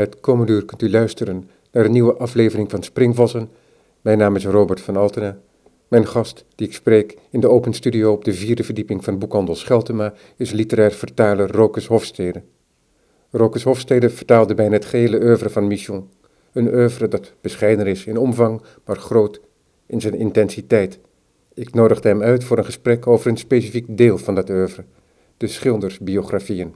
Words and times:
Het 0.00 0.20
komende 0.20 0.52
uur 0.52 0.64
kunt 0.64 0.82
u 0.82 0.90
luisteren 0.90 1.50
naar 1.72 1.84
een 1.84 1.92
nieuwe 1.92 2.16
aflevering 2.16 2.70
van 2.70 2.82
Springvossen. 2.82 3.48
Mijn 4.00 4.18
naam 4.18 4.36
is 4.36 4.46
Robert 4.46 4.80
van 4.80 4.96
Altena. 4.96 5.38
Mijn 5.88 6.06
gast, 6.06 6.44
die 6.54 6.66
ik 6.66 6.74
spreek 6.74 7.18
in 7.30 7.40
de 7.40 7.48
open 7.48 7.72
studio 7.72 8.12
op 8.12 8.24
de 8.24 8.32
vierde 8.32 8.64
verdieping 8.64 9.04
van 9.04 9.18
boekhandel 9.18 9.54
Scheltema, 9.54 10.14
is 10.36 10.50
literair 10.50 10.92
vertaler 10.92 11.50
Rokus 11.50 11.86
Hofstede. 11.86 12.42
Rokus 13.30 13.62
Hofstede 13.62 14.10
vertaalde 14.10 14.54
bijna 14.54 14.72
het 14.72 14.84
gehele 14.84 15.22
oeuvre 15.22 15.50
van 15.50 15.66
Michon. 15.66 16.08
Een 16.52 16.74
oeuvre 16.74 17.08
dat 17.08 17.32
bescheiden 17.40 17.86
is 17.86 18.04
in 18.04 18.18
omvang, 18.18 18.62
maar 18.84 18.96
groot 18.96 19.40
in 19.86 20.00
zijn 20.00 20.14
intensiteit. 20.14 20.98
Ik 21.54 21.74
nodigde 21.74 22.08
hem 22.08 22.22
uit 22.22 22.44
voor 22.44 22.58
een 22.58 22.64
gesprek 22.64 23.06
over 23.06 23.30
een 23.30 23.36
specifiek 23.36 23.96
deel 23.96 24.18
van 24.18 24.34
dat 24.34 24.50
oeuvre, 24.50 24.84
de 25.36 25.46
schildersbiografieën. 25.46 26.74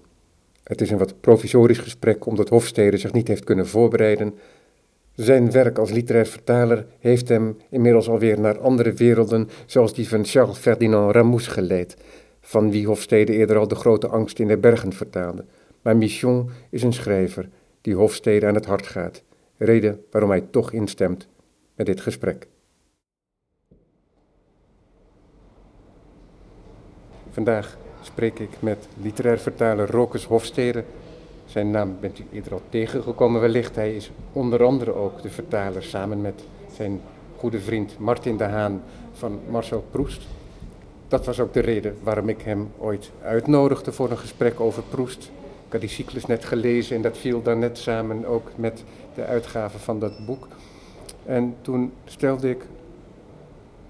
Het 0.65 0.81
is 0.81 0.91
een 0.91 0.99
wat 0.99 1.21
provisorisch 1.21 1.79
gesprek 1.79 2.27
omdat 2.27 2.49
Hofstede 2.49 2.97
zich 2.97 3.13
niet 3.13 3.29
heeft 3.29 3.45
kunnen 3.45 3.67
voorbereiden. 3.67 4.35
Zijn 5.15 5.51
werk 5.51 5.79
als 5.79 5.91
literair 5.91 6.27
vertaler 6.27 6.87
heeft 6.99 7.29
hem 7.29 7.57
inmiddels 7.71 8.09
alweer 8.09 8.41
naar 8.41 8.59
andere 8.59 8.93
werelden, 8.93 9.49
zoals 9.67 9.95
die 9.95 10.09
van 10.09 10.25
Charles 10.25 10.59
Ferdinand 10.59 11.15
Ramous 11.15 11.47
geleid, 11.47 11.97
van 12.41 12.71
wie 12.71 12.87
Hofstede 12.87 13.33
eerder 13.33 13.57
al 13.57 13.69
de 13.69 13.75
grote 13.75 14.09
angst 14.09 14.39
in 14.39 14.49
de 14.49 14.59
bergen 14.59 14.93
vertaalde. 14.93 15.45
Maar 15.83 15.97
Michon 15.97 16.51
is 16.71 16.83
een 16.83 16.93
schrijver 16.93 17.49
die 17.81 17.95
Hofstede 17.95 18.47
aan 18.47 18.55
het 18.55 18.67
hart 18.67 18.87
gaat, 18.87 19.23
reden 19.57 20.05
waarom 20.11 20.31
hij 20.31 20.45
toch 20.51 20.73
instemt 20.73 21.29
met 21.75 21.87
dit 21.87 22.01
gesprek. 22.01 22.47
Vandaag 27.31 27.77
spreek 28.05 28.39
ik 28.39 28.51
met 28.59 28.89
literair 29.03 29.39
vertaler 29.39 29.91
Rokus 29.91 30.25
Hofstede. 30.25 30.85
Zijn 31.47 31.71
naam 31.71 31.97
bent 32.01 32.19
u 32.19 32.25
eerder 32.33 32.53
al 32.53 32.63
tegengekomen 32.69 33.41
wellicht. 33.41 33.75
Hij 33.75 33.97
is 33.97 34.11
onder 34.33 34.65
andere 34.65 34.95
ook 34.95 35.23
de 35.23 35.31
vertaler 35.31 35.83
samen 35.83 36.21
met 36.21 36.45
zijn 36.77 37.01
goede 37.37 37.61
vriend 37.61 37.99
Martin 37.99 38.37
de 38.37 38.45
Haan 38.45 38.83
van 39.13 39.41
Marcel 39.49 39.85
Proest. 39.91 40.23
Dat 41.09 41.27
was 41.27 41.41
ook 41.41 41.53
de 41.53 41.61
reden 41.61 41.97
waarom 42.03 42.29
ik 42.29 42.43
hem 42.43 42.71
ooit 42.79 43.11
uitnodigde 43.23 43.93
voor 43.93 44.11
een 44.11 44.19
gesprek 44.19 44.61
over 44.61 44.83
Proest. 44.83 45.31
Ik 45.67 45.73
had 45.73 45.81
die 45.81 45.91
cyclus 45.91 46.27
net 46.27 46.45
gelezen 46.45 46.97
en 46.97 47.03
dat 47.03 47.19
viel 47.19 47.43
dan 47.43 47.59
net 47.59 47.79
samen 47.79 48.27
ook 48.27 48.51
met 48.57 48.85
de 49.15 49.25
uitgave 49.25 49.79
van 49.79 49.99
dat 49.99 50.27
boek. 50.27 50.49
En 51.25 51.57
toen 51.61 51.93
stelde 52.05 52.51
ik 52.51 52.67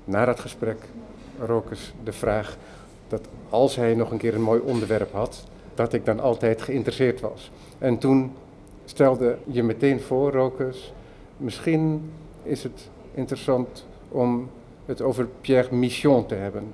na 0.04 0.24
dat 0.24 0.40
gesprek 0.40 0.78
Rokus 1.38 1.94
de 2.04 2.12
vraag 2.12 2.56
dat 3.14 3.28
als 3.50 3.76
hij 3.76 3.94
nog 3.94 4.10
een 4.10 4.18
keer 4.18 4.34
een 4.34 4.42
mooi 4.42 4.60
onderwerp 4.60 5.12
had, 5.12 5.44
dat 5.74 5.92
ik 5.92 6.04
dan 6.04 6.20
altijd 6.20 6.62
geïnteresseerd 6.62 7.20
was. 7.20 7.50
En 7.78 7.98
toen 7.98 8.32
stelde 8.84 9.36
je 9.46 9.62
meteen 9.62 10.00
voor, 10.00 10.32
Rokus, 10.32 10.92
misschien 11.36 12.10
is 12.42 12.62
het 12.62 12.88
interessant 13.14 13.86
om 14.08 14.50
het 14.86 15.02
over 15.02 15.28
Pierre 15.40 15.74
Michon 15.74 16.26
te 16.26 16.34
hebben. 16.34 16.72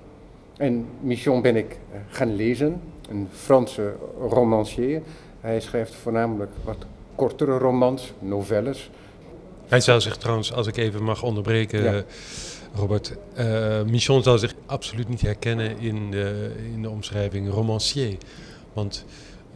En 0.57 0.87
Michon 1.01 1.43
ben 1.43 1.57
ik 1.57 1.71
eh, 1.93 1.99
gaan 2.09 2.35
lezen, 2.37 2.81
een 3.09 3.29
Franse 3.33 3.95
romancier. 4.29 5.03
Hij 5.41 5.61
schrijft 5.61 5.95
voornamelijk 5.95 6.51
wat 6.65 6.87
kortere 7.15 7.59
romans, 7.59 8.13
novelles. 8.19 8.91
Hij 9.69 9.81
zou 9.81 10.01
zich 10.01 10.17
trouwens, 10.17 10.53
als 10.53 10.67
ik 10.67 10.77
even 10.77 11.03
mag 11.03 11.23
onderbreken, 11.23 11.83
ja. 11.83 12.05
Robert, 12.75 13.17
uh, 13.39 13.83
Michon 13.83 14.23
zou 14.23 14.39
zich 14.39 14.55
absoluut 14.67 15.09
niet 15.09 15.21
herkennen 15.21 15.79
in 15.79 16.11
de, 16.11 16.55
in 16.73 16.83
de 16.83 16.91
omschrijving 16.91 17.51
romancier. 17.51 18.17
Want 18.73 19.05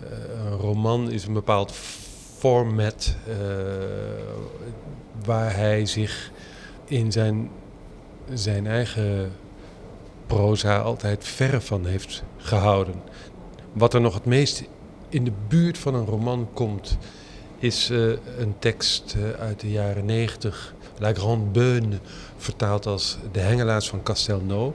uh, 0.03 0.09
een 0.45 0.59
roman 0.59 1.11
is 1.11 1.25
een 1.25 1.33
bepaald 1.33 1.73
format 2.39 3.17
uh, 3.29 3.35
waar 5.25 5.57
hij 5.57 5.87
zich 5.87 6.31
in 6.85 7.13
zijn, 7.13 7.51
zijn 8.33 8.67
eigen 8.67 9.33
proza 10.27 10.79
altijd 10.79 11.25
verre 11.25 11.61
van 11.61 11.87
heeft 11.87 12.23
gehouden. 12.37 12.95
Wat 13.73 13.95
er 13.95 14.01
nog 14.01 14.15
het 14.15 14.25
meest 14.25 14.65
in 15.09 15.25
de 15.25 15.33
buurt 15.49 15.79
van 15.79 15.95
een 15.95 16.07
roman 16.07 16.49
komt, 16.53 16.99
is 17.59 17.89
een 18.39 18.55
tekst 18.59 19.17
uit 19.39 19.61
de 19.61 19.71
jaren 19.71 20.05
negentig 20.05 20.74
La 20.99 21.15
Grande 21.15 21.51
Beune, 21.51 21.99
vertaald 22.37 22.87
als 22.87 23.19
De 23.33 23.41
Hengelaars 23.41 23.89
van 23.89 24.03
Castelnau. 24.03 24.73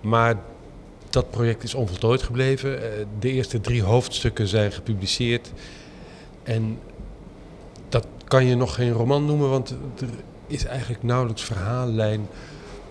Maar 0.00 0.36
dat 1.10 1.30
project 1.30 1.62
is 1.62 1.74
onvoltooid 1.74 2.22
gebleven. 2.22 2.82
Eh, 2.82 3.06
de 3.18 3.30
eerste 3.30 3.60
drie 3.60 3.82
hoofdstukken 3.82 4.48
zijn 4.48 4.72
gepubliceerd. 4.72 5.52
En 6.42 6.78
dat 7.88 8.06
kan 8.24 8.46
je 8.46 8.54
nog 8.54 8.74
geen 8.74 8.92
roman 8.92 9.24
noemen, 9.24 9.50
want 9.50 9.70
er 10.00 10.08
is 10.46 10.64
eigenlijk 10.64 11.02
nauwelijks 11.02 11.42
verhaallijn. 11.42 12.28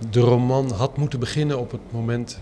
De 0.09 0.19
roman 0.19 0.71
had 0.71 0.97
moeten 0.97 1.19
beginnen 1.19 1.59
op 1.59 1.71
het 1.71 1.81
moment 1.89 2.39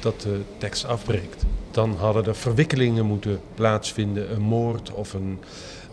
dat 0.00 0.20
de 0.20 0.40
tekst 0.58 0.84
afbreekt. 0.84 1.44
Dan 1.70 1.96
hadden 1.96 2.26
er 2.26 2.36
verwikkelingen 2.36 3.06
moeten 3.06 3.40
plaatsvinden, 3.54 4.32
een 4.34 4.42
moord 4.42 4.92
of 4.92 5.14
een 5.14 5.38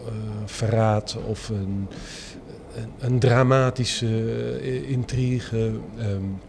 uh, 0.06 0.10
verraad 0.46 1.18
of 1.28 1.50
een 1.50 1.88
een, 3.00 3.20
dramatische 3.20 4.06
uh, 4.62 4.90
intrigue. 4.90 5.60
Um, 6.00 6.40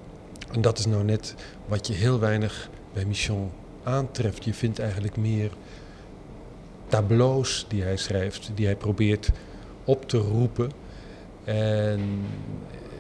en 0.53 0.61
dat 0.61 0.79
is 0.79 0.87
nou 0.87 1.05
net 1.05 1.35
wat 1.67 1.87
je 1.87 1.93
heel 1.93 2.19
weinig 2.19 2.69
bij 2.93 3.05
Michon 3.05 3.51
aantreft. 3.83 4.45
Je 4.45 4.55
vindt 4.55 4.79
eigenlijk 4.79 5.17
meer 5.17 5.51
tableaus 6.89 7.67
die 7.69 7.83
hij 7.83 7.97
schrijft, 7.97 8.51
die 8.55 8.67
hij 8.67 8.77
probeert 8.77 9.31
op 9.85 10.09
te 10.09 10.19
roepen. 10.19 10.71
En 11.45 12.01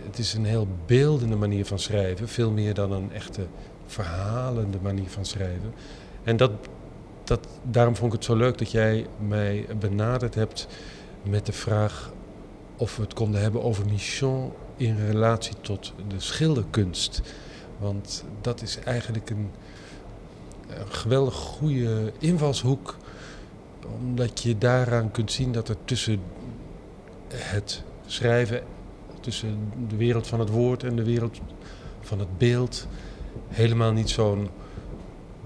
het 0.07 0.19
is 0.19 0.35
een 0.35 0.45
heel 0.45 0.69
beeldende 0.87 1.37
manier 1.37 1.67
van 1.67 1.79
schrijven, 1.79 2.29
veel 2.29 2.51
meer 2.51 2.75
dan 2.75 2.93
een 2.93 3.13
echte 3.13 3.47
verhalende 3.87 4.79
manier 4.83 5.09
van 5.09 5.25
schrijven. 5.25 5.75
En 6.23 6.37
dat, 6.37 6.51
dat, 7.25 7.49
daarom 7.63 7.97
vond 7.97 8.13
ik 8.13 8.19
het 8.19 8.27
zo 8.27 8.37
leuk 8.37 8.59
dat 8.59 8.71
jij 8.71 9.07
mij 9.27 9.67
benaderd 9.79 10.35
hebt 10.35 10.67
met 11.23 11.47
de 11.47 11.53
vraag 11.53 12.13
of 12.77 12.97
we 12.97 13.03
het 13.03 13.15
konden 13.15 13.41
hebben 13.41 13.63
over 13.63 13.85
Michon 13.87 14.53
in 14.77 15.07
relatie 15.07 15.55
tot 15.61 15.93
de 16.09 16.21
schilderkunst. 16.21 17.23
Want 17.79 18.25
dat 18.41 18.63
is 18.63 18.79
eigenlijk 18.79 19.31
een, 19.31 19.51
een 20.69 20.93
geweldig 20.93 21.35
goede 21.35 22.13
invalshoek, 22.19 22.97
omdat 24.01 24.43
je 24.43 24.59
daaraan 24.59 25.11
kunt 25.11 25.33
zien 25.33 25.53
dat 25.53 25.69
er 25.69 25.77
tussen 25.85 26.21
het 27.29 27.83
schrijven, 28.07 28.63
tussen 29.21 29.73
de 29.89 29.97
wereld 29.97 30.27
van 30.27 30.41
het 30.41 30.49
woord 30.49 30.83
en 30.83 30.97
de 30.97 31.05
wereld 31.05 31.41
van 32.01 32.19
het 32.19 32.39
beeld, 32.39 32.87
helemaal 33.49 33.93
niet 33.93 34.11
zo'n 34.11 34.49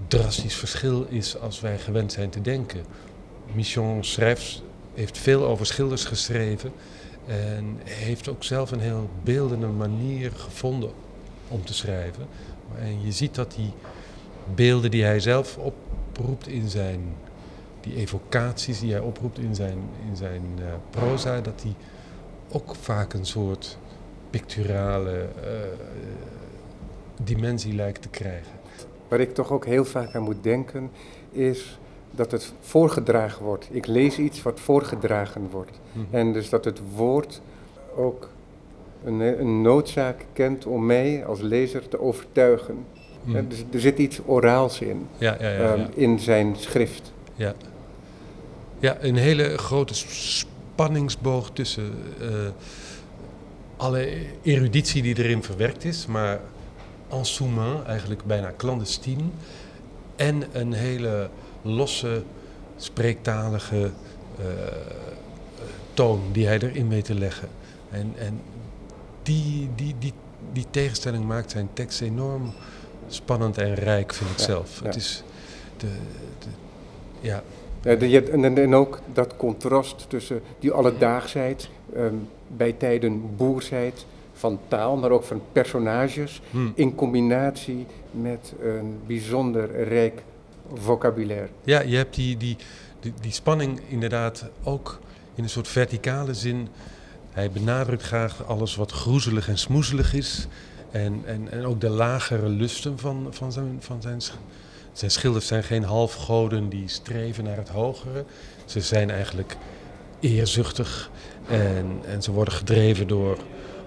drastisch 0.07 0.55
verschil 0.55 1.05
is 1.09 1.39
als 1.39 1.59
wij 1.59 1.77
gewend 1.77 2.11
zijn 2.11 2.29
te 2.29 2.41
denken. 2.41 2.85
Michon 3.53 4.03
schrijft, 4.03 4.61
heeft 4.93 5.17
veel 5.17 5.45
over 5.45 5.65
schilders 5.65 6.05
geschreven. 6.05 6.71
En 7.29 7.77
heeft 7.83 8.29
ook 8.29 8.43
zelf 8.43 8.71
een 8.71 8.79
heel 8.79 9.09
beeldende 9.23 9.67
manier 9.67 10.31
gevonden 10.31 10.91
om 11.47 11.65
te 11.65 11.73
schrijven. 11.73 12.27
En 12.79 13.01
je 13.05 13.11
ziet 13.11 13.35
dat 13.35 13.51
die 13.51 13.73
beelden 14.55 14.91
die 14.91 15.03
hij 15.03 15.19
zelf 15.19 15.57
oproept 15.57 16.47
in 16.47 16.69
zijn, 16.69 16.99
die 17.81 17.95
evocaties 17.95 18.79
die 18.79 18.91
hij 18.91 18.99
oproept 18.99 19.37
in 19.37 19.55
zijn, 19.55 19.77
in 20.09 20.15
zijn 20.15 20.43
uh, 20.59 20.65
proza, 20.89 21.41
dat 21.41 21.61
die 21.61 21.75
ook 22.51 22.75
vaak 22.75 23.13
een 23.13 23.25
soort 23.25 23.77
picturale 24.29 25.29
uh, 25.43 25.49
dimensie 27.23 27.73
lijkt 27.73 28.01
te 28.01 28.09
krijgen. 28.09 28.51
Waar 29.07 29.19
ik 29.19 29.33
toch 29.33 29.51
ook 29.51 29.65
heel 29.65 29.85
vaak 29.85 30.15
aan 30.15 30.23
moet 30.23 30.43
denken, 30.43 30.91
is 31.31 31.79
dat 32.11 32.31
het 32.31 32.53
voorgedragen 32.59 33.45
wordt. 33.45 33.67
Ik 33.71 33.87
lees 33.87 34.17
iets 34.17 34.41
wat 34.41 34.59
voorgedragen 34.59 35.49
wordt. 35.51 35.79
Mm 35.91 36.05
-hmm. 36.09 36.19
En 36.19 36.33
dus 36.33 36.49
dat 36.49 36.65
het 36.65 36.79
woord 36.95 37.41
ook 37.95 38.29
een, 39.03 39.19
een, 39.19 39.61
noodzaak 39.61 40.25
kent 40.33 40.65
om 40.65 40.85
mij 40.85 41.25
als 41.25 41.41
lezer 41.41 41.87
te 41.87 41.99
overtuigen. 41.99 42.85
Mm. 43.23 43.35
Ja, 43.35 43.41
dus 43.41 43.63
er 43.71 43.79
zit 43.79 43.97
iets 43.97 44.19
oraals 44.25 44.81
in, 44.81 45.07
ja, 45.17 45.37
ja, 45.39 45.49
ja, 45.49 45.73
um, 45.73 45.87
in 45.93 46.19
zijn 46.19 46.55
schrift. 46.57 47.11
Ja. 47.35 47.53
ja, 48.79 48.97
een 48.99 49.15
hele 49.15 49.57
grote 49.57 49.93
spanningsboog 49.93 51.49
tussen 51.53 51.93
uh, 52.21 52.27
alle 53.77 54.09
eruditie 54.41 55.01
die 55.01 55.17
erin 55.17 55.43
verwerkt 55.43 55.83
is, 55.83 56.05
maar 56.05 56.39
en 57.07 57.85
eigenlijk 57.87 58.23
bijna 58.23 58.53
clandestien. 58.57 59.31
En 60.15 60.43
een 60.51 60.73
hele 60.73 61.29
losse, 61.61 62.23
spreektalige 62.77 63.89
uh, 64.39 64.45
toon 65.93 66.21
die 66.31 66.45
hij 66.47 66.59
erin 66.59 66.89
weet 66.89 67.05
te 67.05 67.13
leggen. 67.13 67.47
En, 67.89 68.13
en 68.17 68.41
die, 69.23 69.69
die, 69.75 69.95
die, 69.99 70.13
die 70.53 70.65
tegenstelling 70.71 71.25
maakt 71.25 71.51
zijn 71.51 71.69
tekst 71.73 72.01
enorm 72.01 72.51
spannend 73.07 73.57
en 73.57 73.73
rijk, 73.73 74.13
vind 74.13 74.29
ik 74.29 74.37
Ja, 74.37 74.43
zelf. 74.43 74.79
ja. 74.79 74.85
Het 74.85 74.95
is 74.95 75.23
de, 75.77 75.87
de, 76.39 76.47
ja, 77.27 77.43
en, 77.83 78.57
en- 78.57 78.73
ook 78.75 78.99
dat 79.13 79.33
contrast 79.37 80.05
tussen 80.09 80.41
die 80.59 80.71
alledaagsheid, 80.71 81.69
ehm, 81.95 82.13
bij 82.47 82.73
tijden 82.73 83.35
boersheid 83.37 84.05
van 84.33 84.59
taal, 84.67 84.97
maar 84.97 85.11
ook 85.11 85.23
van 85.23 85.41
personages, 85.51 86.41
Hm. 86.51 86.67
in 86.73 86.95
combinatie 86.95 87.85
met 88.11 88.53
een 88.61 88.99
bijzonder 89.07 89.83
rijk 89.83 90.21
vocabulaire. 90.73 91.49
Ja, 91.63 91.81
je 91.81 91.95
hebt 91.95 92.15
die, 92.15 92.37
die, 92.37 92.57
die, 92.99 93.13
die 93.21 93.31
spanning 93.31 93.81
inderdaad 93.87 94.49
ook 94.63 94.99
in 95.35 95.43
een 95.43 95.49
soort 95.49 95.67
verticale 95.67 96.33
zin. 96.33 96.67
Hij 97.31 97.51
benadrukt 97.51 98.03
graag 98.03 98.45
alles 98.47 98.75
wat 98.75 98.91
groezelig 98.91 99.47
en 99.47 99.57
smoezelig 99.57 100.13
is. 100.13 100.47
En, 100.91 101.21
en, 101.25 101.51
en 101.51 101.65
ook 101.65 101.81
de 101.81 101.89
lagere 101.89 102.49
lusten 102.49 102.99
van, 102.99 103.27
van, 103.29 103.51
zijn, 103.51 103.77
van 103.79 104.01
zijn, 104.01 104.21
zijn 104.91 105.11
schilders 105.11 105.47
zijn 105.47 105.63
geen 105.63 105.83
halfgoden 105.83 106.69
die 106.69 106.87
streven 106.87 107.43
naar 107.43 107.57
het 107.57 107.69
hogere. 107.69 108.25
Ze 108.65 108.81
zijn 108.81 109.09
eigenlijk 109.09 109.57
eerzuchtig 110.19 111.09
en, 111.47 112.01
en 112.05 112.21
ze 112.21 112.31
worden 112.31 112.53
gedreven 112.53 113.07
door, 113.07 113.37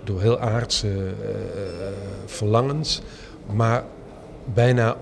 door 0.05 0.21
heel 0.21 0.41
aardse 0.41 1.07
eh, 1.07 1.35
verlangens. 2.27 3.01
Maar 3.53 3.85
bijna 4.45 4.97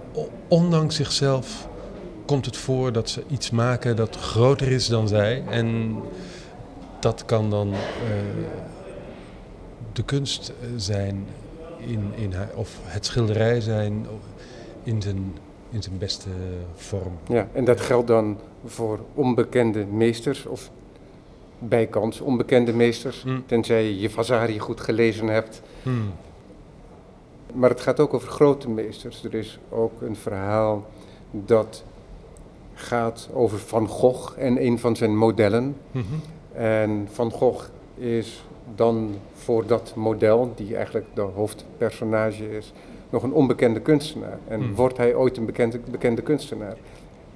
ondanks 0.48 0.96
zichzelf 0.96 1.68
komt 2.30 2.44
het 2.44 2.56
voor 2.56 2.92
dat 2.92 3.08
ze 3.10 3.22
iets 3.28 3.50
maken 3.50 3.96
dat 3.96 4.16
groter 4.16 4.68
is 4.68 4.86
dan 4.86 5.08
zij. 5.08 5.42
En 5.48 5.96
dat 7.00 7.24
kan 7.24 7.50
dan 7.50 7.72
eh, 7.72 7.78
de 9.92 10.02
kunst 10.02 10.48
eh, 10.48 10.68
zijn 10.76 11.26
in, 11.78 12.12
in 12.14 12.32
haar, 12.32 12.50
of 12.54 12.78
het 12.82 13.06
schilderij 13.06 13.60
zijn 13.60 14.06
in 14.82 15.02
zijn, 15.02 15.36
in 15.70 15.82
zijn 15.82 15.98
beste 15.98 16.28
vorm. 16.74 17.18
Ja, 17.28 17.48
en 17.52 17.64
dat 17.64 17.80
geldt 17.80 18.06
dan 18.06 18.38
voor 18.64 18.98
onbekende 19.14 19.84
meesters 19.84 20.46
of 20.46 20.70
bijkans 21.58 22.20
onbekende 22.20 22.72
meesters, 22.72 23.22
Hm. 23.22 23.40
tenzij 23.46 23.84
je 23.84 24.00
je 24.00 24.10
Vasari 24.10 24.58
goed 24.58 24.80
gelezen 24.80 25.26
hebt. 25.26 25.62
Hmm. 25.82 26.12
Maar 27.54 27.70
het 27.70 27.80
gaat 27.80 28.00
ook 28.00 28.14
over 28.14 28.28
grote 28.28 28.68
meesters. 28.68 29.24
Er 29.24 29.34
is 29.34 29.58
ook 29.70 30.02
een 30.02 30.16
verhaal 30.16 30.86
dat 31.30 31.84
gaat 32.80 33.28
over 33.32 33.58
Van 33.58 33.88
Gogh 33.88 34.38
en 34.38 34.64
een 34.64 34.78
van 34.78 34.96
zijn 34.96 35.16
modellen. 35.16 35.76
Mhm. 35.90 36.04
En 36.52 37.08
Van 37.12 37.30
Gogh 37.30 37.64
is 37.96 38.44
dan 38.74 39.14
voor 39.34 39.66
dat 39.66 39.92
model, 39.96 40.52
die 40.56 40.76
eigenlijk 40.76 41.06
de 41.14 41.20
hoofdpersonage 41.20 42.56
is, 42.56 42.72
nog 43.10 43.22
een 43.22 43.32
onbekende 43.32 43.80
kunstenaar. 43.80 44.38
En 44.48 44.60
Hmm. 44.60 44.74
wordt 44.74 44.96
hij 44.96 45.14
ooit 45.14 45.36
een 45.36 45.46
bekende, 45.46 45.80
bekende 45.90 46.22
kunstenaar? 46.22 46.76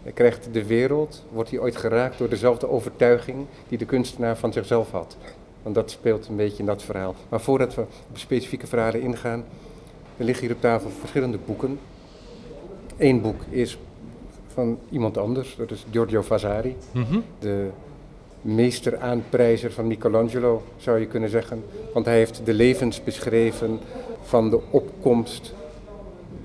Hij 0.02 0.12
krijgt 0.12 0.48
de 0.52 0.66
wereld, 0.66 1.24
wordt 1.32 1.50
hij 1.50 1.58
ooit 1.58 1.76
geraakt 1.76 2.18
door 2.18 2.28
dezelfde 2.28 2.68
overtuiging 2.68 3.46
die 3.68 3.78
de 3.78 3.84
kunstenaar 3.84 4.36
van 4.36 4.52
zichzelf 4.52 4.90
had. 4.90 5.16
Want 5.62 5.74
dat 5.74 5.90
speelt 5.90 6.28
een 6.28 6.36
beetje 6.36 6.58
in 6.58 6.66
dat 6.66 6.82
verhaal. 6.82 7.14
Maar 7.28 7.40
voordat 7.40 7.74
we 7.74 7.80
op 7.80 8.18
specifieke 8.18 8.66
verhalen 8.66 9.00
ingaan, 9.00 9.44
er 10.16 10.24
liggen 10.24 10.46
hier 10.46 10.54
op 10.54 10.60
tafel 10.60 10.90
verschillende 10.90 11.38
boeken. 11.46 11.78
Eén 12.96 13.20
boek 13.20 13.40
is 13.50 13.78
van 14.54 14.78
iemand 14.90 15.18
anders, 15.18 15.54
dat 15.56 15.70
is 15.70 15.84
Giorgio 15.90 16.22
Vasari 16.22 16.76
Mhm. 16.92 17.18
de 17.38 17.68
meesteraanprijzer 18.42 19.72
van 19.72 19.86
Michelangelo, 19.86 20.62
zou 20.76 20.98
je 20.98 21.06
kunnen 21.06 21.30
zeggen. 21.30 21.64
Want 21.92 22.06
hij 22.06 22.16
heeft 22.16 22.40
de 22.44 22.52
levens 22.54 23.04
beschreven 23.04 23.78
van 24.22 24.50
de 24.50 24.60
opkomst, 24.70 25.54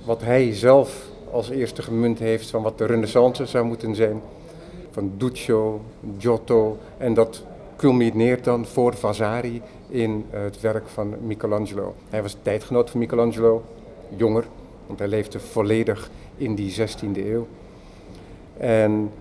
wat 0.05 0.21
hij 0.21 0.53
zelf 0.53 1.07
als 1.31 1.49
eerste 1.49 1.81
gemunt 1.81 2.19
heeft 2.19 2.49
van 2.49 2.61
wat 2.61 2.77
de 2.77 2.85
renaissance 2.85 3.45
zou 3.45 3.65
moeten 3.65 3.95
zijn. 3.95 4.21
Van 4.91 5.11
Duccio, 5.17 5.81
Giotto 6.17 6.77
en 6.97 7.13
dat 7.13 7.43
culmineert 7.75 8.43
dan 8.43 8.65
voor 8.65 8.95
Vasari 8.95 9.61
in 9.87 10.25
eh, 10.29 10.41
het 10.41 10.61
werk 10.61 10.87
van 10.87 11.13
Michelangelo. 11.25 11.93
Hij 12.09 12.21
was 12.21 12.35
tijdgenoot 12.41 12.89
van 12.89 12.99
Michelangelo, 12.99 13.63
jonger, 14.17 14.43
want 14.87 14.99
hij 14.99 15.07
leefde 15.07 15.39
volledig 15.39 16.09
in 16.37 16.55
die 16.55 16.71
16e 16.71 17.25
eeuw. 17.31 17.47
En 18.59 19.11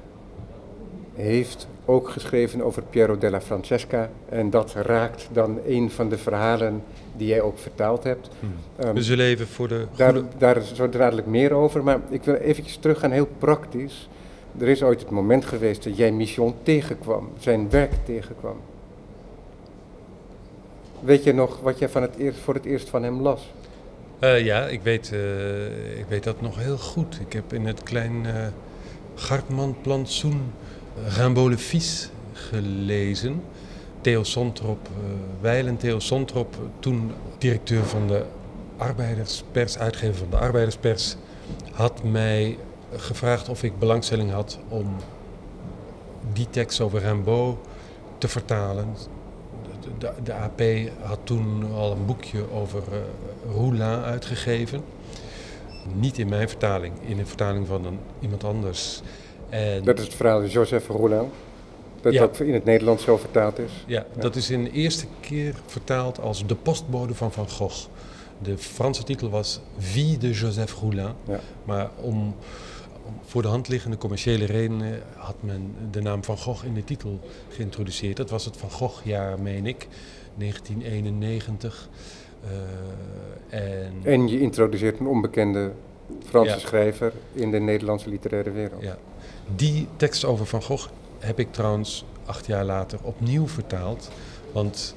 heeft 1.14 1.68
ook 1.84 2.08
geschreven 2.08 2.62
over 2.62 2.82
Piero 2.90 3.18
della 3.18 3.40
Francesca. 3.40 4.10
En 4.28 4.50
dat 4.50 4.72
raakt 4.74 5.28
dan 5.32 5.58
een 5.66 5.90
van 5.90 6.08
de 6.08 6.18
verhalen 6.18 6.82
die 7.16 7.28
jij 7.28 7.40
ook 7.40 7.58
vertaald 7.58 8.04
hebt. 8.04 8.28
Ehm, 8.76 8.94
We 8.94 9.02
zullen 9.02 9.26
even 9.26 9.46
voor 9.46 9.68
de 9.68 9.86
daar, 9.96 10.14
daar 10.38 10.62
zo 10.62 10.88
dadelijk 10.88 11.26
meer 11.26 11.52
over. 11.52 11.84
Maar 11.84 12.00
ik 12.08 12.22
wil 12.22 12.34
eventjes 12.34 12.76
teruggaan, 12.76 13.10
heel 13.10 13.28
praktisch. 13.38 14.08
Er 14.58 14.68
is 14.68 14.82
ooit 14.82 15.00
het 15.00 15.10
moment 15.10 15.44
geweest 15.44 15.84
dat 15.84 15.96
jij 15.96 16.12
Michon 16.12 16.54
tegenkwam, 16.62 17.28
zijn 17.38 17.70
werk 17.70 17.92
tegenkwam. 18.04 18.56
Weet 21.00 21.24
je 21.24 21.32
nog 21.34 21.60
wat 21.60 21.78
jij 21.78 21.88
van 21.88 22.02
het 22.02 22.16
eerst, 22.16 22.38
voor 22.38 22.54
het 22.54 22.64
eerst 22.64 22.88
van 22.88 23.02
hem 23.02 23.20
las? 23.20 23.52
Eh, 24.18 24.44
ja, 24.44 24.66
ik 24.66 24.82
weet, 24.82 25.12
eh, 25.12 25.98
ik 25.98 26.04
weet 26.08 26.24
dat 26.24 26.40
nog 26.40 26.58
heel 26.58 26.78
goed. 26.78 27.20
Ik 27.26 27.32
heb 27.32 27.52
in 27.52 27.66
het 27.66 27.82
klein 27.82 28.26
eh 28.26 28.46
Gartman 29.18 29.76
plantsoen 29.82 30.52
Rimbaud 31.16 31.50
le 31.50 31.58
Fils 31.58 32.10
gelezen. 32.32 33.42
Theo 34.00 34.22
Sontrop, 34.24 34.78
eh 34.86 35.42
Weilen 35.42 35.76
Theo 35.76 35.98
Sontrop, 35.98 36.56
toen 36.78 37.12
directeur 37.38 37.84
van 37.84 38.06
de 38.06 38.24
arbeiderspers, 38.76 39.78
uitgever 39.78 40.14
van 40.14 40.30
de 40.30 40.36
arbeiderspers, 40.36 41.16
had 41.72 42.02
mij 42.02 42.58
gevraagd 42.96 43.48
of 43.48 43.62
ik 43.62 43.78
belangstelling 43.78 44.30
had 44.30 44.58
om 44.68 44.96
die 46.32 46.46
tekst 46.50 46.80
over 46.80 47.00
Rimbaud 47.00 47.56
te 48.18 48.28
vertalen. 48.28 48.86
De, 50.22 50.32
AP 50.32 50.62
had 51.00 51.18
toen 51.22 51.72
al 51.74 51.92
een 51.92 52.06
boekje 52.06 52.52
over 52.52 52.82
eh 52.92 52.98
Roulin 53.54 54.02
uitgegeven. 54.02 54.82
Niet 55.94 56.18
in 56.18 56.28
mijn 56.28 56.48
vertaling, 56.48 56.94
in 57.06 57.18
een 57.18 57.26
vertaling 57.26 57.66
van 57.66 57.84
een, 57.84 57.98
iemand 58.20 58.44
anders. 58.44 59.00
En 59.48 59.84
Dat 59.84 59.98
is 59.98 60.04
het 60.04 60.14
verhaal 60.14 60.40
van 60.40 60.48
Joseph 60.48 60.88
Roulin. 60.88 61.28
Dat 62.00 62.12
Ja. 62.12 62.22
ook 62.22 62.36
in 62.38 62.54
het 62.54 62.64
Nederlands 62.64 63.04
zo 63.04 63.16
vertaald 63.16 63.58
is. 63.58 63.70
Ja, 63.86 64.06
dat 64.18 64.36
is 64.36 64.50
in 64.50 64.64
de 64.64 64.70
eerste 64.70 65.06
keer 65.20 65.54
vertaald 65.66 66.20
als 66.20 66.46
De 66.46 66.54
postbode 66.54 67.14
van 67.14 67.32
Van 67.32 67.48
Gogh. 67.50 67.86
De 68.42 68.58
Franse 68.58 69.02
titel 69.04 69.30
was 69.30 69.60
Vie 69.78 70.18
de 70.18 70.30
Joseph 70.30 70.74
Roulin. 70.80 71.12
Ja. 71.28 71.40
Maar 71.64 71.90
om, 72.00 72.14
om 73.04 73.14
voor 73.24 73.42
de 73.42 73.48
hand 73.48 73.68
liggende 73.68 73.96
commerciële 73.98 74.44
redenen 74.44 75.02
had 75.16 75.34
men 75.40 75.74
de 75.90 76.00
naam 76.00 76.24
Van 76.24 76.38
Gogh 76.38 76.64
in 76.64 76.74
de 76.74 76.84
titel 76.84 77.20
geïntroduceerd. 77.48 78.16
Dat 78.16 78.30
was 78.30 78.44
het 78.44 78.56
Van 78.56 78.70
Gogh-jaar, 78.70 79.40
meen 79.40 79.66
ik, 79.66 79.86
1991. 80.36 81.88
Eh, 82.44 82.50
en, 83.86 83.92
En 84.02 84.28
je 84.28 84.40
introduceert 84.40 85.00
een 85.00 85.06
onbekende 85.06 85.70
Franse 86.24 86.50
Ja. 86.50 86.58
schrijver 86.58 87.12
in 87.32 87.50
de 87.50 87.58
Nederlandse 87.58 88.08
literaire 88.08 88.50
wereld. 88.50 88.82
Ja. 88.82 88.96
Die 89.56 89.88
tekst 89.96 90.24
over 90.24 90.46
Van 90.46 90.62
Gogh 90.62 90.88
heb 91.18 91.38
ik 91.38 91.52
trouwens 91.52 92.04
acht 92.24 92.46
jaar 92.46 92.64
later 92.64 92.98
opnieuw 93.02 93.48
vertaald. 93.48 94.10
Want 94.52 94.94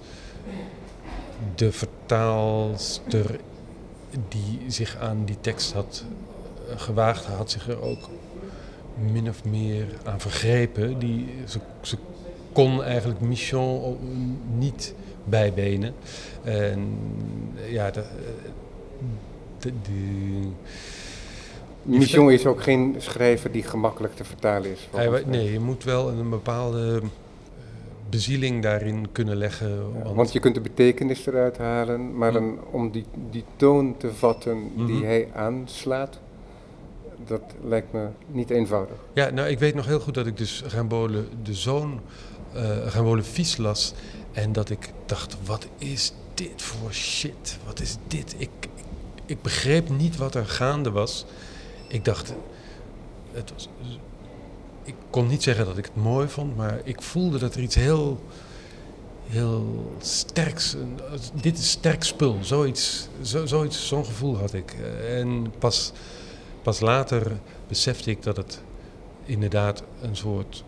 de 1.55 1.71
vertaalster 1.71 3.39
die 4.27 4.59
zich 4.67 4.97
aan 4.97 5.25
die 5.25 5.37
tekst 5.41 5.73
had 5.73 6.03
eh, 6.69 6.79
gewaagd, 6.79 7.25
had 7.25 7.51
zich 7.51 7.69
er 7.69 7.81
ook 7.81 8.09
min 9.11 9.29
of 9.29 9.45
meer 9.45 9.85
aan 10.03 10.19
vergrepen. 10.19 10.99
Die, 10.99 11.33
ze, 11.47 11.59
ze 11.81 11.97
kon 12.51 12.83
eigenlijk 12.83 13.19
Michon 13.19 13.97
niet 14.57 14.93
bijbenen. 15.23 15.93
En 16.43 16.87
ja, 17.69 17.91
de, 17.91 18.03
de, 19.59 19.71
de- 19.81 20.49
Michon 21.83 22.31
is 22.31 22.45
ook 22.45 22.63
geen 22.63 22.95
schrijver 22.97 23.51
die 23.51 23.63
gemakkelijk 23.63 24.15
te 24.15 24.23
vertalen 24.23 24.71
is. 24.71 24.89
Hij, 24.95 25.23
nee, 25.25 25.51
je 25.51 25.59
moet 25.59 25.83
wel 25.83 26.09
een 26.09 26.29
bepaalde 26.29 26.99
eh, 27.01 27.07
bezieling 28.09 28.61
daarin 28.63 29.07
kunnen 29.11 29.35
leggen. 29.35 29.69
Ja, 29.69 30.03
want, 30.03 30.15
want 30.15 30.31
je 30.33 30.39
kunt 30.39 30.55
de 30.55 30.61
betekenis 30.61 31.25
eruit 31.25 31.57
halen, 31.57 32.17
maar 32.17 32.29
Hm. 32.29 32.33
dan, 32.33 32.57
om 32.71 32.91
die, 32.91 33.05
die 33.29 33.43
toon 33.55 33.97
te 33.97 34.13
vatten 34.13 34.57
die 34.75 34.95
Mhm. 34.95 35.03
hij 35.05 35.27
aanslaat, 35.33 36.19
dat 37.27 37.41
lijkt 37.63 37.93
me 37.93 38.05
niet 38.27 38.49
eenvoudig. 38.49 38.95
Ja, 39.13 39.29
nou, 39.29 39.49
ik 39.49 39.59
weet 39.59 39.75
nog 39.75 39.85
heel 39.85 39.99
goed 39.99 40.13
dat 40.13 40.25
ik 40.27 40.37
dus 40.37 40.63
Rambole, 40.67 41.23
de 41.43 41.53
zoon, 41.53 41.99
eh 42.53 42.87
Rambole 42.87 43.23
Fies 43.23 43.57
las. 43.57 43.93
En 44.31 44.51
dat 44.51 44.69
ik 44.69 44.93
dacht, 45.05 45.37
wat 45.45 45.67
is 45.77 46.13
dit 46.33 46.61
voor 46.61 46.93
shit? 46.93 47.57
Wat 47.65 47.79
is 47.79 47.97
dit? 48.07 48.35
Ik, 48.37 48.49
ik, 49.25 49.41
begreep 49.41 49.89
niet 49.89 50.17
wat 50.17 50.35
er 50.35 50.45
gaande 50.45 50.91
was. 50.91 51.25
Ik 51.87 52.05
dacht, 52.05 52.33
het 53.31 53.51
was, 53.53 53.69
ik 54.83 54.95
kon 55.09 55.27
niet 55.27 55.43
zeggen 55.43 55.65
dat 55.65 55.77
ik 55.77 55.85
het 55.85 55.95
mooi 55.95 56.27
vond, 56.27 56.55
maar 56.55 56.81
ik 56.83 57.01
voelde 57.01 57.37
dat 57.37 57.55
er 57.55 57.61
iets 57.61 57.75
heel, 57.75 58.23
heel 59.27 59.93
sterks, 60.01 60.75
dit 61.41 61.57
is 61.57 61.69
sterk 61.69 62.03
spul, 62.03 62.37
zoiets, 62.41 63.07
zo, 63.21 63.45
zoiets, 63.45 63.87
zo'n 63.87 64.05
gevoel 64.05 64.37
had 64.37 64.53
ik. 64.53 64.75
En 65.09 65.53
pas, 65.59 65.91
pas 66.61 66.79
later 66.79 67.39
besefte 67.67 68.09
ik 68.09 68.23
dat 68.23 68.37
het 68.37 68.61
inderdaad 69.25 69.83
een 70.01 70.15
soort 70.15 70.63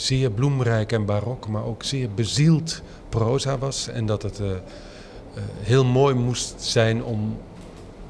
zeer 0.00 0.30
bloemrijk 0.30 0.92
en 0.92 1.04
barok, 1.04 1.48
maar 1.48 1.64
ook 1.64 1.82
zeer 1.82 2.10
bezield 2.14 2.82
proza 3.08 3.58
was. 3.58 3.88
En 3.88 4.06
dat 4.06 4.22
het 4.22 4.40
eh, 4.40 4.50
eh, 4.50 4.58
heel 5.60 5.84
mooi 5.84 6.14
moest 6.14 6.62
zijn 6.62 7.04
om, 7.04 7.38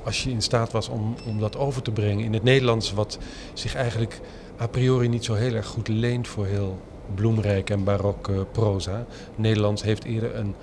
als 0.05 0.25
je 0.25 0.31
in 0.31 0.43
staat 0.43 0.73
was 0.73 0.89
om, 0.89 1.15
om 1.27 1.41
dat 1.41 1.57
over 1.57 1.83
te 1.83 1.91
brengen 1.91 2.25
in 2.25 2.33
het 2.33 2.43
Nederlands, 2.43 2.93
wat 2.93 3.19
zich 3.53 3.75
eigenlijk 3.75 4.21
a 4.61 4.67
priori 4.67 5.09
niet 5.09 5.25
zo 5.25 5.35
heel 5.35 5.55
erg 5.55 5.67
goed 5.67 5.89
leent 5.89 6.29
voor 6.29 6.47
heel 6.47 6.79
bloemrijk 7.15 7.71
en 7.71 7.85
barok 7.85 8.31
proza. 8.53 9.07
Nederlands 9.37 9.83
heeft 9.83 10.05
eerder 10.05 10.37
een 10.37 10.55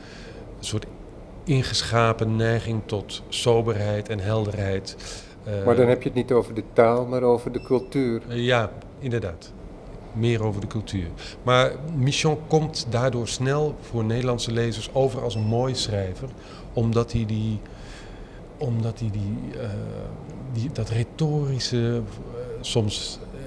soort 0.60 0.86
ingeschapen 1.44 2.36
neiging 2.36 2.82
tot 2.86 3.24
soberheid 3.30 4.10
en 4.10 4.20
helderheid. 4.20 4.96
maar 5.66 5.76
dan 5.76 5.88
heb 5.88 6.02
je 6.02 6.10
het 6.10 6.18
niet 6.18 6.32
over 6.32 6.54
de 6.54 6.64
taal, 6.74 7.06
maar 7.06 7.24
over 7.24 7.52
de 7.52 7.62
cultuur. 7.62 8.22
ja, 8.36 8.72
inderdaad 9.00 9.54
meer 10.16 10.44
over 10.44 10.62
de 10.62 10.68
cultuur. 10.68 11.08
Maar 11.44 11.72
Michon 11.96 12.38
komt 12.48 12.88
daardoor 12.90 13.28
snel 13.28 13.76
voor 13.82 14.04
Nederlandse 14.04 14.52
lezers 14.52 14.90
over 14.94 15.22
als 15.22 15.36
een 15.36 15.48
mooi 15.48 15.76
schrijver, 15.76 16.30
omdat 16.74 17.12
hij 17.12 17.26
die, 17.26 17.60
omdat 18.58 19.00
hij 19.00 19.10
die, 19.12 19.38
uh, 19.62 19.70
die 20.54 20.70
dat 20.72 20.90
retorische 20.90 21.78
uh, 21.78 22.02
soms 22.62 23.20
uh, 23.34 23.40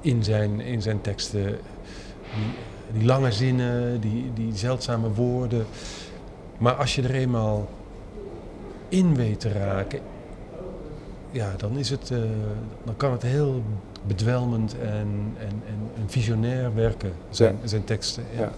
in, 0.00 0.24
zijn, 0.24 0.60
in 0.60 0.82
zijn 0.82 1.00
teksten, 1.00 1.44
die, 2.34 2.98
die, 2.98 3.04
lange 3.04 3.32
zinnen, 3.32 4.00
die, 4.00 4.30
die 4.34 4.56
zeldzame 4.56 5.12
woorden. 5.12 5.66
Maar 6.58 6.74
als 6.74 6.94
je 6.94 7.02
er 7.02 7.14
eenmaal 7.14 7.68
in 8.88 9.14
weet 9.14 9.40
te 9.40 9.52
raken, 9.52 10.00
ja, 11.30 11.54
dan, 11.56 11.78
is 11.78 11.90
het, 11.90 12.12
dan 12.84 12.96
kan 12.96 13.12
het 13.12 13.22
heel 13.22 13.62
bedwelmend 14.06 14.76
en, 14.78 15.34
en, 15.38 15.62
en, 15.66 15.90
en 15.96 16.04
visionair 16.06 16.74
werken, 16.74 17.12
zijn, 17.30 17.58
ja. 17.62 17.68
zijn 17.68 17.84
teksten. 17.84 18.24
Ja. 18.34 18.40
ja. 18.40 18.52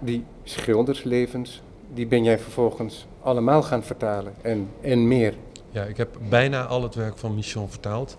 Die 0.00 0.24
schilderslevens, 0.42 1.62
die 1.94 2.06
ben 2.06 2.24
jij 2.24 2.38
vervolgens 2.38 3.06
allemaal 3.22 3.62
gaan 3.62 3.82
vertalen 3.82 4.32
en, 4.42 4.68
en 4.80 5.08
meer. 5.08 5.34
Ja, 5.70 5.82
ik 5.82 5.96
heb 5.96 6.16
bijna 6.28 6.64
al 6.64 6.82
het 6.82 6.94
werk 6.94 7.18
van 7.18 7.34
Michon 7.34 7.68
vertaald. 7.68 8.16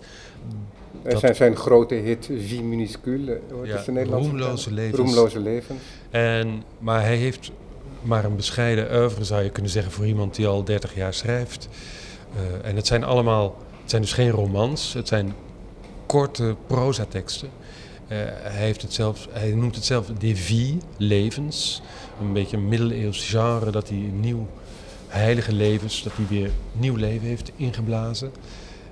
Dat 1.02 1.20
zijn 1.20 1.34
zijn 1.34 1.56
grote 1.56 1.94
hit 1.94 2.30
Vie 2.38 2.62
minuscule, 2.62 3.40
wat 3.50 3.66
ja, 3.66 3.78
is 3.78 3.84
de 3.84 3.92
Nederlandse 3.92 4.30
Roemloze 4.30 4.72
levens. 4.72 4.96
Roemloze 4.96 5.40
levens. 5.40 5.80
En, 6.10 6.62
maar 6.78 7.00
hij 7.00 7.16
heeft 7.16 7.50
maar 8.02 8.24
een 8.24 8.36
bescheiden 8.36 8.94
oeuvre, 8.94 9.24
zou 9.24 9.42
je 9.42 9.50
kunnen 9.50 9.70
zeggen, 9.70 9.92
voor 9.92 10.06
iemand 10.06 10.34
die 10.34 10.46
al 10.46 10.64
30 10.64 10.94
jaar 10.94 11.14
schrijft. 11.14 11.68
Uh, 12.34 12.68
en 12.68 12.76
het 12.76 12.86
zijn 12.86 13.04
allemaal 13.04 13.56
het 13.86 13.94
zijn 13.94 14.04
dus 14.04 14.12
geen 14.14 14.30
romans, 14.30 14.92
het 14.92 15.08
zijn 15.08 15.34
korte 16.06 16.56
prozateksten. 16.66 17.48
Uh, 17.48 18.18
hij, 18.26 18.64
heeft 18.64 18.82
het 18.82 19.00
hij 19.30 19.50
noemt 19.50 19.74
het 19.74 19.84
zelf 19.84 20.06
de 20.18 20.36
vie, 20.36 20.78
levens. 20.96 21.82
Een 22.20 22.32
beetje 22.32 22.56
een 22.56 22.68
middeleeuws 22.68 23.28
genre 23.28 23.70
dat 23.70 23.88
hij 23.88 23.98
nieuw 23.98 24.46
heilige 25.08 25.52
levens, 25.52 26.02
dat 26.02 26.12
hij 26.16 26.26
weer 26.28 26.50
nieuw 26.72 26.94
leven 26.94 27.26
heeft 27.26 27.52
ingeblazen. 27.56 28.32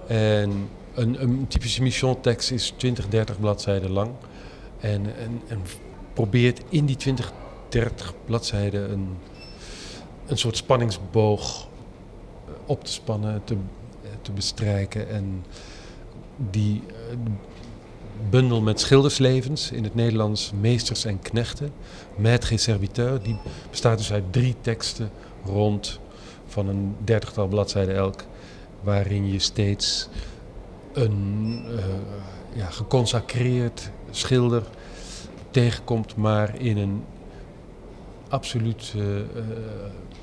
En 0.06 0.68
een, 0.94 1.22
een 1.22 1.46
typische 1.48 1.82
mission-tekst 1.82 2.50
is 2.50 2.72
20, 2.76 3.08
30 3.08 3.40
bladzijden 3.40 3.90
lang. 3.90 4.10
En, 4.80 5.16
en, 5.18 5.42
en, 5.48 5.62
probeert 6.12 6.60
in 6.68 6.86
die 6.86 6.96
20, 6.96 7.32
30 7.68 8.14
bladzijden 8.24 8.92
een, 8.92 9.08
een 10.26 10.38
soort 10.38 10.56
spanningsboog 10.56 11.68
op 12.66 12.84
te 12.84 12.92
spannen, 12.92 13.44
te, 13.44 13.56
te 14.22 14.32
bestrijken. 14.32 15.08
En 15.08 15.44
die 16.50 16.82
uh, 16.86 17.16
bundel 18.30 18.60
met 18.60 18.80
schilderslevens, 18.80 19.70
in 19.70 19.84
het 19.84 19.94
Nederlands 19.94 20.52
meesters 20.60 21.04
en 21.04 21.20
knechten, 21.20 21.72
maître 22.16 22.52
et 22.52 22.60
serviteur, 22.60 23.22
die 23.22 23.36
bestaat 23.70 23.98
dus 23.98 24.12
uit 24.12 24.32
drie 24.32 24.54
teksten 24.60 25.10
rond 25.44 26.00
van 26.46 26.68
een 26.68 26.96
dertigtal 27.04 27.46
bladzijden 27.46 27.94
elk, 27.94 28.24
waarin 28.82 29.32
je 29.32 29.38
steeds 29.38 30.08
een 30.92 31.64
uh, 31.68 31.84
ja, 32.54 32.66
geconsacreerd 32.66 33.90
schilder 34.10 34.62
tegenkomt, 35.50 36.16
maar 36.16 36.60
in 36.60 36.76
een 36.76 37.04
absoluut 38.28 38.92
uh, 38.96 39.02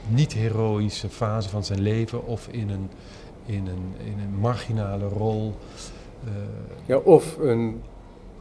niet-heroïsche 0.07 1.09
fase 1.09 1.49
van 1.49 1.63
zijn 1.63 1.81
leven 1.81 2.25
of 2.25 2.47
in 2.47 2.69
een 2.69 2.89
in 3.45 3.67
een, 3.67 4.05
in 4.05 4.19
een 4.19 4.39
marginale 4.39 5.07
rol. 5.07 5.53
Uh, 6.25 6.31
ja, 6.85 6.97
of 6.97 7.37
een 7.37 7.81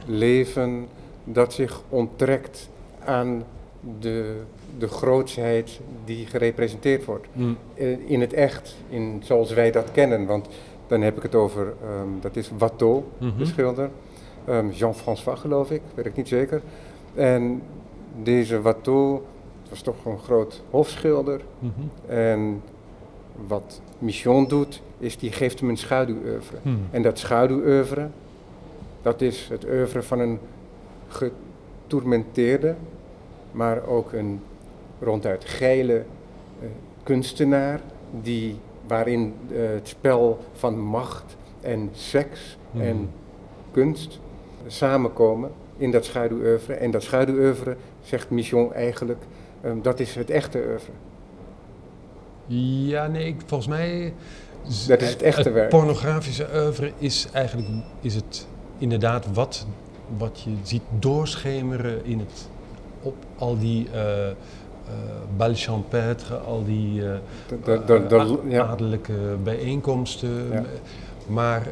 leven 0.05 0.87
dat 1.23 1.53
zich 1.53 1.81
onttrekt 1.89 2.69
aan 3.05 3.43
de, 3.99 4.41
de 4.77 4.87
grootsheid 4.87 5.79
die 6.05 6.25
gerepresenteerd 6.25 7.05
wordt. 7.05 7.27
Mm. 7.33 7.57
In 8.05 8.21
het 8.21 8.33
echt, 8.33 8.75
in, 8.89 9.21
zoals 9.25 9.53
wij 9.53 9.71
dat 9.71 9.91
kennen. 9.91 10.25
Want 10.25 10.47
dan 10.87 11.01
heb 11.01 11.17
ik 11.17 11.23
het 11.23 11.35
over, 11.35 11.61
um, 12.01 12.17
dat 12.21 12.35
is 12.35 12.51
Watteau, 12.57 13.03
mm 13.17 13.29
-hmm. 13.29 13.37
de 13.37 13.45
schilder. 13.45 13.89
Um, 14.49 14.71
Jean-François 14.71 15.39
geloof 15.39 15.71
ik, 15.71 15.81
weet 15.93 16.05
ik 16.05 16.15
niet 16.15 16.27
zeker. 16.27 16.61
En 17.13 17.61
deze 18.23 18.61
Watteau 18.61 19.21
was 19.71 19.81
toch 19.81 20.05
een 20.05 20.19
groot 20.19 20.61
hofschilder. 20.69 21.41
Mm 21.59 21.73
-hmm. 21.75 22.15
En 22.15 22.61
wat 23.47 23.81
Mission 23.99 24.47
doet, 24.47 24.81
is 24.97 25.17
die 25.17 25.31
geeft 25.31 25.59
hem 25.59 25.69
een 25.69 25.77
schaduwoeuvre. 25.77 26.57
Hmm. 26.61 26.87
En 26.91 27.01
dat 27.01 27.19
schaduwoeuvre, 27.19 28.07
dat 29.01 29.21
is 29.21 29.47
het 29.49 29.65
oeuvre 29.65 30.03
van 30.03 30.19
een 30.19 30.39
getourmenteerde, 31.07 32.75
maar 33.51 33.85
ook 33.87 34.13
een 34.13 34.41
ronduit 34.99 35.45
geile 35.45 35.95
uh, 36.61 36.67
kunstenaar, 37.03 37.79
die, 38.21 38.55
waarin 38.87 39.33
uh, 39.51 39.57
het 39.69 39.87
spel 39.87 40.39
van 40.53 40.79
macht 40.79 41.35
en 41.61 41.89
seks 41.91 42.57
hmm. 42.71 42.81
en 42.81 43.09
kunst 43.71 44.19
samenkomen 44.67 45.51
in 45.77 45.91
dat 45.91 46.05
schaduwoeuvre. 46.05 46.73
En 46.73 46.91
dat 46.91 47.03
schaduwoeuvre, 47.03 47.75
zegt 48.01 48.29
Mission 48.29 48.73
eigenlijk, 48.73 49.23
um, 49.65 49.81
dat 49.81 49.99
is 49.99 50.15
het 50.15 50.29
echte 50.29 50.63
oeuvre. 50.69 50.91
Ja, 52.87 53.07
nee, 53.07 53.35
volgens 53.45 53.69
mij 53.69 54.13
dat 54.87 55.01
is 55.01 55.09
het 55.09 55.21
echte 55.21 55.41
het 55.41 55.53
werk. 55.53 55.69
pornografische 55.69 56.47
oeuvre 56.55 56.91
is 56.97 57.27
eigenlijk 57.31 57.67
is 58.01 58.15
het 58.15 58.47
inderdaad 58.77 59.33
wat, 59.33 59.65
wat 60.17 60.41
je 60.41 60.51
ziet 60.63 60.81
doorschemeren 60.99 62.05
in 62.05 62.19
het, 62.19 62.49
op 63.01 63.15
al 63.37 63.59
die 63.59 63.87
uh, 63.93 64.27
uh, 64.27 64.33
bal 65.37 65.51
champêtre, 65.53 66.35
al 66.35 66.63
die 66.65 67.01
uh, 67.01 67.13
de, 67.63 67.81
de, 67.85 68.05
de, 68.07 68.39
ja. 68.47 68.65
adellijke 68.65 69.37
bijeenkomsten. 69.43 70.51
Ja. 70.51 70.63
Maar 71.27 71.67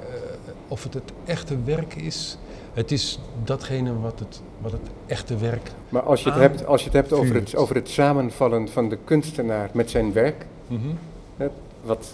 of 0.68 0.84
het 0.84 0.94
het 0.94 1.12
echte 1.26 1.64
werk 1.64 1.96
is, 1.96 2.38
het 2.74 2.92
is 2.92 3.20
datgene 3.44 4.00
wat 4.00 4.20
het, 4.20 4.42
wat 4.62 4.72
het 4.72 4.82
echte 5.06 5.38
werk 5.38 5.72
Maar 5.90 6.02
als 6.02 6.24
je 6.24 6.30
het 6.30 6.40
hebt, 6.40 6.66
als 6.66 6.80
je 6.82 6.86
het 6.88 6.96
hebt 6.96 7.14
over, 7.14 7.36
het, 7.36 7.56
over 7.56 7.76
het 7.76 7.90
samenvallen 7.90 8.70
van 8.70 8.90
de 8.90 8.98
kunstenaar 9.04 9.70
met 9.74 9.90
zijn 9.90 10.14
werk, 10.14 10.46
mm 10.68 10.82
-hmm. 10.82 10.98
hè, 11.38 11.48
wat 11.84 12.14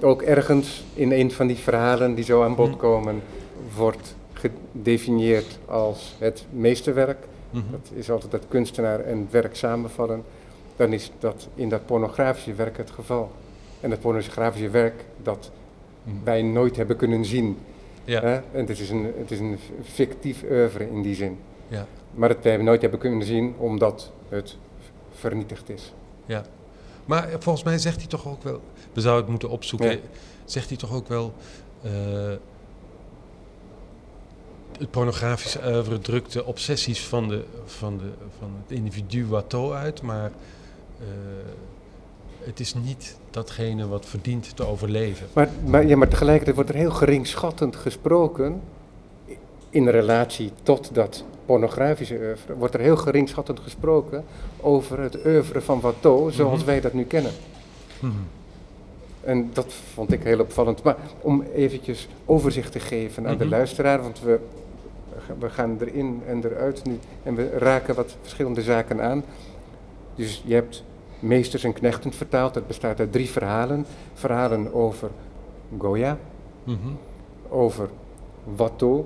ook 0.00 0.22
ergens 0.22 0.84
in 0.94 1.12
een 1.12 1.32
van 1.32 1.46
die 1.46 1.56
verhalen 1.56 2.14
die 2.14 2.24
zo 2.24 2.42
aan 2.42 2.54
bod 2.54 2.70
Mm. 2.70 2.76
komen, 2.76 3.22
wordt 3.76 4.14
gedefinieerd 4.32 5.58
als 5.66 6.14
het 6.18 6.44
meesterwerk. 6.50 7.18
Mhm. 7.50 7.64
Dat 7.70 7.90
is 7.94 8.10
altijd 8.10 8.30
dat 8.32 8.42
kunstenaar 8.48 9.00
en 9.00 9.28
werk 9.30 9.56
samenvallen. 9.56 10.22
Dan 10.76 10.92
is 10.92 11.12
dat 11.18 11.48
in 11.54 11.68
dat 11.68 11.86
pornografische 11.86 12.54
werk 12.54 12.76
het 12.76 12.90
geval. 12.90 13.30
En 13.80 13.90
dat 13.90 14.00
pornografische 14.00 14.70
werk 14.70 15.04
dat 15.22 15.50
Mhm. 16.02 16.16
wij 16.24 16.42
nooit 16.42 16.76
hebben 16.76 16.96
kunnen 16.96 17.24
zien. 17.24 17.58
Ja. 18.04 18.20
Hè? 18.20 18.34
En 18.34 18.66
het 18.66 18.68
is, 18.68 18.90
een, 18.90 19.12
het 19.18 19.30
is 19.30 19.38
een 19.38 19.58
fictief 19.82 20.42
oeuvre 20.50 20.90
in 20.90 21.02
die 21.02 21.14
zin. 21.14 21.38
Ja. 21.68 21.86
Maar 22.14 22.28
dat 22.28 22.38
wij 22.42 22.56
nooit 22.56 22.80
hebben 22.80 23.00
kunnen 23.00 23.26
zien 23.26 23.54
omdat 23.58 24.12
het 24.28 24.56
vernietigd 25.10 25.68
is. 25.68 25.92
Ja. 26.26 26.44
Maar 27.04 27.28
volgens 27.38 27.64
mij 27.64 27.78
zegt 27.78 27.96
hij 27.96 28.06
toch 28.06 28.28
ook 28.28 28.42
wel, 28.42 28.60
we 28.92 29.00
zouden 29.00 29.22
het 29.22 29.30
moeten 29.30 29.48
opzoeken, 29.50 29.90
Ja. 29.90 29.98
zegt 30.44 30.68
hij 30.68 30.76
toch 30.76 30.92
ook 30.92 31.08
wel, 31.08 31.32
eh, 31.82 31.90
het 34.78 34.90
pornografische 34.90 35.60
oeuvre 35.66 35.98
drukt 35.98 36.32
de 36.32 36.44
obsessies 36.44 37.06
van, 37.06 37.28
de, 37.28 37.44
van, 37.64 37.98
de, 37.98 38.10
van 38.38 38.50
het 38.62 38.76
individu 38.76 39.26
Watteau 39.26 39.74
uit, 39.74 40.02
maar 40.02 40.30
eh, 40.98 41.06
het 42.38 42.60
is 42.60 42.74
niet 42.74 43.18
datgene 43.30 43.88
wat 43.88 44.06
verdient 44.06 44.56
te 44.56 44.66
overleven. 44.66 45.26
Maar, 45.32 45.48
maar, 45.64 45.86
ja, 45.86 45.96
maar 45.96 46.08
tegelijkertijd 46.08 46.56
wordt 46.56 46.70
er 46.70 46.76
heel 46.76 46.90
geringschattend 46.90 47.76
gesproken 47.76 48.60
in 49.76 49.88
relatie 49.88 50.50
tot 50.62 50.94
dat 50.94 51.24
pornografische 51.46 52.14
oeuvre. 52.20 52.54
Wordt 52.54 52.74
er 52.74 52.80
heel 52.80 52.96
geringschattend 52.96 53.60
gesproken 53.60 54.24
over 54.60 55.00
het 55.00 55.18
oeuvre 55.26 55.60
van 55.60 55.80
Watteau 55.80 56.30
zoals 56.32 56.56
Mhm. 56.58 56.66
wij 56.66 56.80
dat 56.80 56.92
nu 56.92 57.04
kennen. 57.04 57.32
Mhm. 58.00 58.12
En 59.20 59.50
dat 59.52 59.72
vond 59.94 60.12
ik 60.12 60.22
heel 60.22 60.40
opvallend. 60.40 60.82
Maar 60.82 60.96
om 61.20 61.42
eventjes 61.54 62.08
overzicht 62.24 62.72
te 62.72 62.80
geven 62.80 63.26
aan 63.26 63.36
de 63.36 63.44
Mhm. 63.44 63.52
luisteraar, 63.52 64.02
want 64.02 64.20
we 64.20 64.38
we 65.38 65.50
gaan 65.50 65.76
erin 65.80 66.22
en 66.26 66.44
eruit 66.44 66.84
nu 66.84 66.98
en 67.22 67.34
we 67.34 67.50
raken 67.58 67.94
wat 67.94 68.16
verschillende 68.22 68.62
zaken 68.62 69.02
aan. 69.02 69.24
Dus 70.14 70.42
je 70.44 70.54
hebt 70.54 70.82
meesters 71.18 71.64
en 71.64 71.72
knechten 71.72 72.12
vertaald. 72.12 72.54
Dat 72.54 72.66
bestaat 72.66 72.98
uit 73.00 73.12
drie 73.12 73.28
verhalen. 73.30 73.86
Verhalen 74.14 74.74
over 74.74 75.10
Goya, 75.78 76.18
over 77.48 77.88
Watteau 78.56 79.04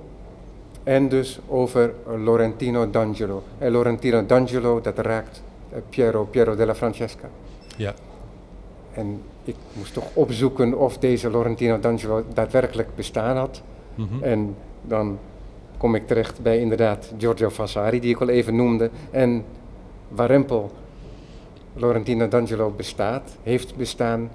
en 0.82 1.08
dus 1.08 1.40
over 1.48 1.94
Laurentino 2.24 2.90
d'Angelo. 2.90 3.42
En 3.58 3.72
Laurentino 3.72 4.26
d'Angelo, 4.26 4.80
dat 4.80 4.98
raakt 4.98 5.42
eh, 5.70 5.78
Piero, 5.88 6.24
Piero 6.24 6.54
della 6.54 6.74
Francesca. 6.74 7.28
Ja. 7.76 7.94
En 8.94 9.22
ik 9.44 9.56
moest 9.72 9.92
toch 9.92 10.08
opzoeken 10.12 10.78
of 10.78 10.98
deze 10.98 11.30
Laurentino 11.30 11.80
d'Angelo 11.80 12.24
daadwerkelijk 12.34 12.88
bestaan 12.94 13.36
had. 13.36 13.62
Mhm. 13.94 14.22
En 14.22 14.56
dan 14.82 15.18
kom 15.76 15.94
ik 15.94 16.06
terecht 16.06 16.42
bij 16.42 16.58
inderdaad 16.58 17.12
Giorgio 17.18 17.48
Vasari, 17.48 18.00
die 18.00 18.10
ik 18.10 18.20
al 18.20 18.28
even 18.28 18.56
noemde. 18.56 18.90
En 19.10 19.44
Warempel, 20.08 20.70
Laurentino 21.74 22.28
d'Angelo 22.28 22.70
bestaat, 22.76 23.36
heeft 23.42 23.76
bestaan, 23.76 24.30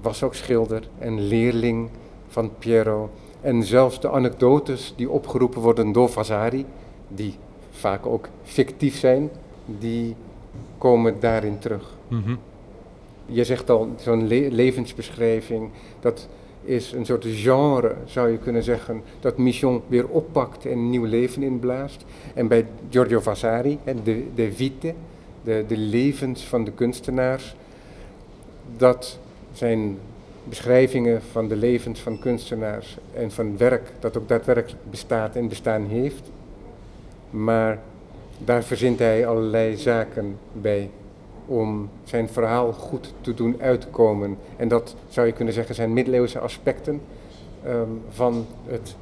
was 0.00 0.22
ook 0.22 0.34
schilder 0.34 0.82
en 0.98 1.20
leerling 1.20 1.88
van 2.28 2.50
Piero. 2.58 3.10
En 3.42 3.62
zelfs 3.64 4.00
de 4.00 4.10
anekdotes 4.10 4.92
die 4.96 5.10
opgeroepen 5.10 5.60
worden 5.60 5.92
door 5.92 6.08
Vasari, 6.08 6.66
die 7.08 7.34
vaak 7.70 8.06
ook 8.06 8.28
fictief 8.42 8.96
zijn, 8.96 9.30
die 9.78 10.14
komen 10.78 11.20
daarin 11.20 11.58
terug. 11.58 11.96
Mhm. 12.08 12.34
Je 13.26 13.44
zegt 13.44 13.70
al, 13.70 13.88
zo'n 13.96 14.26
le- 14.26 14.48
levensbeschrijving, 14.50 15.70
dat 16.00 16.28
is 16.64 16.92
een 16.92 17.06
soort 17.06 17.24
genre, 17.28 17.94
zou 18.04 18.30
je 18.30 18.38
kunnen 18.38 18.62
zeggen, 18.62 19.02
dat 19.20 19.38
Michon 19.38 19.82
weer 19.86 20.08
oppakt 20.08 20.66
en 20.66 20.90
nieuw 20.90 21.04
leven 21.04 21.42
inblaast. 21.42 22.04
En 22.34 22.48
bij 22.48 22.66
Giorgio 22.90 23.20
Vasari, 23.20 23.78
de, 24.04 24.24
de 24.34 24.52
vite, 24.52 24.94
de, 25.44 25.64
de 25.68 25.76
levens 25.76 26.42
van 26.44 26.64
de 26.64 26.70
kunstenaars, 26.72 27.54
dat 28.76 29.18
zijn 29.52 29.98
beschrijvingen 30.44 31.22
van 31.22 31.48
de 31.48 31.56
levens 31.56 32.00
van 32.00 32.18
kunstenaars 32.18 32.96
en 33.14 33.30
van 33.30 33.56
werk 33.56 33.92
dat 34.00 34.16
ook 34.16 34.28
daadwerkelijk 34.28 34.82
bestaat 34.90 35.36
en 35.36 35.48
bestaan 35.48 35.86
heeft. 35.86 36.30
Maar 37.30 37.78
daar 38.38 38.62
verzint 38.62 38.98
hij 38.98 39.26
allerlei 39.26 39.76
zaken 39.76 40.38
bij 40.52 40.90
om 41.46 41.90
zijn 42.04 42.28
verhaal 42.28 42.72
goed 42.72 43.14
te 43.20 43.34
doen 43.34 43.56
uitkomen. 43.60 44.38
En 44.56 44.68
dat 44.68 44.94
zou 45.08 45.26
je 45.26 45.32
kunnen 45.32 45.54
zeggen 45.54 45.74
zijn 45.74 45.92
middeleeuwse 45.92 46.38
aspecten 46.38 47.00
ehm, 47.64 47.88
van 48.10 48.46
het 48.66 48.96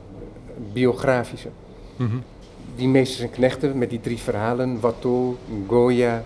biografische. 0.73 1.49
Mhm. 1.97 2.17
Die 2.77 2.89
meesters 2.89 3.21
en 3.21 3.31
knechten 3.31 3.79
met 3.79 3.91
die 3.91 4.01
drie 4.01 4.19
verhalen, 4.19 4.81
Watteau, 4.81 5.37
Goya, 5.67 6.23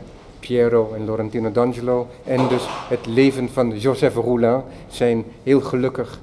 Piero 0.46 0.92
en 0.94 1.04
Laurentino 1.04 1.52
d'Angelo, 1.52 2.06
en 2.24 2.48
dus 2.48 2.64
het 2.88 3.06
leven 3.06 3.48
van 3.48 3.78
Joseph 3.78 4.14
Roulin 4.14 4.60
zijn 4.88 5.24
heel 5.42 5.60
gelukkig 5.60 6.20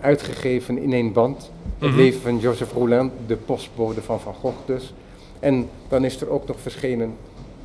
uitgegeven 0.00 0.78
in 0.78 0.92
één 0.92 1.12
band. 1.12 1.50
Het 1.78 1.88
Mhm. 1.88 1.96
leven 1.98 2.20
van 2.20 2.38
Joseph 2.38 2.72
Roulin, 2.72 3.10
de 3.26 3.36
postbode 3.36 4.02
van 4.02 4.20
Van 4.20 4.34
Gogh 4.34 4.56
dus. 4.66 4.94
En 5.40 5.68
dan 5.88 6.04
is 6.04 6.20
er 6.20 6.30
ook 6.30 6.46
nog 6.46 6.56
verschenen, 6.60 7.14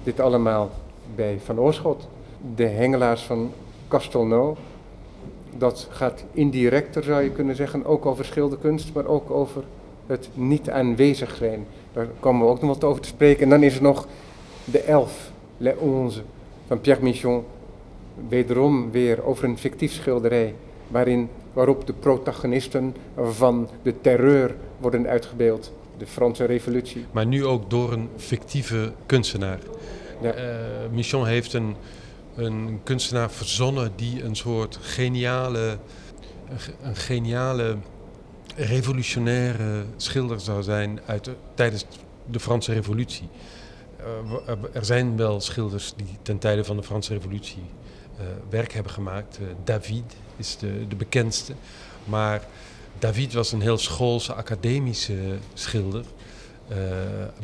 dit 0.03 0.19
allemaal 0.19 0.69
bij 1.15 1.39
Van 1.43 1.59
Oorschot, 1.59 2.07
de 2.55 2.65
hengelaars 2.67 3.21
van 3.21 3.51
Castelnau. 3.87 4.55
Dat 5.57 5.87
gaat 5.91 6.23
indirecter, 6.31 7.03
zou 7.03 7.23
je 7.23 7.29
kunnen 7.29 7.55
zeggen, 7.55 7.85
ook 7.85 8.05
over 8.05 8.25
schilderkunst, 8.25 8.93
maar 8.93 9.05
ook 9.05 9.31
over 9.31 9.63
het 10.07 10.29
niet 10.33 10.69
aanwezig 10.69 11.35
zijn. 11.35 11.65
Daar 11.93 12.07
komen 12.19 12.45
we 12.45 12.51
ook 12.51 12.61
nog 12.61 12.69
wat 12.69 12.83
over 12.83 13.01
te 13.01 13.07
spreken. 13.07 13.43
En 13.43 13.49
dan 13.49 13.63
is 13.63 13.75
er 13.75 13.81
nog 13.81 14.07
de 14.65 14.79
elf, 14.79 15.30
Le 15.61 15.77
Onze, 15.77 16.21
van 16.67 16.81
Pierre 16.81 17.03
Michon. 17.03 17.43
Wederom 18.29 18.91
weer 18.91 19.23
over 19.23 19.43
een 19.43 19.57
fictief 19.57 19.91
schilderij, 19.91 20.55
waarin, 20.87 21.29
waarop 21.53 21.87
de 21.87 21.93
protagonisten 21.93 22.95
van 23.31 23.69
de 23.81 24.01
terreur 24.01 24.55
worden 24.77 25.07
uitgebeeld. 25.07 25.71
De 25.97 26.07
Franse 26.07 26.45
revolutie. 26.45 27.05
Maar 27.11 27.25
nu 27.25 27.45
ook 27.45 27.69
door 27.69 27.91
een 27.93 28.09
fictieve 28.17 28.91
kunstenaar. 29.05 29.59
Ja. 30.21 30.31
Eh, 30.31 30.55
Michon 30.91 31.25
heeft 31.25 31.53
een, 31.53 31.75
een 32.35 32.79
kunstenaar 32.83 33.31
verzonnen 33.31 33.91
die 33.95 34.23
een 34.23 34.35
soort 34.35 34.77
geniale, 34.81 35.77
een, 36.49 36.59
ge- 36.59 36.73
een 36.83 36.95
geniale 36.95 37.75
revolutionaire 38.55 39.83
schilder 39.97 40.39
zou 40.39 40.63
zijn 40.63 40.99
uit 41.05 41.25
de- 41.25 41.35
tijdens 41.53 41.85
de 42.25 42.39
Franse 42.39 42.73
Revolutie. 42.73 43.27
Eh, 44.03 44.31
w- 44.31 44.75
er- 44.75 44.85
zijn 44.85 45.17
wel 45.17 45.41
schilders 45.41 45.93
die 45.95 46.17
ten 46.21 46.37
tijde 46.37 46.63
van 46.63 46.75
de 46.77 46.83
Franse 46.83 47.13
Revolutie 47.13 47.63
eh, 48.17 48.25
werk 48.49 48.73
hebben 48.73 48.91
gemaakt. 48.91 49.37
Eh, 49.37 49.43
David 49.63 50.03
is 50.37 50.57
de, 50.57 50.87
de 50.87 50.95
bekendste. 50.95 51.53
Maar 52.05 52.41
David 52.99 53.33
was 53.33 53.51
een 53.51 53.61
heel 53.61 53.77
schoolse, 53.77 54.33
academische 54.33 55.37
schilder. 55.53 56.05
Eh 56.67 56.77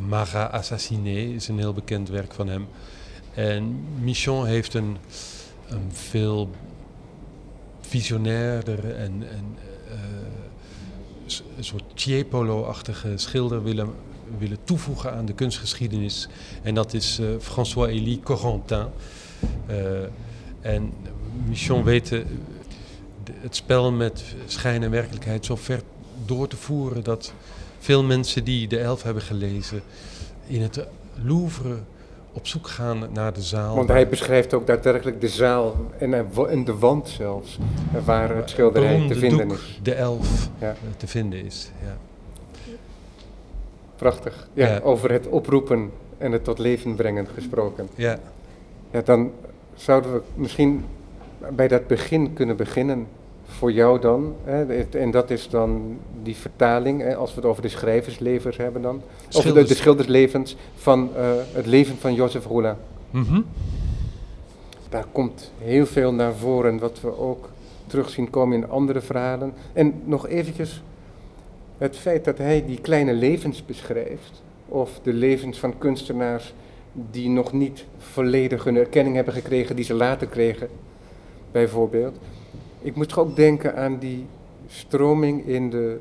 Marat 0.08 0.52
Assassiné 0.52 1.20
is 1.20 1.48
een 1.48 1.58
heel 1.60 1.74
bekend 1.74 2.10
werk 2.10 2.34
van 2.34 2.48
hem. 2.48 2.68
En 3.34 3.86
Michon 4.02 4.46
heeft 4.46 4.74
een, 4.74 4.98
een 5.70 5.92
veel 5.92 6.50
visionairder 7.82 8.96
en, 8.96 9.24
eh, 9.24 9.98
een 11.58 11.64
soort 11.64 11.84
Tiepolo-achtige 11.94 13.14
schilder 13.18 13.64
willen, 13.64 13.94
willen 14.38 14.58
toevoegen 14.64 15.14
aan 15.14 15.26
de 15.26 15.34
kunstgeschiedenis. 15.34 16.28
En 16.64 16.74
dat 16.74 16.94
is 16.94 17.20
eh, 17.20 17.28
François-Élie 17.40 18.20
Corentin. 18.24 18.86
Eh, 19.66 19.76
en 20.62 20.94
Michon 21.48 21.84
weet 21.84 22.12
eh, 22.12 22.20
het 23.40 23.56
spel 23.56 23.92
met 23.92 24.24
schijn 24.46 24.84
en 24.84 24.92
werkelijkheid 24.92 25.46
zo 25.46 25.56
ver 25.56 25.82
door 26.26 26.48
te 26.48 26.58
voeren 26.58 27.04
dat 27.04 27.34
veel 27.80 28.04
mensen 28.04 28.44
die 28.44 28.68
de 28.68 28.80
elf 28.80 29.04
hebben 29.04 29.24
gelezen 29.24 29.82
in 30.48 30.62
het 30.62 30.88
Louvre 31.24 31.78
op 32.34 32.48
zoek 32.48 32.68
gaan 32.68 33.10
naar 33.14 33.34
de 33.34 33.42
zaal. 33.42 33.76
Want 33.76 33.90
hij 33.90 34.08
beschrijft 34.08 34.54
ook 34.54 34.68
daadwerkelijk 34.68 35.22
de 35.22 35.28
zaal 35.28 35.92
en, 35.98 36.64
de 36.66 36.78
wand 36.78 37.10
zelfs, 37.10 37.58
waar 38.06 38.36
het 38.36 38.50
schilderij 38.50 39.08
te 39.08 39.16
vinden 39.16 39.48
doek, 39.48 39.58
is. 39.58 39.80
De 39.84 39.94
elf 39.94 40.50
Ja. 40.60 40.76
te 40.98 41.08
vinden 41.08 41.46
is. 41.46 41.72
Ja. 41.84 41.98
Prachtig. 43.98 44.48
Ja, 44.54 44.68
Ja. 44.68 44.80
Over 44.84 45.12
het 45.12 45.28
oproepen 45.28 45.92
en 46.18 46.32
het 46.32 46.44
tot 46.44 46.60
leven 46.60 46.96
brengen 46.96 47.28
gesproken. 47.34 47.88
Ja. 47.96 48.20
Ja, 48.92 49.02
dan 49.02 49.32
zouden 49.76 50.14
we 50.14 50.22
misschien 50.36 50.86
bij 51.52 51.68
dat 51.68 51.88
begin 51.88 52.34
kunnen 52.34 52.56
beginnen. 52.56 53.08
Voor 53.50 53.72
jou 53.72 54.00
dan. 54.00 54.36
Hè, 54.44 54.84
en 54.84 55.12
dat 55.12 55.30
is 55.30 55.50
dan 55.50 55.98
die 56.24 56.36
vertaling, 56.36 57.02
hè, 57.02 57.16
als 57.16 57.30
we 57.30 57.36
het 57.42 57.50
over 57.50 57.62
de 57.62 57.68
schrijverslevens 57.70 58.58
hebben 58.58 58.82
dan. 58.82 58.96
Over 58.96 59.30
de, 59.30 59.38
Schilders- 59.40 59.68
de 59.68 59.76
schilderslevens 59.76 60.56
van 60.76 61.10
eh, 61.16 61.30
het 61.52 61.66
leven 61.66 61.98
van 61.98 62.14
Joseph 62.14 62.46
Roulin. 62.46 62.74
Mhm. 63.12 63.42
Daar 64.90 65.06
komt 65.12 65.52
heel 65.62 65.86
veel 65.86 66.14
naar 66.14 66.34
voren 66.34 66.80
wat 66.80 67.02
we 67.02 67.20
ook 67.20 67.50
terug 67.88 68.10
zien 68.10 68.30
komen 68.30 68.58
in 68.58 68.70
andere 68.70 69.02
verhalen. 69.02 69.54
En 69.74 69.94
nog 70.04 70.28
eventjes 70.28 70.84
het 71.78 71.98
feit 71.98 72.26
dat 72.26 72.38
hij 72.38 72.66
die 72.66 72.82
kleine 72.82 73.14
levens 73.14 73.66
beschrijft, 73.66 74.42
of 74.68 75.00
de 75.04 75.14
levens 75.14 75.60
van 75.60 75.78
kunstenaars 75.78 76.54
die 77.12 77.30
nog 77.30 77.54
niet 77.54 77.86
volledig 77.98 78.64
hun 78.64 78.76
erkenning 78.78 79.16
hebben 79.16 79.34
gekregen, 79.34 79.76
die 79.76 79.86
ze 79.86 79.94
later 79.94 80.28
kregen, 80.28 80.68
bijvoorbeeld. 81.52 82.18
Ik 82.82 82.96
moet 82.96 83.10
toch 83.10 83.20
ook 83.20 83.36
denken 83.36 83.76
aan 83.76 83.98
die 84.00 84.26
stroming 84.68 85.48
in 85.48 85.70
de 85.70 85.98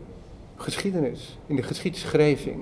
geschiedenis, 0.56 1.38
in 1.46 1.56
de 1.56 1.62
geschiedschrijving 1.62 2.56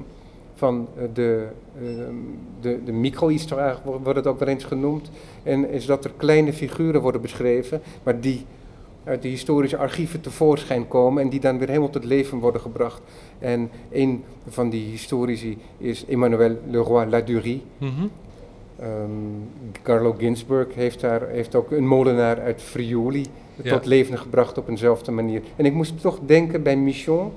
van 0.55 0.88
eh, 0.96 1.05
de, 1.14 1.46
ehm, 1.83 2.14
de, 2.61 2.79
de 2.85 2.92
micro-histoire, 2.92 3.77
wo- 3.85 4.00
wordt 4.03 4.18
het 4.18 4.27
ook 4.27 4.38
wel 4.38 4.48
eens 4.48 4.64
genoemd. 4.64 5.11
En 5.42 5.70
is 5.70 5.87
dat 5.87 6.05
er 6.05 6.12
kleine 6.16 6.53
figuren 6.53 7.00
worden 7.00 7.20
beschreven, 7.20 7.81
maar 8.03 8.20
die 8.20 8.44
uit 9.05 9.23
de 9.23 9.29
historische 9.29 9.77
archieven 9.77 10.21
tevoorschijn 10.21 10.88
komen 10.88 11.23
en 11.23 11.29
die 11.29 11.40
dan 11.40 11.59
weer 11.59 11.69
helemaal 11.69 11.90
tot 11.90 12.05
leven 12.05 12.38
worden 12.38 12.61
gebracht. 12.61 13.01
En 13.38 13.71
een 13.93 14.23
van 14.49 14.71
die 14.71 14.85
historici 14.90 15.59
is 15.79 16.05
Emmanuel 16.07 16.57
Leroy 16.71 17.05
Ladurie. 17.05 17.62
Ehm, 18.79 19.11
Carlo 19.83 20.12
Ginzburg 20.19 20.75
heeft, 20.75 21.01
daar, 21.01 21.29
heeft 21.29 21.55
ook 21.55 21.71
een 21.71 21.87
molenaar 21.87 22.40
uit 22.40 22.62
Friuli 22.62 23.27
Ja. 23.62 23.73
tot 23.73 23.87
leven 23.87 24.19
gebracht 24.19 24.59
op 24.59 24.69
eenzelfde 24.69 25.11
manier. 25.11 25.43
En 25.57 25.64
ik 25.64 25.73
moest 25.73 26.01
toch 26.01 26.19
denken 26.27 26.62
bij 26.62 26.77
Michon 26.77 27.33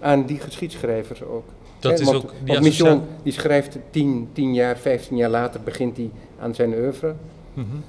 aan 0.00 0.24
die 0.26 0.38
geschiedschrijvers 0.38 1.22
ook. 1.22 1.44
Dat 1.78 2.00
is 2.00 2.06
want, 2.06 2.16
ook 2.24 2.32
die 2.44 2.52
want 2.54 2.64
Michon 2.66 3.00
die 3.22 3.32
schrijft 3.32 3.78
tien, 3.90 4.28
tien 4.32 4.54
jaar, 4.54 4.76
vijftien 4.78 5.16
jaar 5.16 5.30
later 5.30 5.60
begint 5.64 5.96
hij 5.96 6.10
aan 6.40 6.54
zijn 6.54 6.74
oeuvre. 6.74 7.14
Mhm. 7.54 7.66
M- 7.66 7.82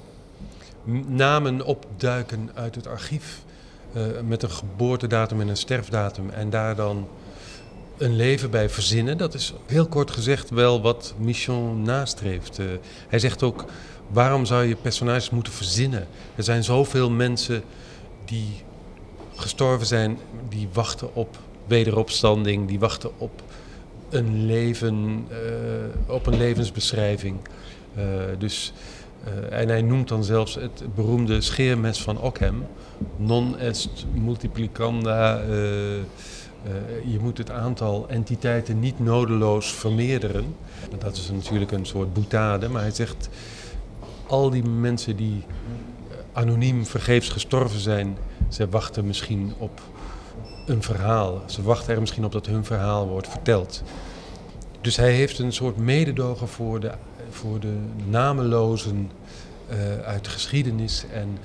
Namen 1.06 1.64
opduiken 1.64 2.50
uit 2.54 2.74
het 2.74 2.86
archief 2.86 3.42
eh, 3.92 4.02
met 4.26 4.42
een 4.42 4.50
geboortedatum 4.50 5.40
en 5.40 5.48
een 5.48 5.56
sterfdatum 5.56 6.30
en 6.30 6.50
daar 6.50 6.76
dan 6.76 7.08
een 7.98 8.16
leven 8.16 8.50
bij 8.50 8.68
verzinnen. 8.68 9.18
Dat 9.18 9.34
is 9.34 9.52
heel 9.66 9.86
kort 9.86 10.10
gezegd 10.10 10.50
wel 10.50 10.82
wat 10.82 11.14
Michon 11.18 11.82
nastreeft. 11.82 12.58
Uh, 12.58 12.66
hij 13.08 13.18
zegt 13.18 13.42
ook, 13.42 13.64
waarom 14.08 14.44
zou 14.44 14.64
je 14.64 14.76
personages 14.76 15.30
moeten 15.30 15.52
verzinnen? 15.52 16.06
Er 16.34 16.42
zijn 16.42 16.64
zoveel 16.64 17.10
mensen 17.10 17.62
die 18.24 18.48
gestorven 19.34 19.86
zijn, 19.86 20.18
die 20.48 20.68
wachten 20.72 21.14
op 21.14 21.38
wederopstanding, 21.66 22.68
die 22.68 22.78
wachten 22.78 23.10
op 23.18 23.42
een 24.10 24.46
leven, 24.46 25.26
uh, 25.30 25.36
op 26.14 26.26
een 26.26 26.36
levensbeschrijving. 26.36 27.36
Dus, 28.38 28.72
uh, 29.28 29.58
en 29.60 29.68
hij 29.68 29.82
noemt 29.82 30.08
dan 30.08 30.24
zelfs 30.24 30.54
het 30.54 30.82
beroemde 30.94 31.40
scheermes 31.40 32.02
van 32.02 32.20
Ockham, 32.20 32.66
non 33.16 33.58
est 33.58 34.06
multiplicanda. 34.12 35.40
je 37.04 37.18
moet 37.20 37.38
het 37.38 37.50
aantal 37.50 38.08
entiteiten 38.08 38.80
niet 38.80 38.98
nodeloos 38.98 39.72
vermeerderen. 39.72 40.54
Dat 40.98 41.16
is 41.16 41.30
natuurlijk 41.30 41.72
een 41.72 41.86
soort 41.86 42.12
boetade, 42.12 42.68
maar 42.68 42.82
hij 42.82 42.90
zegt 42.90 43.28
al 44.26 44.50
die 44.50 44.64
mensen 44.64 45.16
die 45.16 45.44
anoniem 46.32 46.86
vergeefs 46.86 47.28
gestorven 47.28 47.80
zijn, 47.80 48.16
ze 48.48 48.68
wachten 48.68 49.06
misschien 49.06 49.52
op 49.58 49.80
een 50.66 50.82
verhaal. 50.82 51.42
Ze 51.46 51.62
wachten 51.62 51.94
er 51.94 52.00
misschien 52.00 52.24
op 52.24 52.32
dat 52.32 52.46
hun 52.46 52.64
verhaal 52.64 53.08
wordt 53.08 53.28
verteld. 53.28 53.82
Dus 54.80 54.96
hij 54.96 55.12
heeft 55.12 55.38
een 55.38 55.52
soort 55.52 55.76
mededogen 55.76 56.48
voor 56.48 56.80
de, 56.80 56.92
voor 57.32 57.60
de 57.60 57.76
namelozen 58.08 59.10
uh, 59.70 59.98
uit 59.98 60.24
de 60.24 60.30
geschiedenis. 60.30 61.04
En, 61.12 61.38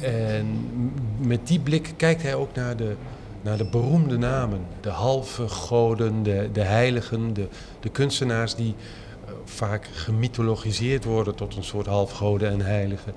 en 0.00 0.70
met 1.18 1.46
die 1.46 1.60
blik 1.60 1.94
kijkt 1.96 2.22
hij 2.22 2.34
ook 2.34 2.54
naar 2.54 2.76
de, 2.76 2.94
naar 3.42 3.56
de 3.56 3.64
beroemde 3.64 4.18
namen. 4.18 4.60
De 4.80 4.90
halve 4.90 5.48
goden, 5.48 6.22
de, 6.22 6.48
de 6.52 6.62
heiligen, 6.62 7.32
de, 7.34 7.48
de 7.80 7.88
kunstenaars 7.88 8.54
die 8.54 8.74
uh, 8.74 9.30
vaak 9.44 9.88
gemythologiseerd 9.92 11.04
worden 11.04 11.34
tot 11.34 11.56
een 11.56 11.64
soort 11.64 11.86
halfgoden 11.86 12.50
en 12.50 12.60
heiligen. 12.60 13.12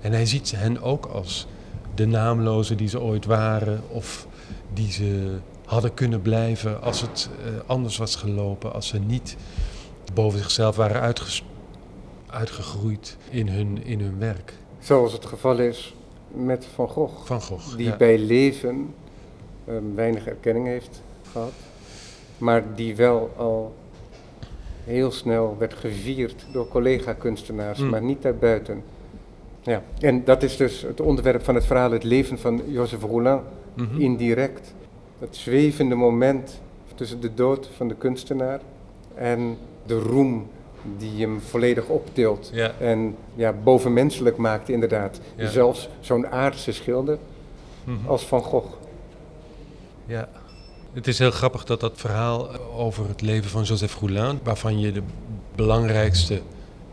En 0.00 0.12
hij 0.12 0.26
ziet 0.26 0.52
hen 0.56 0.82
ook 0.82 1.06
als 1.06 1.46
de 1.94 2.06
naamlozen 2.06 2.76
die 2.76 2.88
ze 2.88 3.00
ooit 3.00 3.24
waren 3.24 3.82
of 3.88 4.26
die 4.72 4.92
ze 4.92 5.38
hadden 5.64 5.94
kunnen 5.94 6.22
blijven 6.22 6.82
als 6.82 7.00
het 7.00 7.28
uh, 7.44 7.50
anders 7.66 7.96
was 7.96 8.16
gelopen, 8.16 8.72
als 8.72 8.86
ze 8.86 8.98
niet 8.98 9.36
boven 10.14 10.38
zichzelf 10.38 10.76
waren 10.76 11.14
uitgegroeid 12.26 13.16
in 13.30 13.48
hun, 13.48 13.84
in 13.84 14.00
hun 14.00 14.18
werk. 14.18 14.52
Zoals 14.78 15.12
het 15.12 15.26
geval 15.26 15.58
is 15.58 15.94
met 16.28 16.66
Van 16.74 16.88
Gogh. 16.88 17.24
Van 17.24 17.40
Gogh 17.40 17.76
die 17.76 17.86
ja. 17.86 17.96
bij 17.96 18.18
leven 18.18 18.94
um, 19.68 19.94
weinig 19.94 20.26
erkenning 20.26 20.66
heeft 20.66 21.02
gehad, 21.32 21.52
maar 22.38 22.74
die 22.74 22.96
wel 22.96 23.32
al 23.36 23.74
heel 24.84 25.10
snel 25.10 25.56
werd 25.58 25.74
gevierd 25.74 26.46
door 26.52 26.68
collega-kunstenaars, 26.68 27.78
mm. 27.78 27.88
maar 27.88 28.02
niet 28.02 28.22
daarbuiten. 28.22 28.82
Ja, 29.60 29.82
en 30.00 30.24
dat 30.24 30.42
is 30.42 30.56
dus 30.56 30.82
het 30.82 31.00
onderwerp 31.00 31.44
van 31.44 31.54
het 31.54 31.64
verhaal, 31.64 31.90
het 31.90 32.04
leven 32.04 32.38
van 32.38 32.62
Joseph 32.66 33.02
Roulin, 33.02 33.40
mm 33.74 33.86
-hmm. 33.86 34.00
indirect. 34.00 34.74
Dat 35.18 35.36
zwevende 35.36 35.94
moment 35.94 36.60
tussen 36.94 37.20
de 37.20 37.34
dood 37.34 37.68
van 37.76 37.88
de 37.88 37.94
kunstenaar 37.94 38.60
en 39.14 39.56
de 39.86 39.98
roem 39.98 40.50
die 40.98 41.20
hem 41.20 41.40
volledig 41.40 41.86
optilt 41.86 42.50
ja. 42.52 42.72
en 42.78 43.16
ja, 43.34 43.52
bovenmenselijk 43.52 44.36
maakt 44.36 44.68
inderdaad. 44.68 45.20
Ja. 45.36 45.48
Zelfs 45.48 45.88
zo'n 46.00 46.26
aardse 46.26 46.72
schilder 46.72 47.18
mm 47.84 47.96
-hmm. 47.96 48.08
als 48.08 48.26
Van 48.26 48.42
Gogh. 48.42 48.72
Ja, 50.06 50.28
het 50.92 51.06
is 51.06 51.18
heel 51.18 51.30
grappig 51.30 51.64
dat 51.64 51.80
dat 51.80 51.92
verhaal 51.94 52.48
over 52.76 53.08
het 53.08 53.20
leven 53.20 53.50
van 53.50 53.62
Joseph 53.62 53.98
Roulin, 54.00 54.40
waarvan 54.42 54.80
je 54.80 54.92
de 54.92 55.02
belangrijkste 55.54 56.40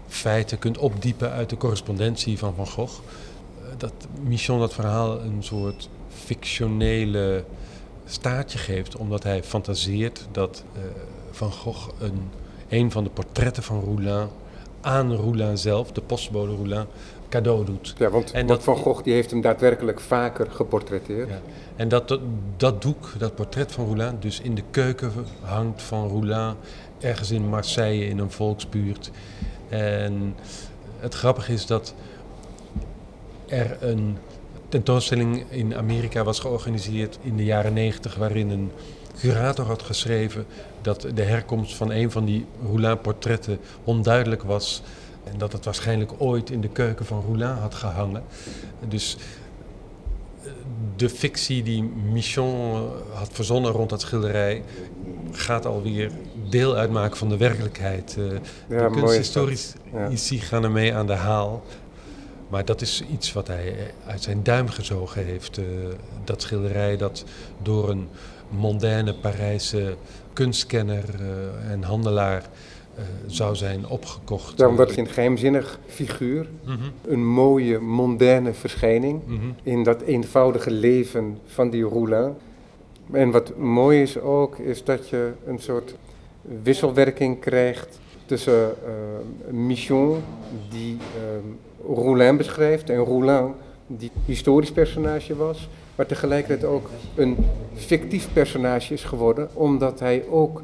feiten 0.08 0.60
kunt 0.60 0.78
opdiepen 0.78 1.32
uit 1.32 1.50
de 1.50 1.58
correspondentie 1.58 2.38
van 2.38 2.56
Van 2.56 2.68
Gogh. 2.68 3.00
Dat 3.78 3.94
Michon 4.24 4.60
dat 4.60 4.74
verhaal 4.74 5.20
een 5.20 5.44
soort 5.44 5.90
fictionele 6.10 7.44
staartje 8.06 8.58
geeft, 8.58 8.96
omdat 8.96 9.24
hij 9.24 9.44
fantaseert 9.44 10.28
dat 10.32 10.64
uh, 10.76 10.82
Van 11.32 11.52
Gogh 11.52 11.90
een, 12.00 12.30
een 12.70 12.92
van 12.92 13.04
de 13.04 13.10
portretten 13.10 13.64
van 13.64 13.80
Roulin 13.84 14.28
aan 14.82 15.16
Roulin 15.16 15.58
zelf, 15.58 15.92
de 15.92 16.02
postbode 16.02 16.56
Roulin, 16.56 16.86
cadeau 17.30 17.66
doet. 17.66 17.96
Ja, 17.98 18.10
want, 18.10 18.32
en 18.32 18.48
dat, 18.48 18.64
Van 18.64 18.76
Gogh 18.76 19.04
die 19.04 19.14
heeft 19.14 19.32
hem 19.32 19.42
daadwerkelijk 19.42 20.00
vaker 20.00 20.52
geportretteerd. 20.52 21.30
Ja. 21.30 21.40
En 21.76 21.88
dat, 21.88 22.08
dat, 22.08 22.20
dat 22.58 22.82
doek, 22.82 23.12
dat 23.18 23.36
portret 23.36 23.72
van 23.72 23.86
Roulin, 23.86 24.18
dus 24.20 24.42
in 24.42 24.56
de 24.56 24.64
keuken 24.72 25.12
hangt 25.42 25.82
van 25.82 26.08
Roulin, 26.08 26.54
ergens 27.00 27.32
in 27.32 27.50
Marseille 27.50 28.08
in 28.08 28.20
een 28.20 28.32
volksbuurt. 28.32 29.12
En 29.70 30.36
het 31.00 31.14
grappige 31.14 31.54
is 31.54 31.66
dat 31.66 31.94
er 33.48 33.78
een 33.80 34.18
tentoonstelling 34.70 35.44
in 35.50 35.76
Amerika 35.76 36.24
was 36.24 36.40
georganiseerd 36.40 37.20
in 37.22 37.36
de 37.36 37.44
jaren 37.44 37.74
negentig, 37.74 38.16
waarin 38.16 38.50
een 38.50 38.72
curator 39.20 39.66
had 39.66 39.82
geschreven 39.82 40.46
dat 40.82 41.08
de 41.14 41.24
herkomst 41.24 41.76
van 41.76 41.92
een 41.92 42.12
van 42.12 42.26
die 42.26 42.46
Roulin-portretten 42.64 43.60
onduidelijk 43.84 44.44
was. 44.44 44.82
En 45.24 45.38
dat 45.38 45.52
het 45.52 45.66
waarschijnlijk 45.66 46.12
ooit 46.18 46.50
in 46.50 46.62
de 46.62 46.70
keuken 46.70 47.06
van 47.06 47.22
Roulin 47.22 47.48
had 47.48 47.76
gehangen. 47.76 48.24
Dus 48.88 49.18
de 50.96 51.10
fictie 51.10 51.64
die 51.64 51.84
Michon 51.84 52.90
had 53.14 53.30
verzonnen 53.32 53.72
rond 53.72 53.90
dat 53.90 54.02
schilderij 54.02 54.64
gaat 55.32 55.66
alweer 55.66 56.12
deel 56.50 56.76
uitmaken 56.76 57.18
van 57.18 57.30
de 57.30 57.38
werkelijkheid. 57.38 58.18
Ja, 58.70 58.90
de 58.90 58.96
kunsthistorici 58.96 60.36
ja. 60.36 60.42
gaan 60.42 60.64
ermee 60.64 60.96
aan 60.96 61.08
de 61.08 61.14
haal. 61.14 61.64
Maar 62.50 62.66
dat 62.66 62.82
is 62.82 63.04
iets 63.12 63.34
wat 63.34 63.48
hij 63.48 63.76
uit 64.08 64.24
zijn 64.24 64.44
duim 64.44 64.70
gezogen 64.70 65.26
heeft. 65.26 65.60
Dat 66.24 66.42
schilderij 66.42 66.98
dat 66.98 67.24
door 67.62 67.90
een 67.90 68.08
mondaine 68.50 69.14
Parijse 69.14 69.96
kunstkenner 70.34 71.04
uh, 71.20 71.72
en 71.72 71.84
handelaar 71.84 72.42
uh, 72.42 73.04
zou 73.28 73.56
zijn 73.56 73.88
opgekocht. 73.88 74.64
Omdat 74.64 74.90
het 74.90 74.98
een 74.98 75.08
geheimzinnig 75.08 75.80
figuur, 75.86 76.48
mm 76.64 76.76
-hmm. 76.76 76.92
een 77.14 77.28
mooie 77.28 77.80
mondaine 77.80 78.54
verschijning 78.54 79.22
mm 79.26 79.40
-hmm. 79.40 79.56
in 79.64 79.84
dat 79.84 80.02
eenvoudige 80.02 80.72
leven 80.72 81.38
van 81.46 81.70
die 81.70 81.84
Roulin. 81.84 82.34
En 83.12 83.32
wat 83.32 83.58
mooi 83.58 84.02
is 84.02 84.20
ook, 84.20 84.58
is 84.58 84.84
dat 84.84 85.10
je 85.10 85.32
een 85.46 85.60
soort 85.60 85.96
wisselwerking 86.64 87.40
krijgt 87.40 88.00
tussen 88.26 88.76
uh, 88.86 89.54
Michon, 89.54 90.24
die 90.70 90.94
uh, 90.96 91.96
Roulin 91.96 92.38
beschrijft, 92.38 92.90
en 92.90 93.04
Roulin, 93.04 93.54
die 93.88 94.12
historisch 94.26 94.72
personage 94.72 95.36
was, 95.36 95.70
maar 96.00 96.08
tegelijkertijd 96.08 96.72
ook 96.72 96.90
een 97.16 97.38
fictief 97.76 98.28
personage 98.34 98.94
is 98.94 99.04
geworden, 99.04 99.50
omdat 99.54 100.00
hij 100.00 100.26
ook, 100.30 100.62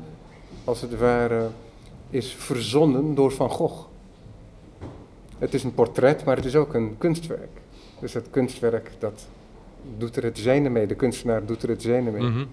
als 0.63 0.81
het 0.81 0.97
ware, 0.97 1.49
is 2.09 2.35
verzonnen 2.37 3.15
door 3.15 3.31
Van 3.31 3.49
Gogh. 3.49 3.85
Het 5.37 5.53
is 5.53 5.63
een 5.63 5.73
portret, 5.73 6.23
maar 6.23 6.35
het 6.35 6.45
is 6.45 6.55
ook 6.55 6.73
een 6.73 6.95
kunstwerk. 6.97 7.49
Dus 7.99 8.13
het 8.13 8.27
kunstwerk, 8.29 8.91
dat 8.99 9.27
doet 9.97 10.15
er 10.15 10.23
het 10.23 10.37
zijne 10.37 10.69
mee. 10.69 10.87
De 10.87 10.95
kunstenaar 10.95 11.45
doet 11.45 11.63
er 11.63 11.69
het 11.69 11.81
zijne 11.81 12.11
mee. 12.11 12.21
-hmm. 12.21 12.47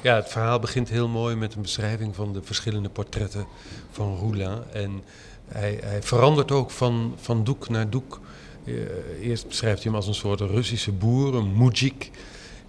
Ja, 0.00 0.14
het 0.14 0.28
verhaal 0.28 0.58
begint 0.58 0.88
heel 0.88 1.08
mooi 1.08 1.36
met 1.36 1.54
een 1.54 1.62
beschrijving 1.62 2.14
van 2.14 2.32
de 2.32 2.42
verschillende 2.42 2.88
portretten 2.88 3.46
van 3.90 4.16
Roulin. 4.16 4.58
En 4.72 5.02
hij, 5.48 5.78
hij 5.82 6.02
verandert 6.02 6.50
ook 6.50 6.70
van, 6.70 7.14
van 7.16 7.44
doek 7.44 7.68
naar 7.68 7.90
doek. 7.90 8.20
Uh, 8.70 9.28
eerst 9.28 9.48
beschrijft 9.48 9.82
hij 9.82 9.92
hem 9.92 9.94
als 9.94 10.06
een 10.06 10.14
soort 10.14 10.40
Russische 10.40 10.92
boer, 10.92 11.34
een 11.34 11.56
mujik. 11.56 12.10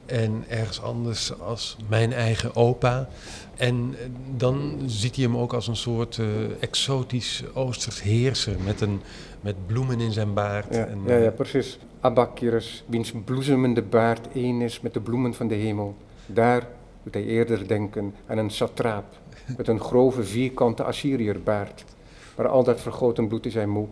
En 0.05 0.43
ergens 0.47 0.81
anders 0.81 1.39
als 1.39 1.77
mijn 1.89 2.13
eigen 2.13 2.55
opa. 2.55 3.09
En 3.55 3.95
dan 4.35 4.79
ziet 4.85 5.15
hij 5.15 5.23
hem 5.23 5.37
ook 5.37 5.53
als 5.53 5.67
een 5.67 5.75
soort 5.75 6.17
uh, 6.17 6.27
exotisch 6.59 7.43
Oosters 7.53 8.01
heerser 8.01 8.55
met, 8.65 8.81
een, 8.81 9.01
met 9.41 9.67
bloemen 9.67 9.99
in 9.99 10.11
zijn 10.11 10.33
baard. 10.33 10.75
Ja, 10.75 10.85
en, 10.85 10.99
ja, 11.05 11.15
ja, 11.15 11.29
precies. 11.29 11.79
Abakirus, 11.99 12.83
wiens 12.87 13.13
bloesemende 13.25 13.81
baard 13.81 14.27
één 14.33 14.61
is 14.61 14.81
met 14.81 14.93
de 14.93 14.99
bloemen 14.99 15.33
van 15.33 15.47
de 15.47 15.55
hemel. 15.55 15.95
Daar 16.25 16.67
doet 17.03 17.13
hij 17.13 17.23
eerder 17.23 17.67
denken 17.67 18.15
aan 18.27 18.37
een 18.37 18.49
satraap 18.49 19.05
met 19.57 19.67
een 19.67 19.79
grove 19.79 20.23
vierkante 20.23 20.83
Assyriërbaard. 20.83 21.85
Maar 22.37 22.47
al 22.47 22.63
dat 22.63 22.81
vergoten 22.81 23.27
bloed 23.27 23.45
is 23.45 23.53
hij 23.53 23.65
moe. 23.65 23.87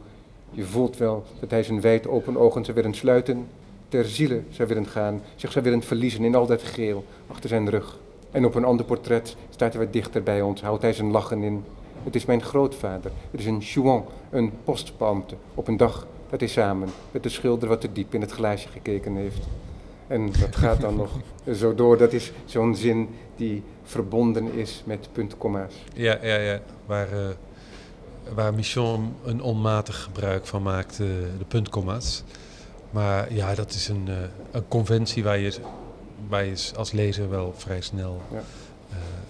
Je 0.51 0.63
voelt 0.63 0.97
wel 0.97 1.23
dat 1.39 1.51
hij 1.51 1.63
zijn 1.63 1.81
wijd 1.81 2.07
open 2.07 2.37
ogen 2.37 2.65
zou 2.65 2.77
willen 2.77 2.93
sluiten, 2.93 3.47
ter 3.87 4.05
ziele 4.05 4.41
zou 4.49 4.67
willen 4.67 4.87
gaan, 4.87 5.21
zich 5.35 5.51
zou 5.51 5.63
willen 5.63 5.81
verliezen 5.81 6.23
in 6.23 6.35
al 6.35 6.45
dat 6.45 6.63
geel 6.63 7.05
achter 7.27 7.49
zijn 7.49 7.69
rug. 7.69 7.99
En 8.31 8.45
op 8.45 8.55
een 8.55 8.65
ander 8.65 8.85
portret 8.85 9.35
staat 9.49 9.73
hij 9.73 9.83
wat 9.83 9.93
dichter 9.93 10.23
bij 10.23 10.41
ons, 10.41 10.61
houdt 10.61 10.81
hij 10.81 10.93
zijn 10.93 11.11
lachen 11.11 11.43
in. 11.43 11.63
Het 12.03 12.15
is 12.15 12.25
mijn 12.25 12.41
grootvader, 12.41 13.11
het 13.31 13.39
is 13.39 13.45
een 13.45 13.61
chouan, 13.61 14.05
een 14.29 14.51
postbeambte, 14.63 15.35
op 15.55 15.67
een 15.67 15.77
dag 15.77 16.07
dat 16.29 16.39
hij 16.39 16.49
samen 16.49 16.89
met 17.11 17.23
de 17.23 17.29
schilder 17.29 17.69
wat 17.69 17.81
te 17.81 17.91
diep 17.91 18.13
in 18.13 18.21
het 18.21 18.31
glaasje 18.31 18.67
gekeken 18.67 19.15
heeft. 19.15 19.47
En 20.07 20.31
dat 20.39 20.55
gaat 20.55 20.81
dan 20.81 20.95
nog 20.95 21.11
zo 21.53 21.75
door. 21.75 21.97
Dat 21.97 22.13
is 22.13 22.31
zo'n 22.45 22.75
zin 22.75 23.09
die 23.35 23.63
verbonden 23.83 24.53
is 24.53 24.83
met 24.85 25.09
puntkomma's. 25.11 25.73
Ja, 25.93 26.17
ja, 26.21 26.35
ja. 26.35 26.59
Waar, 26.85 27.07
uh, 27.13 27.19
waar 28.35 28.53
Michon 28.53 29.13
een 29.23 29.41
onmatig 29.41 30.03
gebruik 30.03 30.45
van 30.45 30.63
maakt, 30.63 30.99
uh, 30.99 31.07
de 31.37 31.45
puntkomma's. 31.47 32.23
Maar 32.91 33.33
ja, 33.33 33.55
dat 33.55 33.73
is 33.73 33.87
een, 33.87 34.05
uh, 34.07 34.15
een 34.51 34.67
conventie 34.67 35.23
waar 35.23 35.37
je, 35.37 35.53
waar 36.27 36.45
je 36.45 36.71
als 36.75 36.91
lezer 36.91 37.29
wel 37.29 37.53
vrij 37.57 37.81
snel 37.81 38.21
ja. 38.31 38.41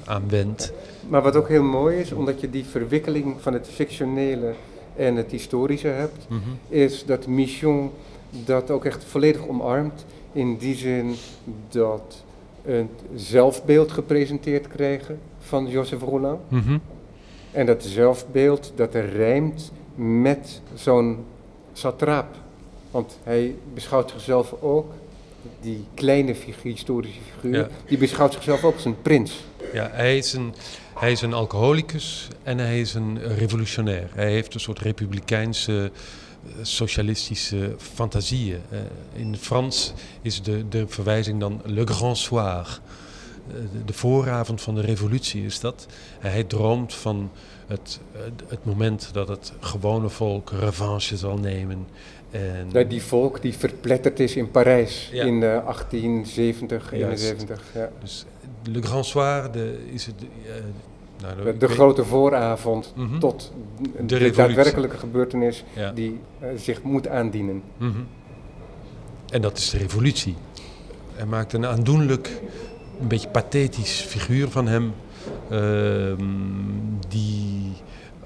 aan 0.06 0.30
wendt. 0.30 0.74
Maar 1.08 1.22
wat 1.22 1.36
ook 1.36 1.48
heel 1.48 1.64
mooi 1.64 1.98
is, 1.98 2.12
omdat 2.12 2.42
je 2.42 2.50
die 2.50 2.66
verwikkeling 2.66 3.42
van 3.42 3.54
het 3.54 3.68
fictionele 3.68 4.54
en 4.96 5.16
het 5.16 5.32
historische 5.32 5.88
hebt, 5.88 6.30
mm 6.30 6.42
-hmm. 6.44 6.58
is 6.68 7.06
dat 7.06 7.28
Michon 7.28 7.92
dat 8.46 8.72
ook 8.72 8.86
echt 8.86 9.04
volledig 9.04 9.48
omarmt. 9.48 10.06
In 10.32 10.58
die 10.58 10.76
zin 10.76 11.16
dat 11.70 12.24
een 12.66 12.90
zelfbeeld 13.16 13.92
gepresenteerd 13.92 14.68
krijgen 14.68 15.20
van 15.40 15.68
Joseph 15.68 16.02
Roland. 16.02 16.52
Mm 16.52 16.62
-hmm. 16.62 16.82
En 17.52 17.66
dat 17.66 17.84
zelfbeeld 17.84 18.72
dat 18.76 18.94
er 18.94 19.10
rijmt 19.10 19.72
met 19.96 20.62
zo'n 20.76 21.26
satraap. 21.74 22.36
Want 22.92 23.18
hij 23.24 23.56
beschouwt 23.74 24.10
zichzelf 24.10 24.56
ook, 24.62 24.92
die 25.62 25.86
kleine 25.94 26.36
figuur, 26.36 26.72
historische 26.72 27.22
figuur, 27.34 27.58
ja. 27.58 27.68
die 27.88 27.98
beschouwt 27.98 28.34
zichzelf 28.34 28.64
ook 28.64 28.74
als 28.74 28.86
een 28.86 29.02
prins. 29.02 29.44
Ja, 29.74 29.90
hij 29.92 30.18
is 30.18 30.34
een, 30.34 30.54
hij 30.94 31.12
is 31.12 31.22
een 31.22 31.34
alcoholicus 31.34 32.28
en 32.44 32.58
hij 32.58 32.80
is 32.80 32.94
een 32.94 33.36
revolutionair. 33.36 34.10
Hij 34.14 34.32
heeft 34.32 34.54
een 34.54 34.60
soort 34.60 34.80
republikeinse 34.80 35.92
socialistische 36.62 37.76
fantasieën. 37.78 38.62
Uh, 38.72 38.80
in 39.14 39.38
Frans 39.38 39.94
is 40.22 40.42
de, 40.42 40.68
de 40.70 40.88
verwijzing 40.88 41.40
dan 41.40 41.62
Le 41.66 41.88
Grand 41.88 42.18
Soir. 42.18 42.80
Uh, 43.50 43.56
de, 43.86 43.94
vooravond 43.94 44.62
van 44.62 44.76
de 44.76 44.82
revolutie 44.82 45.46
is 45.46 45.60
dat. 45.60 45.88
hij 46.20 46.44
droomt 46.44 46.94
van 46.94 47.32
het, 47.68 48.00
het 48.48 48.66
moment 48.66 49.10
dat 49.14 49.28
het 49.28 49.54
gewone 49.60 50.10
volk 50.10 50.52
revanche 50.60 51.18
zal 51.18 51.38
nemen. 51.38 51.88
En 52.32 52.68
ja, 52.72 52.84
die 52.84 53.04
volk 53.04 53.42
die 53.42 53.54
verpletterd 53.54 54.20
is 54.20 54.36
in 54.36 54.52
Parijs 54.52 55.10
ja. 55.12 55.24
in 55.24 55.34
uh, 55.34 55.42
1870, 55.42 56.92
71. 56.94 57.62
Ja. 57.74 57.90
Dus 58.02 58.26
Le 58.64 58.82
Grand 58.82 59.06
Soir 59.06 59.52
de, 59.52 59.90
is 59.92 60.06
het, 60.06 60.16
nou, 61.22 61.44
de, 61.44 61.58
de 61.58 61.68
grote 61.68 62.06
vooravond 62.06 62.94
mm 62.96 63.10
-hmm. 63.10 63.20
tot 63.20 63.52
de, 64.06 64.18
de 64.18 64.30
daadwerkelijke 64.30 64.98
gebeurtenis 64.98 65.64
ja. 65.76 65.92
die 65.92 66.20
uh, 66.42 66.48
zich 66.58 66.84
moet 66.84 67.08
aandienen. 67.08 67.64
Mm 67.78 67.92
-hmm. 67.92 68.08
En 69.30 69.42
dat 69.42 69.58
is 69.58 69.70
de 69.70 69.78
revolutie. 69.78 70.36
Hij 71.14 71.26
maakt 71.26 71.54
een 71.54 71.66
aandoenlijk, 71.66 72.42
een 73.02 73.08
beetje 73.08 73.30
pathetisch 73.30 74.02
figuur 74.02 74.50
van 74.50 74.68
hem, 74.68 74.94
uh, 75.52 76.14
die 77.08 77.72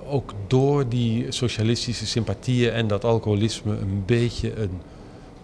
ook 0.06 0.34
door 0.48 0.90
die 0.90 1.32
socialistische 1.32 2.06
sympathieën 2.06 2.72
en 2.72 2.88
dat 2.88 3.04
alcoholisme 3.04 3.78
een 3.78 4.04
beetje 4.06 4.56
een 4.56 4.82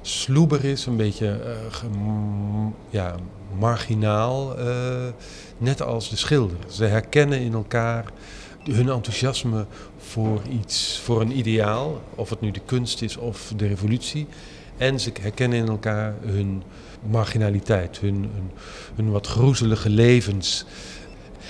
sloeber 0.02 0.65
is, 0.65 0.86
een 0.86 0.98
beetje 0.98 1.39
uh, 1.84 2.65
ja, 2.89 3.15
marginaal. 3.58 4.60
Uh, 4.60 5.08
net 5.58 5.82
als 5.82 6.10
de 6.10 6.15
schilder. 6.15 6.58
Ze 6.68 6.86
herkennen 6.86 7.39
in 7.39 7.54
elkaar 7.54 8.06
hun 8.63 8.89
enthousiasme 8.89 9.65
voor 9.98 10.42
iets, 10.62 11.00
voor 11.04 11.22
een 11.22 11.38
ideaal, 11.38 12.02
of 12.15 12.30
het 12.30 12.42
nu 12.42 12.52
de 12.52 12.62
kunst 12.65 13.02
is 13.02 13.18
of 13.18 13.54
de 13.56 13.68
revolutie. 13.68 14.28
En 14.78 15.00
ze 15.00 15.12
herkennen 15.22 15.58
in 15.58 15.68
elkaar 15.68 16.13
hun 16.26 16.63
marginaliteit, 17.01 17.99
hun, 17.99 18.15
hun, 18.15 18.51
hun 18.95 19.12
wat 19.12 19.27
groezelige 19.27 19.89
levens. 19.89 20.65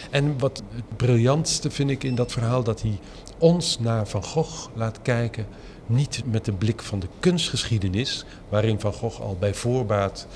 En 0.10 0.40
wat 0.40 0.64
het 0.74 0.98
briljantste 0.98 1.72
vind 1.72 1.90
ik 1.90 2.04
in 2.04 2.16
dat 2.16 2.32
verhaal, 2.32 2.64
dat 2.64 2.82
hij 2.82 3.00
ons 3.38 3.80
naar 3.80 4.08
Van 4.08 4.24
Gogh 4.24 4.68
laat 4.74 5.02
kijken 5.02 5.46
niet 5.90 6.22
met 6.26 6.46
de 6.46 6.52
blik 6.52 6.82
van 6.82 7.00
de 7.00 7.08
kunstgeschiedenis, 7.20 8.26
waarin 8.50 8.80
Van 8.80 8.94
Gogh 8.94 9.22
al 9.22 9.38
bij 9.40 9.54
voorbaat 9.54 10.28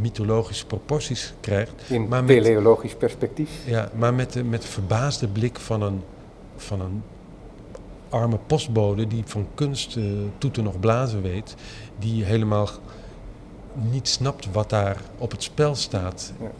mythologische 0.00 0.66
proporties 0.66 1.34
krijgt. 1.40 1.72
In 1.88 2.08
maar 2.08 2.24
met, 2.24 2.42
teleologisch 2.42 2.94
perspectief. 2.94 3.50
Ja, 3.64 3.90
maar 3.94 4.14
met 4.14 4.32
de, 4.32 4.44
met 4.44 4.62
de 4.62 4.68
verbaasde 4.68 5.28
blik 5.28 5.58
van 5.58 5.82
een, 5.82 6.02
van 6.56 6.80
een 6.80 7.02
arme 8.08 8.38
postbode 8.46 9.06
die 9.06 9.22
van 9.26 9.46
kunst 9.54 9.96
uh, 9.96 10.04
toeten 10.38 10.64
nog 10.64 10.80
blazen 10.80 11.22
weet, 11.22 11.54
die 11.98 12.24
helemaal 12.24 12.68
niet 13.90 14.08
snapt 14.08 14.52
wat 14.52 14.70
daar 14.70 15.00
op 15.18 15.30
het 15.30 15.42
spel 15.42 15.74
staat. 15.74 16.32
Ja. 16.40 16.50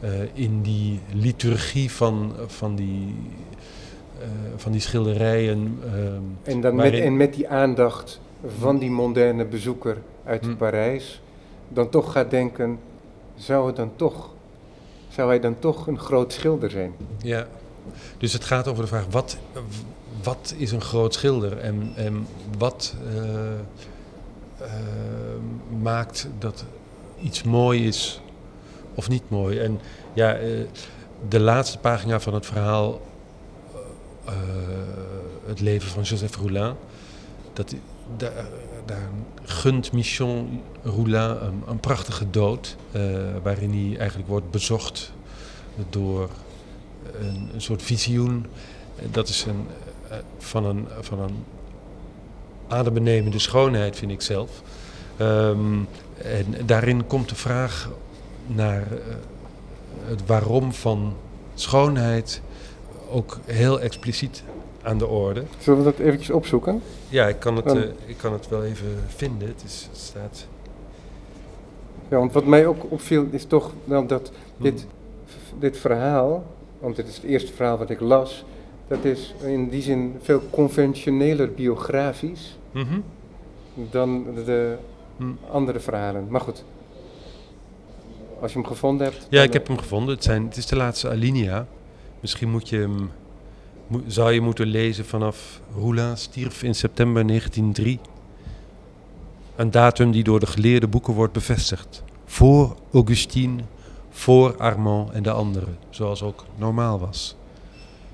Uh, 0.00 0.10
in 0.32 0.62
die 0.62 1.00
liturgie 1.12 1.92
van, 1.92 2.32
van 2.46 2.74
die 2.74 3.14
uh, 4.20 4.26
van 4.56 4.72
die 4.72 4.80
schilderijen. 4.80 5.78
Uh, 5.84 6.52
en, 6.52 6.60
dan 6.60 6.74
met, 6.74 6.94
en 6.94 7.16
met 7.16 7.34
die 7.34 7.48
aandacht 7.48 8.20
van 8.58 8.78
die 8.78 8.90
moderne 8.90 9.44
bezoeker 9.44 9.96
uit 10.24 10.44
hm. 10.44 10.56
Parijs, 10.56 11.22
dan 11.68 11.88
toch 11.88 12.12
gaat 12.12 12.30
denken, 12.30 12.78
zou, 13.34 13.66
het 13.66 13.76
dan 13.76 13.90
toch, 13.96 14.30
zou 15.08 15.28
hij 15.28 15.40
dan 15.40 15.58
toch 15.58 15.86
een 15.86 15.98
groot 15.98 16.32
schilder 16.32 16.70
zijn? 16.70 16.92
Ja, 17.18 17.46
dus 18.18 18.32
het 18.32 18.44
gaat 18.44 18.68
over 18.68 18.82
de 18.82 18.88
vraag, 18.88 19.06
wat, 19.10 19.36
wat 20.22 20.54
is 20.56 20.72
een 20.72 20.80
groot 20.80 21.14
schilder 21.14 21.58
en, 21.58 21.92
en 21.96 22.26
wat 22.58 22.94
uh, 23.14 24.68
maakt 25.86 26.28
dat 26.38 26.64
iets 27.22 27.42
mooi 27.42 27.86
is 27.86 28.20
of 28.94 29.08
niet 29.08 29.30
mooi? 29.30 29.58
En 29.58 29.80
ja, 30.12 30.36
de 31.28 31.40
laatste 31.40 31.78
pagina 31.78 32.20
van 32.20 32.34
het 32.34 32.46
verhaal 32.46 33.00
uh, 34.28 34.32
het 35.46 35.60
leven 35.60 35.88
van 35.88 36.02
Joseph 36.02 36.36
Roulin. 36.36 36.74
Dat, 37.52 37.74
daar, 38.16 39.08
gunt 39.42 39.92
Michon 39.92 40.62
Roulin 40.82 41.36
een, 41.66 41.80
prachtige 41.80 42.30
dood, 42.30 42.76
waarin 43.42 43.70
hij 43.70 43.98
eigenlijk 43.98 44.28
wordt 44.28 44.50
bezocht 44.50 45.12
door 45.90 46.30
een, 47.20 47.50
een 47.54 47.60
soort 47.60 47.82
visioen. 47.82 48.46
Dat 49.10 49.28
is 49.28 49.44
een, 49.44 49.66
van, 50.38 50.64
een, 50.64 50.86
van 51.00 51.18
een 51.18 51.44
adembenemende 52.68 53.38
schoonheid, 53.38 53.96
vind 53.96 54.10
ik 54.10 54.22
zelf. 54.22 54.62
Um, 55.20 55.88
en 56.22 56.66
daarin 56.66 57.06
komt 57.06 57.28
de 57.28 57.34
vraag 57.34 57.90
naar 58.46 58.86
het 60.04 60.26
waarom 60.26 60.72
van 60.72 61.14
schoonheid 61.54 62.42
ook 63.10 63.38
heel 63.44 63.80
expliciet 63.80 64.42
aan 64.82 64.98
de 64.98 65.06
orde. 65.06 65.42
Zullen 65.58 65.78
we 65.78 65.84
dat 65.84 65.98
eventjes 65.98 66.30
opzoeken? 66.30 66.82
Ja, 67.08 67.26
ik 67.26 67.38
kan 67.38 67.56
het, 67.56 67.74
uh, 67.74 67.82
ik 68.06 68.16
kan 68.16 68.32
het 68.32 68.48
wel 68.48 68.64
even 68.64 68.86
vinden. 69.06 69.48
Het, 69.48 69.62
is, 69.64 69.88
het 69.90 70.00
staat... 70.00 70.46
Ja, 72.08 72.18
want 72.18 72.32
wat 72.32 72.44
mij 72.44 72.66
ook 72.66 72.90
opviel 72.90 73.26
is 73.30 73.44
toch 73.44 73.72
wel 73.84 74.06
dat 74.06 74.32
dit, 74.56 74.86
dit 75.58 75.76
verhaal, 75.76 76.44
want 76.78 76.96
dit 76.96 77.08
is 77.08 77.14
het 77.14 77.24
eerste 77.24 77.52
verhaal 77.52 77.78
wat 77.78 77.90
ik 77.90 78.00
las, 78.00 78.44
dat 78.88 79.04
is 79.04 79.34
in 79.42 79.68
die 79.68 79.82
zin 79.82 80.16
veel 80.20 80.42
conventioneler 80.50 81.52
biografisch 81.52 82.58
mm 82.72 82.84
-hmm. 82.84 83.02
dan 83.90 84.24
de. 84.44 84.76
Andere 85.50 85.80
verhalen. 85.80 86.26
Maar 86.28 86.40
goed, 86.40 86.64
als 88.40 88.52
je 88.52 88.58
hem 88.58 88.66
gevonden 88.66 89.06
hebt. 89.06 89.26
Ja, 89.30 89.42
ik 89.42 89.52
heb 89.52 89.66
hem 89.66 89.78
gevonden. 89.78 90.14
Het, 90.14 90.24
zijn, 90.24 90.44
het 90.44 90.56
is 90.56 90.66
de 90.66 90.76
laatste 90.76 91.08
alinea. 91.08 91.66
Misschien 92.20 92.50
moet 92.50 92.68
je 92.68 92.78
hem, 92.78 93.10
zou 94.06 94.32
je 94.32 94.40
moeten 94.40 94.66
lezen 94.66 95.04
vanaf 95.04 95.60
Roulin 95.74 96.16
stierf 96.16 96.62
in 96.62 96.74
september 96.74 97.26
1903. 97.26 98.00
Een 99.56 99.70
datum 99.70 100.10
die 100.10 100.24
door 100.24 100.40
de 100.40 100.46
geleerde 100.46 100.88
boeken 100.88 101.14
wordt 101.14 101.32
bevestigd. 101.32 102.02
Voor 102.24 102.76
Augustine, 102.92 103.62
voor 104.10 104.56
Armand 104.56 105.10
en 105.10 105.22
de 105.22 105.30
anderen, 105.30 105.76
zoals 105.90 106.22
ook 106.22 106.44
normaal 106.56 106.98
was. 106.98 107.36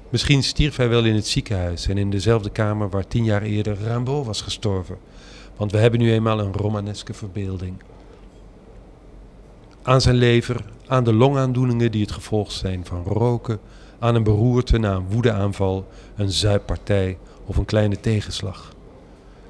Misschien 0.08 0.42
stierf 0.42 0.76
hij 0.76 0.88
wel 0.88 1.04
in 1.04 1.14
het 1.14 1.26
ziekenhuis 1.26 1.86
en 1.88 1.98
in 1.98 2.10
dezelfde 2.10 2.50
kamer 2.50 2.88
waar 2.88 3.06
tien 3.06 3.24
jaar 3.24 3.42
eerder 3.42 3.76
Rimbaud 3.82 4.26
was 4.26 4.40
gestorven. 4.40 4.98
Want 5.56 5.72
we 5.72 5.78
hebben 5.78 6.00
nu 6.00 6.12
eenmaal 6.12 6.40
een 6.40 6.52
romaneske 6.52 7.14
verbeelding. 7.14 7.82
Aan 9.82 10.00
zijn 10.00 10.16
lever, 10.16 10.64
aan 10.86 11.04
de 11.04 11.12
longaandoeningen 11.12 11.90
die 11.90 12.00
het 12.00 12.12
gevolg 12.12 12.52
zijn 12.52 12.84
van 12.84 13.02
roken, 13.04 13.60
aan 13.98 14.14
een 14.14 14.22
beroerte 14.22 14.78
na 14.78 14.94
een 14.94 15.08
woedeaanval, 15.08 15.86
een 16.16 16.30
zuippartij 16.30 17.18
of 17.46 17.56
een 17.56 17.64
kleine 17.64 18.00
tegenslag. 18.00 18.72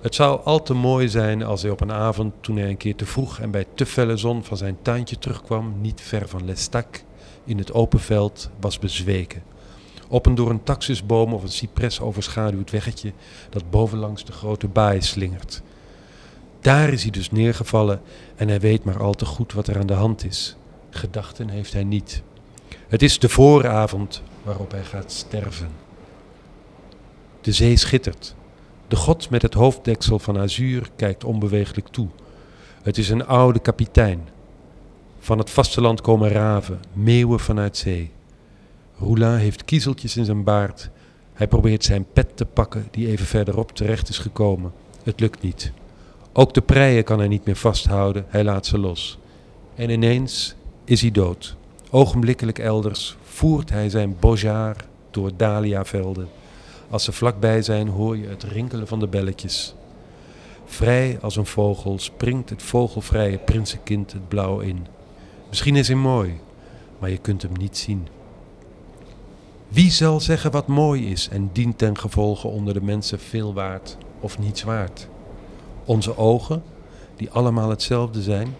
Het 0.00 0.14
zou 0.14 0.40
al 0.44 0.62
te 0.62 0.74
mooi 0.74 1.08
zijn 1.08 1.42
als 1.42 1.62
hij 1.62 1.70
op 1.70 1.80
een 1.80 1.92
avond, 1.92 2.32
toen 2.40 2.56
hij 2.56 2.68
een 2.68 2.76
keer 2.76 2.96
te 2.96 3.06
vroeg 3.06 3.38
en 3.38 3.50
bij 3.50 3.66
te 3.74 3.86
felle 3.86 4.16
zon 4.16 4.44
van 4.44 4.56
zijn 4.56 4.76
tuintje 4.82 5.18
terugkwam, 5.18 5.74
niet 5.80 6.00
ver 6.00 6.28
van 6.28 6.44
Lestac, 6.44 6.86
in 7.44 7.58
het 7.58 7.72
open 7.72 8.00
veld, 8.00 8.50
was 8.60 8.78
bezweken. 8.78 9.42
Op 10.08 10.26
een 10.26 10.34
door 10.34 10.50
een 10.50 10.62
taxusboom 10.62 11.32
of 11.32 11.42
een 11.42 11.48
cipres 11.48 12.00
overschaduwd 12.00 12.70
weggetje 12.70 13.12
dat 13.50 13.70
bovenlangs 13.70 14.24
de 14.24 14.32
grote 14.32 14.68
baai 14.68 15.02
slingert. 15.02 15.62
Daar 16.62 16.92
is 16.92 17.02
hij 17.02 17.10
dus 17.10 17.30
neergevallen 17.30 18.00
en 18.36 18.48
hij 18.48 18.60
weet 18.60 18.84
maar 18.84 19.02
al 19.02 19.14
te 19.14 19.24
goed 19.24 19.52
wat 19.52 19.66
er 19.66 19.78
aan 19.78 19.86
de 19.86 19.92
hand 19.92 20.24
is. 20.24 20.56
Gedachten 20.90 21.48
heeft 21.48 21.72
hij 21.72 21.84
niet. 21.84 22.22
Het 22.88 23.02
is 23.02 23.18
de 23.18 23.28
vooravond 23.28 24.22
waarop 24.42 24.70
hij 24.70 24.84
gaat 24.84 25.12
sterven. 25.12 25.68
De 27.40 27.52
zee 27.52 27.76
schittert. 27.76 28.34
De 28.88 28.96
god 28.96 29.30
met 29.30 29.42
het 29.42 29.54
hoofddeksel 29.54 30.18
van 30.18 30.38
azuur 30.38 30.90
kijkt 30.96 31.24
onbeweeglijk 31.24 31.88
toe. 31.88 32.08
Het 32.82 32.98
is 32.98 33.08
een 33.08 33.26
oude 33.26 33.58
kapitein. 33.58 34.28
Van 35.18 35.38
het 35.38 35.50
vasteland 35.50 36.00
komen 36.00 36.28
raven, 36.30 36.80
meeuwen 36.92 37.40
vanuit 37.40 37.76
zee. 37.76 38.10
Roulin 38.98 39.36
heeft 39.36 39.64
kiezeltjes 39.64 40.16
in 40.16 40.24
zijn 40.24 40.44
baard. 40.44 40.90
Hij 41.32 41.48
probeert 41.48 41.84
zijn 41.84 42.06
pet 42.12 42.36
te 42.36 42.44
pakken 42.44 42.88
die 42.90 43.08
even 43.08 43.26
verderop 43.26 43.72
terecht 43.72 44.08
is 44.08 44.18
gekomen. 44.18 44.72
Het 45.02 45.20
lukt 45.20 45.42
niet. 45.42 45.72
Ook 46.34 46.54
de 46.54 46.60
preien 46.60 47.04
kan 47.04 47.18
hij 47.18 47.28
niet 47.28 47.44
meer 47.44 47.56
vasthouden, 47.56 48.24
hij 48.28 48.44
laat 48.44 48.66
ze 48.66 48.78
los. 48.78 49.18
En 49.74 49.90
ineens 49.90 50.54
is 50.84 51.00
hij 51.00 51.10
dood. 51.10 51.56
Ogenblikkelijk 51.90 52.58
elders 52.58 53.16
voert 53.22 53.70
hij 53.70 53.88
zijn 53.88 54.16
bojaar 54.20 54.76
door 55.10 55.30
dahliavelden. 55.36 56.28
Als 56.90 57.04
ze 57.04 57.12
vlakbij 57.12 57.62
zijn 57.62 57.88
hoor 57.88 58.16
je 58.16 58.26
het 58.26 58.42
rinkelen 58.42 58.86
van 58.86 59.00
de 59.00 59.08
belletjes. 59.08 59.74
Vrij 60.64 61.18
als 61.20 61.36
een 61.36 61.46
vogel 61.46 61.98
springt 61.98 62.50
het 62.50 62.62
vogelvrije 62.62 63.38
prinsenkind 63.38 64.12
het 64.12 64.28
blauw 64.28 64.60
in. 64.60 64.86
Misschien 65.48 65.76
is 65.76 65.88
hij 65.88 65.96
mooi, 65.96 66.40
maar 66.98 67.10
je 67.10 67.18
kunt 67.18 67.42
hem 67.42 67.52
niet 67.58 67.78
zien. 67.78 68.08
Wie 69.68 69.90
zal 69.90 70.20
zeggen 70.20 70.50
wat 70.50 70.66
mooi 70.66 71.10
is 71.10 71.28
en 71.28 71.50
dient 71.52 71.78
ten 71.78 71.98
gevolge 71.98 72.48
onder 72.48 72.74
de 72.74 72.82
mensen 72.82 73.18
veel 73.18 73.54
waard 73.54 73.96
of 74.20 74.38
niets 74.38 74.62
waard? 74.62 75.08
Onze 75.84 76.16
ogen, 76.16 76.62
die 77.16 77.30
allemaal 77.30 77.70
hetzelfde 77.70 78.22
zijn, 78.22 78.54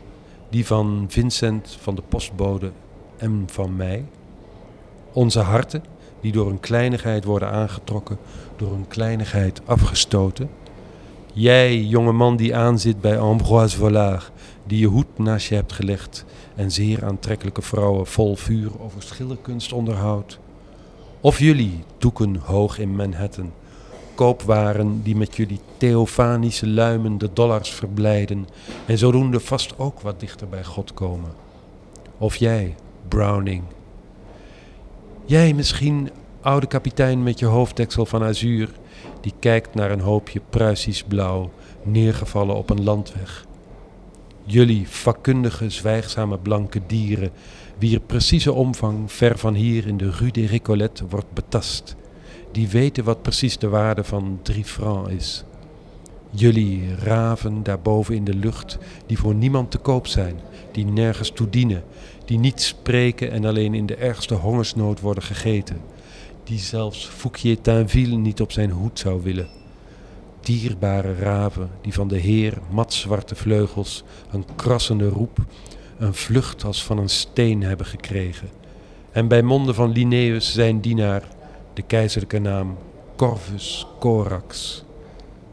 die 0.49 0.67
van 0.67 1.05
Vincent 1.09 1.77
van 1.81 1.95
de 1.95 2.03
postbode 2.09 2.71
en 3.17 3.43
van 3.47 3.77
mij. 3.77 4.05
Onze 5.13 5.41
harten, 5.41 5.85
die 6.21 6.33
door 6.33 6.51
een 6.51 6.61
kleinigheid 6.61 7.25
worden 7.25 7.51
aangetrokken, 7.51 8.19
door 8.57 8.73
een 8.73 8.89
kleinigheid 8.89 9.61
afgestoten. 9.65 10.51
Jij, 11.33 11.83
jonge 11.83 12.13
man 12.13 12.37
die 12.37 12.57
aanzit 12.57 13.01
bij 13.01 13.19
Ambroise 13.19 13.77
Vollard, 13.77 14.31
die 14.67 14.79
je 14.79 14.87
hoed 14.87 15.19
naast 15.19 15.49
je 15.49 15.55
hebt 15.55 15.73
gelegd 15.73 16.25
en 16.55 16.71
zeer 16.71 17.05
aantrekkelijke 17.05 17.63
vrouwen 17.63 18.07
vol 18.07 18.37
vuur 18.37 18.71
over 18.81 19.03
schilderkunst 19.03 19.73
onderhoudt. 19.73 20.39
Of 21.21 21.39
jullie, 21.39 21.85
doeken 21.99 22.37
hoog 22.37 22.79
in 22.79 22.97
Manhattan, 22.97 23.53
koopwaren 24.15 25.03
die 25.03 25.17
met 25.17 25.37
jullie 25.37 25.61
theofanische 25.77 26.69
luimen 26.69 27.19
de 27.19 27.31
dollars 27.33 27.71
verblijden 27.71 28.47
en 28.87 28.99
zodoende 28.99 29.41
vast 29.41 29.79
ook 29.79 30.01
wat 30.01 30.21
dichter 30.21 30.49
bij 30.49 30.65
God 30.65 30.95
komen. 30.95 31.31
Of 32.19 32.37
jij, 32.37 32.75
Browning. 33.09 33.63
Jij 35.25 35.53
misschien, 35.53 36.11
oude 36.41 36.67
kapitein 36.67 37.23
met 37.23 37.39
je 37.39 37.47
hoofddeksel 37.47 38.07
van 38.07 38.23
azuur, 38.23 38.69
die 39.21 39.35
kijkt 39.39 39.75
naar 39.75 39.91
een 39.91 40.01
hoopje 40.01 40.41
Pruisisch 40.51 41.03
blauw, 41.03 41.51
neergevallen 41.83 42.57
op 42.57 42.71
een 42.71 42.83
landweg. 42.83 43.47
Jullie 44.45 44.89
vakkundige, 44.89 45.71
zwijgzame 45.71 46.39
blanke 46.39 46.81
dieren, 46.87 47.31
wier 47.79 48.01
precieze 48.01 48.53
omvang 48.53 49.13
ver 49.13 49.39
van 49.39 49.55
hier 49.55 49.87
in 49.87 49.97
de 49.97 50.11
Rue 50.11 50.31
des 50.31 50.51
Récolettes 50.51 51.07
wordt 51.09 51.33
betast, 51.33 51.97
die 52.53 52.69
weten 52.69 53.05
wat 53.05 53.23
precies 53.23 53.59
de 53.59 53.69
waarde 53.69 54.05
van 54.05 54.39
drie 54.43 54.65
francs 54.65 55.11
is. 55.11 55.45
Jullie 56.31 56.95
raven 56.97 57.63
daarboven 57.63 58.15
in 58.15 58.25
de 58.25 58.35
lucht, 58.35 58.79
die 59.07 59.19
voor 59.19 59.35
niemand 59.35 59.71
te 59.71 59.79
koop 59.79 60.07
zijn, 60.07 60.41
die 60.73 60.85
nergens 60.85 61.31
toe 61.31 61.51
dienen, 61.51 61.85
die 62.25 62.39
niet 62.39 62.63
spreken 62.63 63.31
en 63.31 63.45
alleen 63.45 63.75
in 63.75 63.87
de 63.87 63.95
ergste 63.95 64.35
hongersnood 64.35 65.01
worden 65.01 65.23
gegeten, 65.23 65.81
die 66.45 66.59
zelfs 66.59 67.07
Fouquier-Tinville 67.07 68.17
niet 68.17 68.41
op 68.41 68.53
zijn 68.53 68.71
hoed 68.71 68.99
zou 68.99 69.23
willen. 69.23 69.49
Dierbare 70.41 71.15
raven 71.15 71.71
die 71.81 71.93
van 71.93 72.09
de 72.09 72.19
Heer 72.19 72.59
matzwarte 72.71 73.35
vleugels, 73.35 74.05
een 74.31 74.45
krassende 74.57 75.09
roep, 75.09 75.39
een 75.99 76.15
vlucht 76.15 76.65
als 76.65 76.85
van 76.85 76.99
een 76.99 77.09
steen 77.09 77.63
hebben 77.63 77.87
gekregen. 77.87 78.49
En 79.11 79.29
bij 79.29 79.43
monden 79.43 79.75
van 79.75 79.93
Linnaeus 79.93 80.53
zijn 80.53 80.81
dienaar, 80.81 81.23
de 81.75 81.83
keizerlijke 81.83 82.39
naam 82.39 82.77
Corvus 83.17 83.87
Corax. 83.99 84.83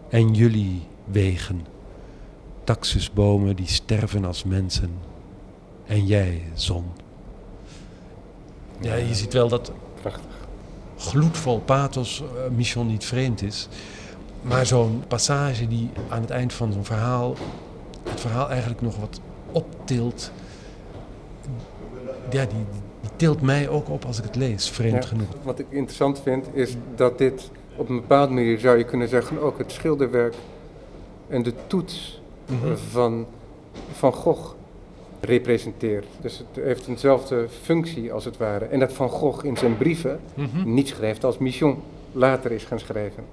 En 0.10 0.34
jullie 0.34 0.82
wegen, 1.06 1.66
taxusbomen 2.64 3.56
die 3.56 3.68
sterven 3.68 4.26
als 4.26 4.44
mensen. 4.44 4.92
En 5.86 6.06
jij, 6.06 6.44
zon. 6.54 6.86
Ja, 8.80 8.96
je 8.96 9.16
ziet 9.16 9.34
wel 9.34 9.48
dat 9.48 9.72
Prachtig. 10.02 10.48
gloedvol 10.98 11.60
pathos 11.60 12.22
uh, 12.22 12.28
Michon 12.56 12.88
niet 12.88 13.06
vreemd 13.06 13.42
is. 13.42 13.68
Maar 14.42 14.66
zo'n 14.66 15.04
passage 15.08 15.68
die 15.68 15.90
aan 16.10 16.22
het 16.22 16.30
eind 16.30 16.54
van 16.54 16.74
zo'n 16.74 16.86
verhaal 16.86 17.36
het 18.10 18.20
verhaal 18.20 18.50
eigenlijk 18.50 18.82
nog 18.82 18.96
wat 18.98 19.20
optilt. 19.52 20.32
Ja, 22.30 22.46
die 22.46 22.66
tilt 23.20 23.42
mij 23.42 23.70
ook 23.70 23.90
op 23.90 24.06
als 24.06 24.18
ik 24.18 24.24
het 24.24 24.36
lees, 24.36 24.70
vreemd 24.70 25.04
Ja, 25.04 25.10
genoeg. 25.10 25.28
Wat 25.44 25.60
ik 25.60 25.66
interessant 25.70 26.20
vind 26.24 26.46
is 26.54 26.76
dat 26.96 27.18
dit 27.18 27.50
op 27.76 27.90
een 27.90 27.96
bepaalde 28.02 28.34
manier 28.34 28.60
zou 28.60 28.78
je 28.78 28.84
kunnen 28.84 29.08
zeggen 29.08 29.42
ook 29.42 29.58
het 29.58 29.72
schilderwerk 29.72 30.36
en 31.28 31.44
de 31.44 31.54
toets 31.68 32.22
Mhm. 32.46 32.76
van 32.76 33.26
Van 33.92 34.14
Gogh 34.14 34.54
representeert. 35.22 36.06
Dus 36.22 36.38
het 36.38 36.64
heeft 36.64 36.88
eenzelfde 36.88 37.48
functie 37.62 38.14
als 38.14 38.26
het 38.26 38.38
ware. 38.38 38.66
En 38.66 38.80
dat 38.80 38.94
Van 38.94 39.10
Gogh 39.10 39.46
in 39.46 39.58
zijn 39.58 39.78
brieven 39.78 40.20
Mhm. 40.34 40.74
niet 40.74 40.88
schrijft 40.88 41.24
als 41.24 41.38
Michon 41.38 41.78
later 42.12 42.52
is 42.52 42.64
gaan 42.64 42.80
schrijven. 42.80 43.24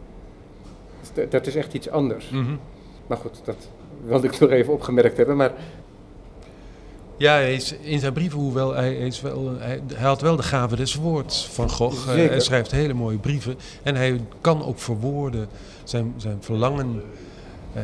Dus 1.01 1.11
dat- 1.15 1.31
dat 1.31 1.47
is 1.47 1.55
echt 1.57 1.75
iets 1.75 1.91
anders. 1.91 2.31
Mhm. 2.31 2.55
Maar 3.07 3.19
goed, 3.19 3.41
dat 3.45 3.69
wilde 4.05 4.27
ik 4.27 4.39
nog 4.39 4.51
even 4.51 4.73
opgemerkt 4.73 5.17
hebben. 5.17 5.37
Maar 5.37 5.53
Ja, 7.19 7.33
hij 7.33 7.55
is 7.55 7.75
in 7.81 7.99
zijn 7.99 8.13
brieven, 8.13 8.39
hoewel 8.39 8.75
hij, 8.75 8.95
is 8.97 9.21
wel, 9.21 9.51
hij, 9.59 9.81
hij 9.95 10.07
had 10.07 10.21
wel 10.21 10.37
de 10.37 10.43
gave 10.43 10.77
des 10.77 10.95
woords 10.95 11.49
van 11.49 11.71
Gogh. 11.71 12.09
Eh, 12.09 12.15
Zeker. 12.15 12.31
hij 12.31 12.41
schrijft 12.41 12.71
hele 12.71 12.95
mooie 12.95 13.19
brieven. 13.19 13.57
En 13.83 13.95
hij 13.97 14.21
kan 14.41 14.65
ook 14.65 14.79
verwoorden 14.79 15.49
zijn, 15.85 16.15
zijn 16.17 16.37
verlangen, 16.41 17.03
eh, 17.73 17.83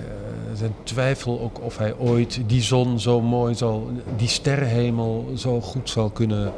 zijn 0.54 0.74
twijfel 0.82 1.40
ook 1.40 1.60
of 1.62 1.78
hij 1.78 1.96
ooit 1.96 2.40
die 2.46 2.62
zon 2.62 3.00
zo 3.00 3.20
mooi 3.20 3.54
zal, 3.54 3.90
die 4.16 4.28
sterrenhemel 4.28 5.30
zo 5.36 5.60
goed 5.60 5.90
zal 5.90 6.10
kunnen 6.10 6.52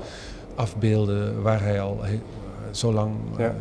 afbeelden 0.55 1.43
waar 1.43 1.61
hij 1.63 1.81
al 1.81 1.99
he- 2.03 2.21
zo 2.71 2.93
lang 2.93 3.13
eh, 3.33 3.39
Ja. 3.45 3.55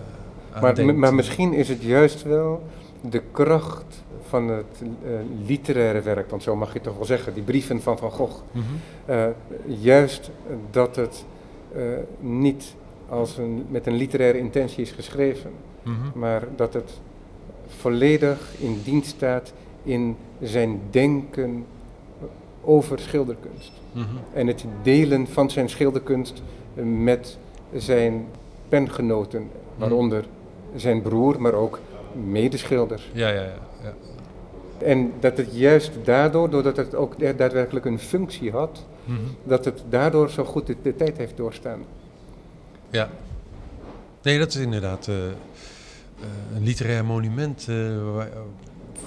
aan 0.53 0.61
Maar, 0.61 0.75
denkt. 0.75 0.95
maar 0.95 1.13
misschien 1.15 1.53
is 1.53 1.69
het 1.69 1.81
juist 1.81 2.23
wel 2.23 2.63
de 3.01 3.21
kracht 3.31 4.02
van 4.33 4.47
het 4.47 4.81
eh, 4.81 5.11
literaire 5.47 6.01
werk, 6.01 6.29
want 6.29 6.43
zo 6.43 6.55
mag 6.55 6.73
je 6.73 6.81
toch 6.81 6.95
wel 6.95 7.05
zeggen, 7.05 7.33
die 7.33 7.43
brieven 7.43 7.81
van 7.81 7.97
Van 7.97 8.11
Gogh. 8.11 8.41
Mhm. 8.51 8.63
eh, 9.05 9.25
juist 9.65 10.31
dat 10.71 10.95
het 10.95 11.25
eh, 11.75 11.81
niet 12.19 12.75
als 13.09 13.37
een, 13.37 13.65
met 13.69 13.87
een 13.87 13.93
literaire 13.95 14.37
intentie 14.37 14.81
is 14.81 14.91
geschreven, 14.91 15.51
Mhm. 15.83 16.19
maar 16.19 16.47
dat 16.55 16.73
het 16.73 16.91
volledig 17.67 18.51
in 18.59 18.81
dienst 18.83 19.09
staat 19.09 19.53
in 19.83 20.15
zijn 20.41 20.81
denken 20.89 21.65
over 22.61 22.99
schilderkunst. 22.99 23.71
Mhm. 23.91 24.05
En 24.33 24.47
het 24.47 24.65
delen 24.81 25.27
van 25.27 25.49
zijn 25.49 25.69
schilderkunst 25.69 26.41
met 27.03 27.37
zijn 27.75 28.25
pengenoten, 28.69 29.49
waaronder 29.77 30.25
zijn 30.75 31.01
broer, 31.01 31.41
maar 31.41 31.53
ook 31.53 31.79
medeschilders. 32.27 33.09
Ja, 33.13 33.27
ja, 33.29 33.41
ja. 33.41 33.53
ja. 33.83 33.93
En 34.83 35.11
dat 35.19 35.37
het 35.37 35.49
juist 35.57 35.91
daardoor, 36.03 36.49
doordat 36.49 36.77
het 36.77 36.95
ook 36.95 37.19
da- 37.19 37.33
daadwerkelijk 37.33 37.85
een 37.85 37.99
functie 37.99 38.51
had, 38.51 38.85
Mhm. 39.05 39.19
dat 39.43 39.65
het 39.65 39.83
daardoor 39.89 40.29
zo 40.29 40.43
goed 40.43 40.67
de, 40.67 40.75
de 40.81 40.95
tijd 40.95 41.17
heeft 41.17 41.37
doorstaan. 41.37 41.79
Ja. 42.89 43.09
Nee, 44.21 44.39
dat 44.39 44.47
is 44.47 44.55
inderdaad 44.55 45.07
eh, 45.07 45.15
eh, 45.27 45.33
een 46.55 46.63
literair 46.63 47.05
monument 47.05 47.65
eh, 47.69 47.75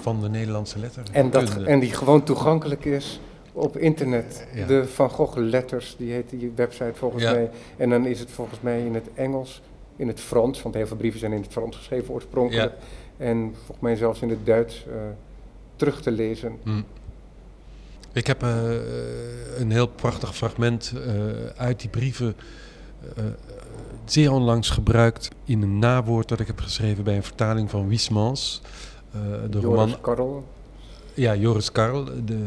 van 0.01 0.21
de 0.21 0.29
Nederlandse 0.29 0.79
letter. 0.79 1.03
En, 1.11 1.29
dat, 1.31 1.63
en 1.63 1.79
die 1.79 1.93
gewoon 1.93 2.23
toegankelijk 2.23 2.85
is 2.85 3.19
op 3.53 3.77
internet. 3.77 4.47
Ja. 4.53 4.65
De 4.65 4.85
Van 4.87 5.09
Gogh 5.09 5.37
Letters, 5.37 5.95
die 5.97 6.11
heet 6.11 6.29
die 6.29 6.51
website 6.55 6.91
volgens 6.93 7.23
Ja. 7.23 7.31
mij. 7.31 7.49
En 7.77 7.89
dan 7.89 8.05
is 8.05 8.19
het 8.19 8.31
volgens 8.31 8.61
mij 8.61 8.79
in 8.85 8.93
het 8.93 9.09
Engels, 9.13 9.61
in 9.95 10.07
het 10.07 10.19
Frans, 10.19 10.61
want 10.61 10.75
heel 10.75 10.87
veel 10.87 10.97
brieven 10.97 11.19
zijn 11.19 11.31
in 11.33 11.41
het 11.41 11.51
Frans 11.51 11.75
geschreven 11.75 12.13
oorspronkelijk. 12.13 12.73
En 13.17 13.51
volgens 13.55 13.79
mij 13.79 13.95
zelfs 13.95 14.21
in 14.21 14.29
het 14.29 14.45
Duits 14.45 14.85
terug 15.77 16.01
te 16.01 16.11
lezen. 16.11 16.57
Hm. 16.63 16.81
Ik 18.17 18.27
heb 18.27 18.43
eh, 18.43 19.59
een 19.59 19.71
heel 19.71 19.87
prachtig 19.87 20.35
fragment 20.35 20.93
eh, 20.95 21.13
uit 21.57 21.79
die 21.79 21.89
brieven 21.89 22.35
eh, 23.15 23.23
zeer 24.05 24.31
onlangs 24.31 24.69
gebruikt 24.69 25.29
in 25.45 25.61
een 25.61 25.79
nawoord 25.79 26.27
dat 26.27 26.39
ik 26.39 26.47
heb 26.47 26.59
geschreven 26.59 27.03
bij 27.03 27.15
een 27.15 27.23
vertaling 27.23 27.69
van 27.69 27.85
Huysmans. 27.87 28.61
eh 29.11 29.19
de 29.49 29.59
roman 29.59 29.87
Joris 29.87 30.01
Karel. 30.01 30.47
Ja, 31.13 31.35
Joris 31.35 31.71
Karl, 31.71 32.03
de 32.25 32.43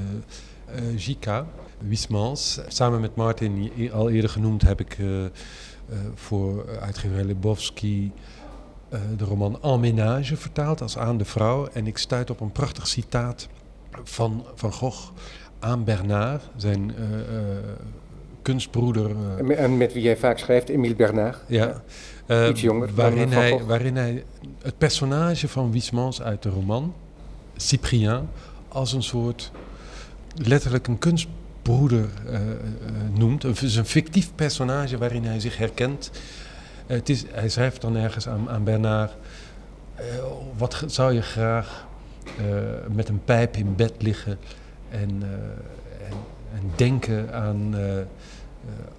JK, 0.96 1.44
Wismans. 1.78 2.60
Samen 2.68 3.00
met 3.00 3.14
Martin, 3.14 3.70
al 3.92 4.10
eerder 4.10 4.30
genoemd, 4.30 4.62
heb 4.62 4.80
ik 4.80 4.96
voor 6.14 6.78
uitgever 6.80 7.24
Lebowski 7.24 8.12
de 9.16 9.24
roman 9.24 9.58
Emménage 9.62 10.36
vertaald 10.36 10.82
als 10.82 10.98
Aan 10.98 11.18
de 11.18 11.24
Vrouw. 11.24 11.68
En 11.72 11.86
ik 11.86 11.98
stuit 11.98 12.30
op 12.30 12.40
een 12.40 12.52
prachtig 12.52 12.86
citaat 12.86 13.48
van 14.02 14.46
Van 14.54 14.72
Gogh 14.72 15.10
aan 15.58 15.84
Bernard, 15.84 16.42
zijn 16.56 16.94
kunstbroeder. 18.42 19.10
en 19.56 19.76
met 19.76 19.92
wie 19.92 20.02
jij 20.02 20.16
vaak 20.16 20.38
schrijft, 20.38 20.68
Emile 20.68 20.94
Bernard. 20.94 21.38
Ja. 21.46 21.82
Iets 22.48 22.60
jonger. 22.60 22.94
Waarin 22.94 23.32
hij, 23.32 23.64
waarin 23.64 23.96
hij 23.96 24.24
het 24.62 24.78
personage 24.78 25.48
van 25.48 25.72
Wismans 25.72 26.22
uit 26.22 26.42
de 26.42 26.48
roman, 26.48 26.94
Cyprien, 27.56 28.28
als 28.68 28.92
een 28.92 29.02
soort 29.02 29.50
letterlijk 30.34 30.86
een 30.86 30.98
kunstbroeder 30.98 32.08
uh, 32.26 32.32
uh, 32.32 32.40
noemt. 33.14 33.42
Het 33.42 33.62
is 33.62 33.76
een 33.76 33.86
fictief 33.86 34.30
personage 34.34 34.98
waarin 34.98 35.24
hij 35.24 35.40
zich 35.40 35.56
herkent. 35.56 36.10
Uh, 36.90 36.96
het 36.96 37.08
is, 37.08 37.24
hij 37.30 37.48
schrijft 37.48 37.80
dan 37.80 37.96
ergens 37.96 38.28
aan, 38.28 38.50
aan 38.50 38.64
Bernard: 38.64 39.12
Wat 40.56 40.84
zou 40.86 41.12
je 41.12 41.22
graag 41.22 41.88
met 42.88 43.08
een 43.08 43.24
pijp 43.24 43.56
in 43.56 43.74
bed 43.76 43.92
liggen 43.98 44.38
en, 44.88 45.00
en, 45.00 46.16
en, 46.54 46.62
denken 46.76 47.34
aan 47.34 47.74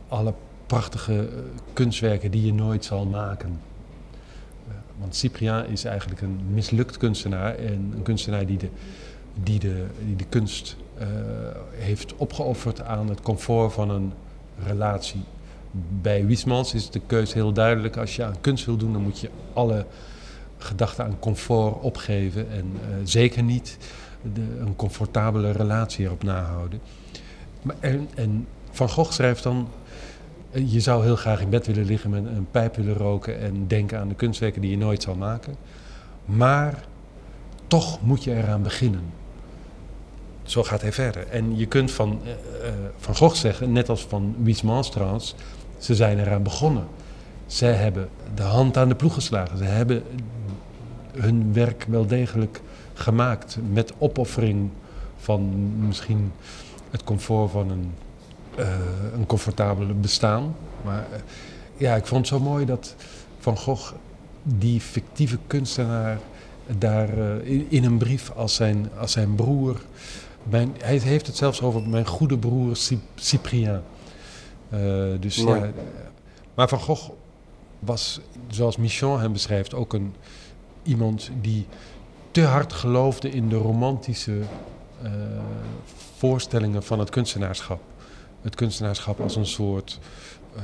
alle 0.08 0.34
prachtige 0.66 1.30
kunstwerken 1.74 2.32
die 2.32 2.46
je 2.46 2.54
nooit 2.54 2.86
zal 2.86 3.06
maken? 3.06 3.60
Want 5.00 5.16
Cyprien 5.16 5.68
is 5.68 5.86
eigenlijk 5.86 6.22
een 6.22 6.39
mislukt 6.50 6.98
kunstenaar 6.98 7.56
en 7.56 7.94
een 7.96 8.04
kunstenaar 8.04 8.46
die 8.46 8.58
de, 8.58 8.70
die 9.44 9.60
de, 9.60 9.86
die 10.06 10.16
de 10.16 10.26
kunst 10.30 10.76
heeft 11.72 12.16
opgeofferd 12.16 12.82
aan 12.82 13.10
het 13.10 13.22
comfort 13.22 13.74
van 13.74 13.89
een 13.89 14.14
relatie. 14.66 15.24
Bij 16.02 16.26
Wiesmans 16.26 16.74
is 16.74 16.90
de 16.90 17.02
keuze 17.06 17.34
heel 17.34 17.54
duidelijk. 17.54 17.98
Als 17.98 18.16
je 18.16 18.24
aan 18.24 18.42
kunst 18.42 18.66
wil 18.66 18.78
doen, 18.78 18.94
dan 18.94 19.02
moet 19.02 19.20
je 19.20 19.30
alle 19.54 19.86
gedachten 20.58 21.06
aan 21.06 21.20
comfort 21.20 21.82
opgeven. 21.82 22.52
En 22.52 22.66
uh, 22.74 22.96
zeker 23.04 23.44
niet 23.44 23.78
de, 24.34 24.60
een 24.60 24.76
comfortabele 24.76 25.52
relatie 25.52 26.06
erop 26.06 26.24
nahouden. 26.24 26.80
Maar 27.62 27.76
en, 27.80 28.10
en 28.16 28.48
Van 28.72 28.90
Gogh 28.90 29.12
schrijft 29.12 29.44
dan 29.44 29.68
je 30.52 30.80
zou 30.80 31.04
heel 31.04 31.16
graag 31.16 31.42
in 31.42 31.50
bed 31.50 31.66
willen 31.68 31.86
liggen 31.86 32.10
met 32.10 32.26
een 32.26 32.48
pijp 32.52 32.76
willen 32.76 32.94
roken 32.94 33.40
en 33.40 33.68
denken 33.68 34.00
aan 34.00 34.08
de 34.08 34.16
kunstwerken 34.16 34.62
die 34.62 34.72
je 34.72 34.78
nooit 34.78 35.02
zal 35.02 35.16
maken. 35.16 35.56
Maar 36.26 36.84
toch 37.68 38.02
moet 38.02 38.24
je 38.24 38.36
eraan 38.36 38.64
beginnen. 38.64 39.04
Zo 40.44 40.64
gaat 40.64 40.82
hij 40.82 40.92
verder. 40.92 41.28
En 41.28 41.58
je 41.58 41.66
kunt 41.66 41.92
van, 41.92 42.20
uh, 42.26 42.32
van 42.98 43.16
Gogh 43.16 43.36
zeggen, 43.36 43.72
net 43.72 43.90
als 43.90 44.06
van 44.06 44.36
Huysmans 44.44 44.92
trouwens, 44.92 45.36
ze 45.82 45.96
zijn 45.96 46.20
eraan 46.20 46.44
begonnen. 46.44 46.88
Ze 47.46 47.66
hebben 47.66 48.10
de 48.36 48.42
hand 48.44 48.78
aan 48.78 48.90
de 48.90 48.96
ploeg 48.96 49.14
geslagen. 49.14 49.58
Ze 49.58 49.64
hebben 49.64 50.04
hun 51.12 51.54
werk 51.54 51.86
wel 51.90 52.08
degelijk 52.08 52.62
gemaakt 52.94 53.58
met 53.72 53.94
opoffering 53.98 54.70
van 55.18 55.52
misschien 55.88 56.32
het 56.92 57.04
comfort 57.04 57.52
van 57.52 57.70
een 57.70 57.92
uh, 58.60 58.68
een 59.14 59.26
comfortabele 59.26 59.94
bestaan. 59.94 60.56
Maar 60.84 61.06
uh, 61.12 61.18
ja, 61.78 61.96
ik 61.96 62.06
vond 62.06 62.30
het 62.30 62.40
zo 62.40 62.44
mooi 62.44 62.66
dat 62.66 62.96
Van 63.40 63.58
Gogh 63.58 63.94
die 64.44 64.82
fictieve 64.82 65.38
kunstenaar 65.48 66.20
daar 66.78 67.18
uh, 67.18 67.66
in, 67.70 67.84
een 67.84 67.98
brief 67.98 68.32
als 68.32 68.56
zijn, 68.56 68.90
als 68.98 69.12
zijn 69.12 69.36
broer. 69.36 69.82
Hij 70.78 70.98
heeft 70.98 71.28
het 71.28 71.36
zelfs 71.36 71.62
over 71.62 71.90
mijn 71.90 72.06
goede 72.06 72.38
broer 72.38 72.78
Cyprien. 73.16 73.82
Dus 75.20 75.36
ja, 75.36 75.72
maar 76.54 76.70
Van 76.70 76.80
Gogh 76.80 77.10
was, 77.80 78.20
zoals 78.48 78.78
Michon 78.78 79.20
hem 79.20 79.32
beschrijft, 79.32 79.74
ook 79.74 79.94
een, 79.94 80.16
iemand 80.84 81.32
die 81.42 81.66
te 82.32 82.42
hard 82.42 82.74
geloofde 82.74 83.30
in 83.30 83.50
de 83.50 83.56
romantische 83.56 84.42
voorstellingen 86.18 86.84
van 86.84 87.00
het 87.00 87.10
kunstenaarschap 87.10 87.82
het 88.42 88.56
kunstenaarschap 88.56 89.20
als 89.20 89.36
een 89.36 89.46
soort 89.46 90.00
uh, 90.56 90.62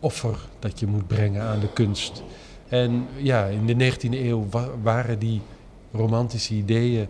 offer 0.00 0.38
dat 0.58 0.80
je 0.80 0.86
moet 0.86 1.06
brengen 1.06 1.42
aan 1.42 1.60
de 1.60 1.72
kunst. 1.72 2.22
En 2.68 3.06
ja, 3.16 3.44
in 3.44 3.66
de 3.66 3.92
19e 3.92 4.10
eeuw 4.10 4.46
wa 4.50 4.68
waren 4.82 5.18
die 5.18 5.40
romantische 5.92 6.54
ideeën, 6.54 7.08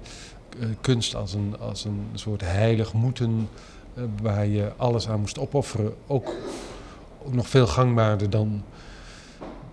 uh, 0.58 0.66
kunst 0.80 1.14
als 1.14 1.34
een, 1.34 1.56
als 1.60 1.84
een 1.84 2.02
soort 2.14 2.40
heilig 2.40 2.92
moeten, 2.92 3.48
waar 4.22 4.46
je 4.46 4.72
alles 4.76 5.08
aan 5.08 5.20
moest 5.20 5.38
opofferen, 5.38 5.94
ook, 6.06 6.34
ook 7.22 7.32
nog 7.32 7.48
veel 7.48 7.66
gangbaarder 7.66 8.30
dan 8.30 8.62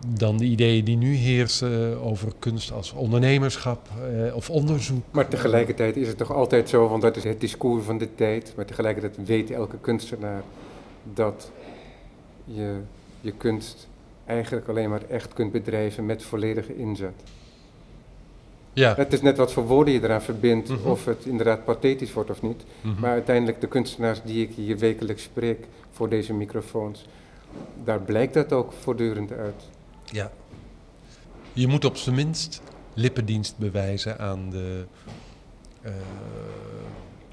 dan 0.07 0.37
de 0.37 0.45
ideeën 0.45 0.83
die 0.83 0.97
nu 0.97 1.13
heersen 1.13 2.01
over 2.01 2.31
kunst 2.39 2.71
als 2.71 2.93
ondernemerschap 2.93 3.87
eh, 3.87 4.35
of 4.35 4.49
onderzoek. 4.49 5.03
Maar 5.11 5.27
tegelijkertijd 5.27 5.97
is 5.97 6.07
het 6.07 6.17
toch 6.17 6.33
altijd 6.33 6.69
zo, 6.69 6.87
want 6.87 7.01
dat 7.01 7.15
is 7.15 7.23
het 7.23 7.41
discours 7.41 7.85
van 7.85 7.97
de 7.97 8.15
tijd, 8.15 8.53
maar 8.55 8.65
tegelijkertijd 8.65 9.27
weet 9.27 9.51
elke 9.51 9.77
kunstenaar 9.81 10.43
dat 11.13 11.51
je 12.43 12.75
je 13.21 13.31
kunst 13.31 13.87
eigenlijk 14.25 14.67
alleen 14.67 14.89
maar 14.89 15.01
echt 15.09 15.33
kunt 15.33 15.51
bedrijven 15.51 16.05
met 16.05 16.23
volledige 16.23 16.77
inzet. 16.77 17.23
Ja. 18.77 18.93
Het 18.95 19.13
is 19.13 19.21
net 19.21 19.37
wat 19.37 19.53
voor 19.53 19.65
woorden 19.65 19.93
je 19.93 20.03
eraan 20.03 20.21
verbindt, 20.21 20.69
mm 20.69 20.75
-hmm. 20.75 20.91
of 20.91 21.05
het 21.05 21.25
inderdaad 21.25 21.65
pathetisch 21.65 22.13
wordt 22.13 22.29
of 22.29 22.41
niet. 22.41 22.63
Mm 22.81 22.91
-hmm. 22.91 23.01
Maar 23.01 23.11
uiteindelijk 23.11 23.61
de 23.61 23.67
kunstenaars 23.67 24.21
die 24.23 24.47
ik 24.47 24.55
hier 24.55 24.77
wekelijks 24.77 25.23
spreek 25.23 25.67
voor 25.91 26.09
deze 26.09 26.33
microfoons, 26.33 27.05
daar 27.83 27.99
blijkt 27.99 28.33
dat 28.33 28.53
ook 28.53 28.73
voortdurend 28.81 29.31
uit. 29.31 29.63
Ja. 30.03 30.31
Je 31.53 31.67
moet 31.67 31.85
op 31.85 31.97
zijn 31.97 32.15
minst 32.15 32.61
lippendienst 32.93 33.57
bewijzen 33.57 34.19
aan, 34.19 34.49
de, 34.49 34.85
uh, 35.85 35.91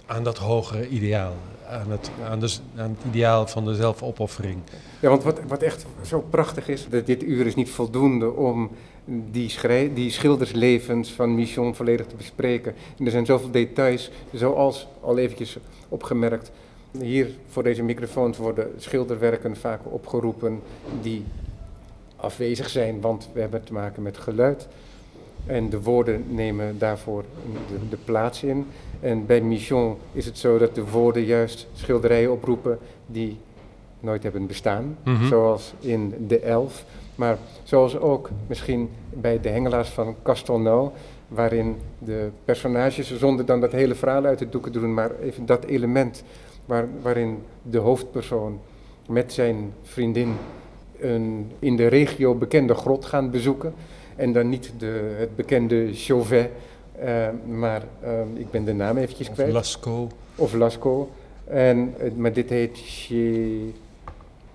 aan 0.07 0.25
dat 0.25 0.39
hogere 0.39 0.89
ideaal. 0.89 1.35
Aan 1.69 1.91
het, 1.91 2.11
aan, 2.29 2.41
de, 2.41 2.57
aan 2.77 2.91
het 2.91 3.05
ideaal 3.07 3.47
van 3.47 3.65
de 3.65 3.75
zelfopoffering. 3.75 4.59
Ja, 5.01 5.09
want 5.09 5.23
wat, 5.23 5.41
wat 5.49 5.63
echt 5.63 5.87
zo 6.07 6.21
prachtig 6.31 6.69
is, 6.69 6.87
dat 6.89 7.07
dit 7.07 7.23
uur 7.23 7.47
is 7.47 7.55
niet 7.55 7.71
voldoende 7.71 8.33
om 8.33 8.71
die, 9.05 9.93
die 9.93 10.11
schilderslevens 10.11 11.13
van 11.13 11.35
Michon 11.35 11.75
volledig 11.75 12.07
te 12.07 12.17
bespreken. 12.17 12.75
En 12.99 13.05
er 13.05 13.11
zijn 13.11 13.27
zoveel 13.27 13.51
details, 13.51 14.11
zoals 14.33 14.87
al 15.01 15.19
eventjes 15.19 15.57
opgemerkt, 15.89 16.51
hier 17.01 17.31
voor 17.49 17.63
deze 17.63 17.83
microfoons 17.83 18.39
worden 18.39 18.73
schilderwerken 18.77 19.57
vaak 19.57 19.81
opgeroepen 19.85 20.61
die 21.03 21.25
afwezig 22.17 22.69
zijn, 22.69 23.01
want 23.01 23.29
we 23.33 23.41
hebben 23.41 23.65
te 23.65 23.73
maken 23.73 24.03
met 24.03 24.19
geluid. 24.19 24.69
En 25.47 25.71
de 25.71 25.81
woorden 25.83 26.25
nemen 26.29 26.79
daarvoor 26.79 27.25
de, 27.69 27.89
de, 27.89 27.97
plaats 28.05 28.43
in. 28.43 28.67
En 29.01 29.27
bij 29.27 29.41
Michon 29.41 29.97
is 30.13 30.27
het 30.27 30.39
zo 30.39 30.59
dat 30.59 30.75
de 30.75 30.85
woorden 30.85 31.25
juist 31.25 31.67
schilderijen 31.75 32.33
oproepen 32.33 32.79
die 33.07 33.39
nooit 34.01 34.23
hebben 34.23 34.47
bestaan. 34.47 34.97
Mm 35.05 35.17
-hmm. 35.17 35.29
Zoals 35.29 35.75
in 35.81 36.15
De 36.27 36.39
Elf. 36.39 36.85
Maar 37.15 37.39
zoals 37.63 37.99
ook 37.99 38.31
misschien 38.47 38.91
bij 39.11 39.41
de 39.41 39.49
hengelaars 39.49 39.89
van 39.89 40.17
Castelnau. 40.23 40.91
Waarin 41.29 41.77
de 41.99 42.29
personages, 42.45 43.17
zonder 43.17 43.47
dan 43.47 43.61
dat 43.61 43.73
hele 43.73 43.95
verhaal 43.95 44.25
uit 44.25 44.41
het 44.41 44.53
doeken 44.53 44.73
te 44.73 44.81
doen, 44.81 44.95
maar 44.95 45.11
even 45.23 45.47
dat 45.47 45.65
element 45.65 46.23
waar, 46.65 46.89
waarin 47.03 47.39
de 47.63 47.79
hoofdpersoon 47.79 48.61
met 49.09 49.33
zijn 49.33 49.73
vriendin 49.83 50.37
een 51.01 51.51
in 51.59 51.77
de 51.77 51.87
regio 51.87 52.35
bekende 52.35 52.75
grot 52.75 53.05
gaan 53.05 53.31
bezoeken. 53.31 53.75
En 54.17 54.33
dan 54.33 54.49
niet 54.49 54.73
de, 54.79 55.15
het 55.19 55.37
bekende 55.37 55.89
Chauvet, 55.93 56.51
uh, 57.05 57.29
maar 57.47 57.83
uh, 58.05 58.11
ik 58.35 58.51
ben 58.51 58.65
de 58.65 58.73
naam 58.73 58.97
eventjes 58.97 59.31
kwijt. 59.31 59.49
Of 59.49 59.55
Lascaux. 59.55 60.15
Of 60.37 60.55
Lascaux. 60.55 61.11
En, 61.45 61.95
maar 62.17 62.33
dit 62.33 62.51
heet. 62.51 63.09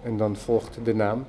En 0.03 0.17
dan 0.17 0.35
volgt 0.35 0.77
de 0.83 0.95
naam. 0.95 1.25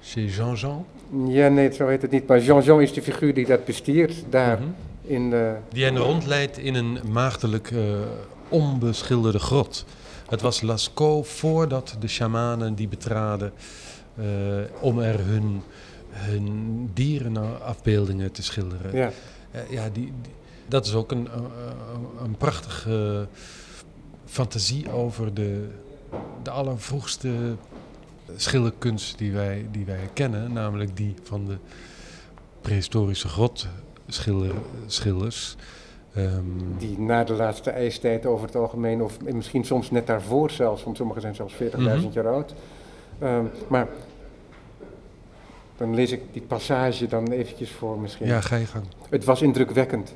Chez 0.00 0.36
Jean-Jean? 0.36 0.86
Ja, 1.26 1.48
nee, 1.48 1.72
zo 1.72 1.86
heet 1.86 2.02
het 2.02 2.10
niet. 2.10 2.26
Maar 2.26 2.40
Jean-Jean 2.40 2.80
is 2.80 2.92
de 2.92 3.02
figuur 3.02 3.34
die 3.34 3.46
dat 3.46 3.64
bestiert 3.64 4.24
daar. 4.30 4.58
Mm 4.58 4.64
-hmm. 4.64 4.74
in, 5.02 5.32
uh, 5.32 5.52
die 5.72 5.84
hen 5.84 5.98
rondleidt 5.98 6.58
in 6.58 6.74
een 6.74 6.98
maagdelijk 7.10 7.72
onbeschilderde 8.48 9.38
grot. 9.38 9.84
Het 10.28 10.40
was 10.40 10.60
Lascaux 10.60 11.30
voordat 11.30 11.96
de 12.00 12.08
shamanen 12.08 12.74
die 12.74 12.88
betraden 12.88 13.52
uh, 14.18 14.24
om 14.80 14.98
er 14.98 15.20
hun, 15.24 15.62
hun 16.10 16.90
dierenafbeeldingen 16.94 18.32
te 18.32 18.42
schilderen. 18.42 18.96
Ja, 18.96 19.10
uh, 19.54 19.60
ja 19.70 19.88
die, 19.92 20.12
die, 20.22 20.32
dat 20.68 20.86
is 20.86 20.94
ook 20.94 21.10
een, 21.10 21.28
een 22.22 22.36
prachtige 22.36 23.26
fantasie 24.24 24.92
over 24.92 25.34
de, 25.34 25.68
de 26.42 26.50
allervroegste 26.50 27.56
schilderkunst 28.36 29.18
die 29.18 29.32
wij, 29.32 29.66
die 29.70 29.84
wij 29.84 30.10
kennen, 30.12 30.52
namelijk 30.52 30.96
die 30.96 31.14
van 31.22 31.44
de 31.44 31.56
prehistorische 32.60 33.28
grotschilders. 33.28 35.56
Ehm, 36.14 36.44
die 36.78 36.98
na 36.98 37.24
de 37.24 37.32
laatste 37.32 37.70
ijstijd 37.70 38.26
over 38.26 38.46
het 38.46 38.56
algemeen, 38.56 39.02
of 39.02 39.20
misschien 39.20 39.64
soms 39.64 39.90
net 39.90 40.06
daarvoor 40.06 40.50
zelfs, 40.50 40.84
want 40.84 40.96
sommige 40.96 41.20
zijn 41.20 41.34
zelfs 41.34 41.54
40.000 41.54 42.12
jaar 42.12 42.28
oud. 42.28 42.54
Ehm, 43.18 43.44
maar 43.68 43.88
dan 45.76 45.94
lees 45.94 46.12
ik 46.12 46.20
die 46.32 46.42
passage 46.42 47.06
dan 47.06 47.30
eventjes 47.30 47.70
voor 47.70 47.98
misschien. 47.98 48.26
ja, 48.26 48.40
ga 48.40 48.56
je 48.56 48.66
gang. 48.66 48.84
Het 49.08 49.24
was 49.24 49.42
indrukwekkend. 49.42 50.14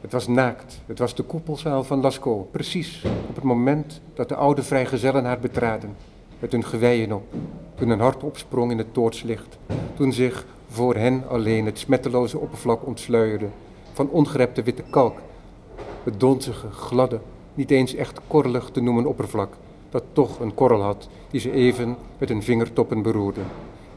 Het 0.00 0.12
was 0.12 0.26
naakt. 0.26 0.80
Het 0.86 0.98
was 0.98 1.14
de 1.14 1.22
koepelzaal 1.22 1.84
van 1.84 2.00
Lascaux. 2.00 2.48
Precies 2.50 3.04
op 3.28 3.34
het 3.34 3.44
moment 3.44 4.00
dat 4.14 4.28
de 4.28 4.34
oude 4.34 4.62
vrijgezellen 4.62 5.24
haar 5.24 5.40
betraden. 5.40 5.96
Met 6.40 6.52
hun 6.52 6.64
geweien 6.64 7.12
op. 7.12 7.22
Toen 7.74 7.88
een 7.88 8.00
hart 8.00 8.22
opsprong 8.22 8.70
in 8.70 8.78
het 8.78 8.94
toortslicht. 8.94 9.58
Toen 9.94 10.12
zich 10.12 10.46
voor 10.68 10.94
hen 10.94 11.28
alleen 11.28 11.66
het 11.66 11.78
smetteloze 11.78 12.38
oppervlak 12.38 12.86
ontsluierde. 12.86 13.46
Van 13.92 14.08
ongerepte 14.10 14.62
witte 14.62 14.82
kalk. 14.90 15.18
Het 16.04 16.20
donzige, 16.20 16.70
gladde, 16.70 17.20
niet 17.54 17.70
eens 17.70 17.94
echt 17.94 18.20
korrelig 18.26 18.70
te 18.70 18.80
noemen 18.80 19.06
oppervlak. 19.06 19.56
Dat 19.90 20.02
toch 20.12 20.40
een 20.40 20.54
korrel 20.54 20.82
had, 20.82 21.08
die 21.30 21.40
ze 21.40 21.50
even 21.52 21.96
met 22.18 22.28
hun 22.28 22.42
vingertoppen 22.42 23.02
beroerde. 23.02 23.40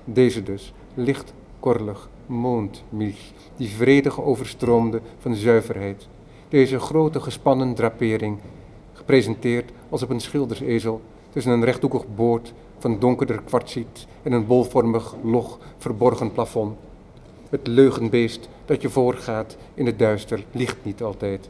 Deze 0.06 0.44
dus, 0.44 0.74
licht 0.94 1.34
korrelig, 1.60 2.10
mondmilch, 2.26 3.32
die 3.58 3.70
vredig 3.70 4.22
overstroomde 4.22 5.02
van 5.18 5.36
zuiverheid. 5.36 6.08
Deze 6.50 6.80
grote 6.80 7.20
gespannen 7.20 7.74
drapering, 7.74 8.40
gepresenteerd 8.94 9.72
als 9.90 10.04
op 10.04 10.10
een 10.10 10.20
schildersezel 10.20 11.02
tussen 11.34 11.52
een 11.52 11.64
rechthoekig 11.64 12.04
boord 12.16 12.54
van 12.78 13.00
donkerder 13.00 13.42
kwartsiet 13.42 14.08
en 14.24 14.32
een 14.32 14.48
bolvormig, 14.48 15.16
log, 15.24 15.60
verborgen 15.78 16.32
plafond. 16.32 16.78
Het 17.50 17.68
leugenbeest 17.68 18.50
dat 18.66 18.82
je 18.82 18.90
voorgaat 18.90 19.58
in 19.74 19.86
het 19.86 20.00
duister 20.00 20.44
ligt 20.52 20.78
niet 20.84 21.04
altijd. 21.04 21.50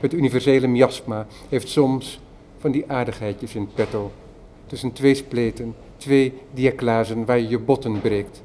Het 0.00 0.12
universele 0.12 0.66
miasma 0.66 1.26
heeft 1.48 1.68
soms 1.68 2.20
van 2.58 2.70
die 2.70 2.84
aardigheidjes 2.86 3.54
in 3.54 3.68
petto. 3.74 4.10
Tussen 4.66 4.92
twee 4.92 5.14
spleten, 5.14 5.74
twee 5.96 6.32
diaklazen 6.52 7.24
waar 7.24 7.38
je 7.38 7.48
je 7.48 7.58
botten 7.58 8.00
breekt. 8.00 8.42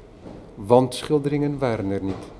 Wandschilderingen 0.54 1.58
waren 1.58 1.90
er 1.90 2.02
niet. 2.02 2.32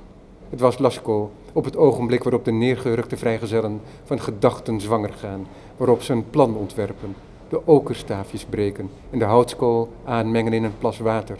Het 0.50 0.60
was 0.60 0.78
Lascaux 0.78 1.32
op 1.52 1.64
het 1.64 1.76
ogenblik 1.76 2.22
waarop 2.22 2.44
de 2.44 2.52
neergehurkte 2.52 3.16
vrijgezellen 3.16 3.80
van 4.04 4.20
gedachten 4.20 4.80
zwanger 4.80 5.12
gaan, 5.12 5.46
waarop 5.76 6.02
ze 6.02 6.12
een 6.12 6.30
plan 6.30 6.56
ontwerpen, 6.56 7.14
de 7.48 7.66
okerstaafjes 7.66 8.44
breken 8.44 8.90
en 9.10 9.18
de 9.18 9.24
houtskool 9.24 9.88
aanmengen 10.04 10.52
in 10.52 10.64
een 10.64 10.78
plas 10.78 10.98
water. 10.98 11.38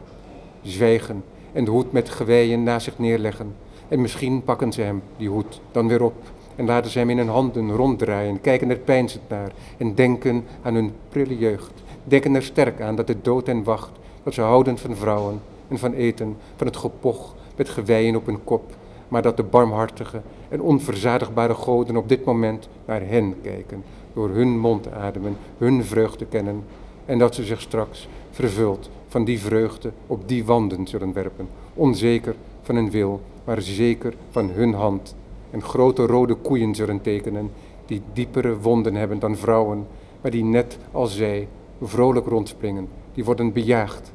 Zwijgen 0.62 1.24
en 1.52 1.64
de 1.64 1.70
hoed 1.70 1.92
met 1.92 2.09
geweien 2.09 2.62
naast 2.62 2.84
zich 2.84 2.98
neerleggen. 2.98 3.55
En 3.88 4.00
misschien 4.00 4.42
pakken 4.42 4.72
ze 4.72 4.82
hem, 4.82 5.02
die 5.16 5.28
hoed, 5.28 5.61
dan 5.72 5.88
weer 5.88 6.02
op 6.02 6.14
en 6.57 6.66
laten 6.66 6.90
ze 6.90 6.98
hem 6.98 7.11
in 7.11 7.18
hun 7.18 7.28
handen 7.28 7.70
ronddraaien, 7.70 8.40
kijken 8.40 8.70
er 8.70 8.78
peinzend 8.78 9.28
naar 9.28 9.52
en 9.76 9.94
denken 9.94 10.44
aan 10.62 10.74
hun 10.74 10.92
prille 11.09 11.38
jeugd. 11.38 11.72
Denken 12.05 12.34
er 12.34 12.42
sterk 12.42 12.80
aan 12.80 12.96
dat 12.96 13.07
de 13.07 13.16
dood 13.22 13.46
hen 13.46 13.64
wacht, 13.64 13.90
dat 14.22 14.34
ze 14.34 14.40
houden 14.40 14.78
van 14.78 14.96
vrouwen 14.96 15.40
en 15.68 15.78
van 15.78 15.92
eten, 15.92 16.36
van 16.57 16.66
het 16.66 16.76
gepoch 16.76 17.34
met 17.57 17.68
geweien 17.68 18.16
op 18.16 18.26
hun 18.26 18.44
kop, 18.44 18.74
maar 19.09 19.22
dat 19.22 19.36
de 19.36 19.42
barmhartige 19.42 20.20
en 20.48 20.61
onverzadigbare 20.61 21.55
goden 21.55 21.96
op 21.96 22.09
dit 22.09 22.24
moment 22.24 22.68
naar 22.84 23.00
hen 23.00 23.34
kijken, 23.42 23.84
door 24.14 24.28
hun 24.28 24.58
mond 24.58 24.92
ademen, 24.92 25.36
hun 25.58 25.84
vreugde 25.84 26.26
kennen, 26.26 26.64
en 27.06 27.18
dat 27.18 27.34
ze 27.34 27.44
zich 27.44 27.60
straks 27.60 28.08
vervuld 28.30 28.90
van 29.08 29.24
die 29.24 29.40
vreugde 29.40 29.90
op 30.06 30.28
die 30.28 30.44
wanden 30.44 30.86
zullen 30.86 31.12
werpen, 31.12 31.48
onzeker 31.74 32.34
van 32.62 32.74
hun 32.74 32.90
wil, 32.90 33.20
maar 33.44 33.62
zeker 33.62 34.14
van 34.30 34.50
hun 34.50 34.74
hand, 34.74 35.14
en 35.50 35.62
grote 35.62 36.06
rode 36.06 36.34
koeien 36.34 36.74
zullen 36.74 37.00
tekenen, 37.00 37.50
die 37.86 38.02
diepere 38.12 38.58
wonden 38.58 38.94
hebben 38.94 39.18
dan 39.18 39.36
vrouwen, 39.36 39.86
maar 40.20 40.30
die 40.30 40.44
net 40.44 40.78
als 40.92 41.16
zij 41.16 41.48
vrolijk 41.82 42.26
rondspringen, 42.26 42.88
die 43.14 43.24
worden 43.24 43.52
bejaagd. 43.52 44.12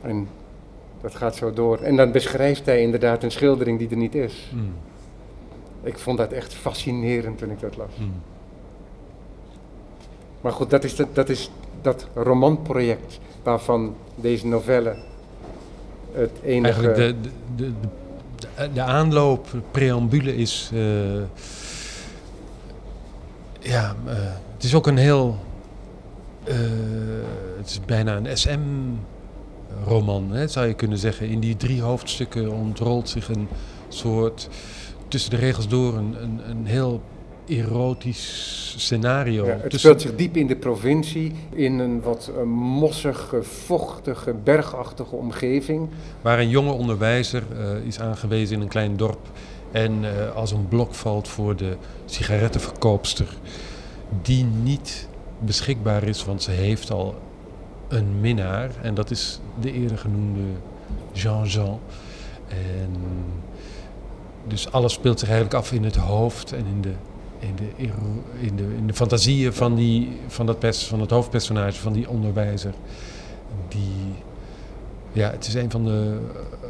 En 0.00 0.28
dat 1.00 1.14
gaat 1.14 1.36
zo 1.36 1.52
door. 1.52 1.78
En 1.78 1.96
dan 1.96 2.12
beschrijft 2.12 2.66
hij 2.66 2.82
inderdaad 2.82 3.22
een 3.22 3.30
schildering 3.30 3.78
die 3.78 3.88
er 3.90 3.96
niet 3.96 4.14
is. 4.14 4.52
Mm. 4.54 4.72
Ik 5.82 5.98
vond 5.98 6.18
dat 6.18 6.32
echt 6.32 6.54
fascinerend 6.54 7.38
toen 7.38 7.50
ik 7.50 7.60
dat 7.60 7.76
las. 7.76 7.96
Mm. 7.98 8.12
Maar 10.42 10.52
goed, 10.52 10.70
dat 10.70 10.84
is 10.84 10.96
dat, 10.96 11.14
dat, 11.14 11.28
is 11.28 11.50
dat 11.82 12.06
romanproject 12.14 13.18
waarvan 13.42 13.94
deze 14.14 14.46
novelle 14.46 14.96
het 16.12 16.30
enige... 16.44 16.72
Eigenlijk 16.72 16.96
de, 16.96 17.14
de, 17.56 17.72
de, 18.56 18.72
de, 18.72 18.82
aanloop, 18.82 19.46
preambule 19.70 20.36
is. 20.36 20.70
eh, 20.72 20.80
ja, 23.58 23.94
eh, 24.06 24.14
het 24.54 24.64
is 24.64 24.74
ook 24.74 24.86
een 24.86 24.96
heel. 24.96 25.36
eh, 26.44 26.56
het 27.56 27.70
is 27.70 27.80
bijna 27.86 28.16
een 28.16 28.38
SM-roman, 28.38 30.48
zou 30.48 30.66
je 30.66 30.74
kunnen 30.74 30.98
zeggen. 30.98 31.28
In 31.28 31.40
die 31.40 31.56
drie 31.56 31.82
hoofdstukken 31.82 32.52
ontrolt 32.52 33.08
zich 33.08 33.28
een 33.28 33.48
soort. 33.88 34.48
tussen 35.08 35.30
de 35.30 35.36
regels 35.36 35.68
door 35.68 35.94
een, 35.94 36.22
een, 36.22 36.40
een 36.50 36.66
heel 36.66 37.00
erotisch 37.48 38.74
scenario. 38.78 39.44
Ja, 39.44 39.50
het 39.50 39.62
Tussen- 39.62 39.78
speelt 39.80 40.00
zich 40.00 40.14
diep 40.14 40.36
in 40.36 40.46
de 40.46 40.56
provincie, 40.56 41.32
in 41.52 41.78
een 41.78 42.00
wat 42.00 42.30
eh, 42.36 42.42
mossige, 42.54 43.42
vochtige, 43.42 44.34
bergachtige 44.44 45.14
omgeving. 45.16 45.88
Waar 46.20 46.38
een 46.38 46.48
jonge 46.48 46.72
onderwijzer 46.72 47.42
eh, 47.58 47.86
is 47.86 48.00
aangewezen 48.00 48.56
in 48.56 48.62
een 48.62 48.68
klein 48.68 48.96
dorp 48.96 49.30
en 49.70 50.04
eh, 50.04 50.34
als 50.36 50.52
een 50.52 50.68
blok 50.68 50.94
valt 50.94 51.28
voor 51.28 51.56
de 51.56 51.76
sigarettenverkoopster, 52.04 53.36
die 54.22 54.44
niet 54.44 55.08
beschikbaar 55.38 56.02
is, 56.02 56.24
want 56.24 56.42
ze 56.42 56.50
heeft 56.50 56.90
al 56.90 57.14
een 57.88 58.20
minnaar 58.20 58.70
en 58.82 58.94
dat 58.94 59.10
is 59.10 59.40
de 59.60 59.72
eerder 59.72 59.98
genoemde 59.98 60.40
Jean-Jean. 61.12 61.80
En 62.48 62.96
dus 64.46 64.72
alles 64.72 64.92
speelt 64.92 65.18
zich 65.18 65.28
eigenlijk 65.28 65.58
af 65.58 65.72
in 65.72 65.84
het 65.84 65.96
hoofd 65.96 66.52
en 66.52 66.66
in 66.66 66.80
de, 66.80 66.92
in 67.48 67.56
de, 67.56 67.84
in 68.46 68.56
de, 68.56 68.74
in 68.76 68.86
de 68.86 68.94
fantasieën 68.94 69.52
van, 69.52 69.74
die, 69.74 70.08
van, 70.26 70.46
dat 70.46 70.58
pers, 70.58 70.86
van 70.86 71.00
het 71.00 71.10
hoofdpersonage, 71.10 71.80
van 71.80 71.92
die 71.92 72.08
onderwijzer. 72.08 72.72
Die 73.68 74.14
ja, 75.12 75.30
het 75.30 75.46
is 75.46 75.54
een 75.54 75.70
van 75.70 75.84
de 75.84 76.18
eh, 76.62 76.68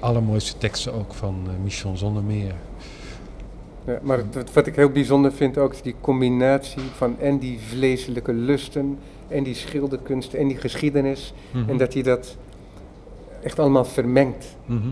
allermooiste 0.00 0.58
teksten 0.58 0.92
ook 0.92 1.14
van 1.14 1.36
eh, 1.46 1.52
Michel 1.62 1.96
Zondermeer. 1.96 2.54
Ja, 3.86 3.98
maar 4.02 4.18
het- 4.32 4.52
wat 4.52 4.66
ik 4.66 4.76
heel 4.76 4.90
bijzonder 4.90 5.32
vind 5.32 5.58
ook, 5.58 5.72
is 5.72 5.82
die 5.82 5.94
combinatie 6.00 6.82
van 6.96 7.20
en 7.20 7.38
die 7.38 7.58
vleeselijke 7.60 8.32
lusten, 8.32 8.98
en 9.28 9.42
die 9.42 9.54
schilderkunst, 9.54 10.32
en 10.34 10.48
die 10.48 10.56
geschiedenis. 10.56 11.32
Mhm. 11.52 11.70
En 11.70 11.76
dat 11.76 11.92
hij 11.94 12.02
dat 12.02 12.36
echt 13.42 13.58
allemaal 13.58 13.84
vermengt. 13.84 14.56
Mhm. 14.66 14.88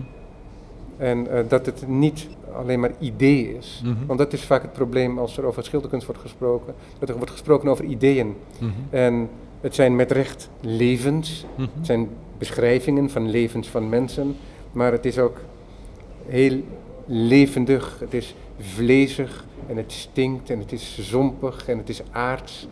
En 0.97 1.27
eh, 1.27 1.43
dat 1.47 1.65
het 1.65 1.87
niet 1.87 2.27
alleen 2.53 2.79
maar 2.79 2.91
idee 2.99 3.57
is. 3.57 3.81
Mhm. 3.83 4.05
Want 4.05 4.19
dat 4.19 4.33
is 4.33 4.43
vaak 4.43 4.61
het 4.61 4.73
probleem 4.73 5.19
als 5.19 5.37
er 5.37 5.45
over 5.45 5.63
schilderkunst 5.63 6.05
wordt 6.05 6.21
gesproken. 6.21 6.73
Dat 6.99 7.09
er 7.09 7.15
wordt 7.15 7.31
gesproken 7.31 7.69
over 7.69 7.85
ideeën. 7.85 8.35
Mhm. 8.59 8.71
En 8.89 9.29
het 9.61 9.75
zijn 9.75 9.95
met 9.95 10.11
recht 10.11 10.49
levens. 10.59 11.45
Mhm. 11.55 11.67
Het 11.75 11.85
zijn 11.85 12.09
beschrijvingen 12.37 13.09
van 13.09 13.29
levens 13.29 13.67
van 13.67 13.89
mensen. 13.89 14.35
Maar 14.71 14.91
het 14.91 15.05
is 15.05 15.19
ook 15.19 15.37
heel 16.25 16.61
levendig. 17.05 17.99
Het 17.99 18.13
is 18.13 18.35
vlezig 18.59 19.45
en 19.67 19.77
het 19.77 19.91
stinkt 19.91 20.49
en 20.49 20.59
het 20.59 20.71
is 20.71 20.99
zompig 20.99 21.67
en 21.67 21.77
het 21.77 21.89
is 21.89 22.01
aards. 22.11 22.67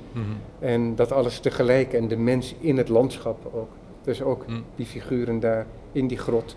En 0.60 0.96
dat 0.96 1.12
alles 1.12 1.40
tegelijk 1.40 1.94
en 1.94 2.08
de 2.08 2.18
mens 2.18 2.56
in 2.60 2.78
het 2.78 2.90
landschap 2.90 3.50
ook. 3.54 3.70
Dus 4.04 4.22
ook 4.22 4.46
die 4.76 4.86
figuren 4.86 5.40
daar 5.40 5.66
in 5.92 6.08
die 6.08 6.18
grot. 6.18 6.56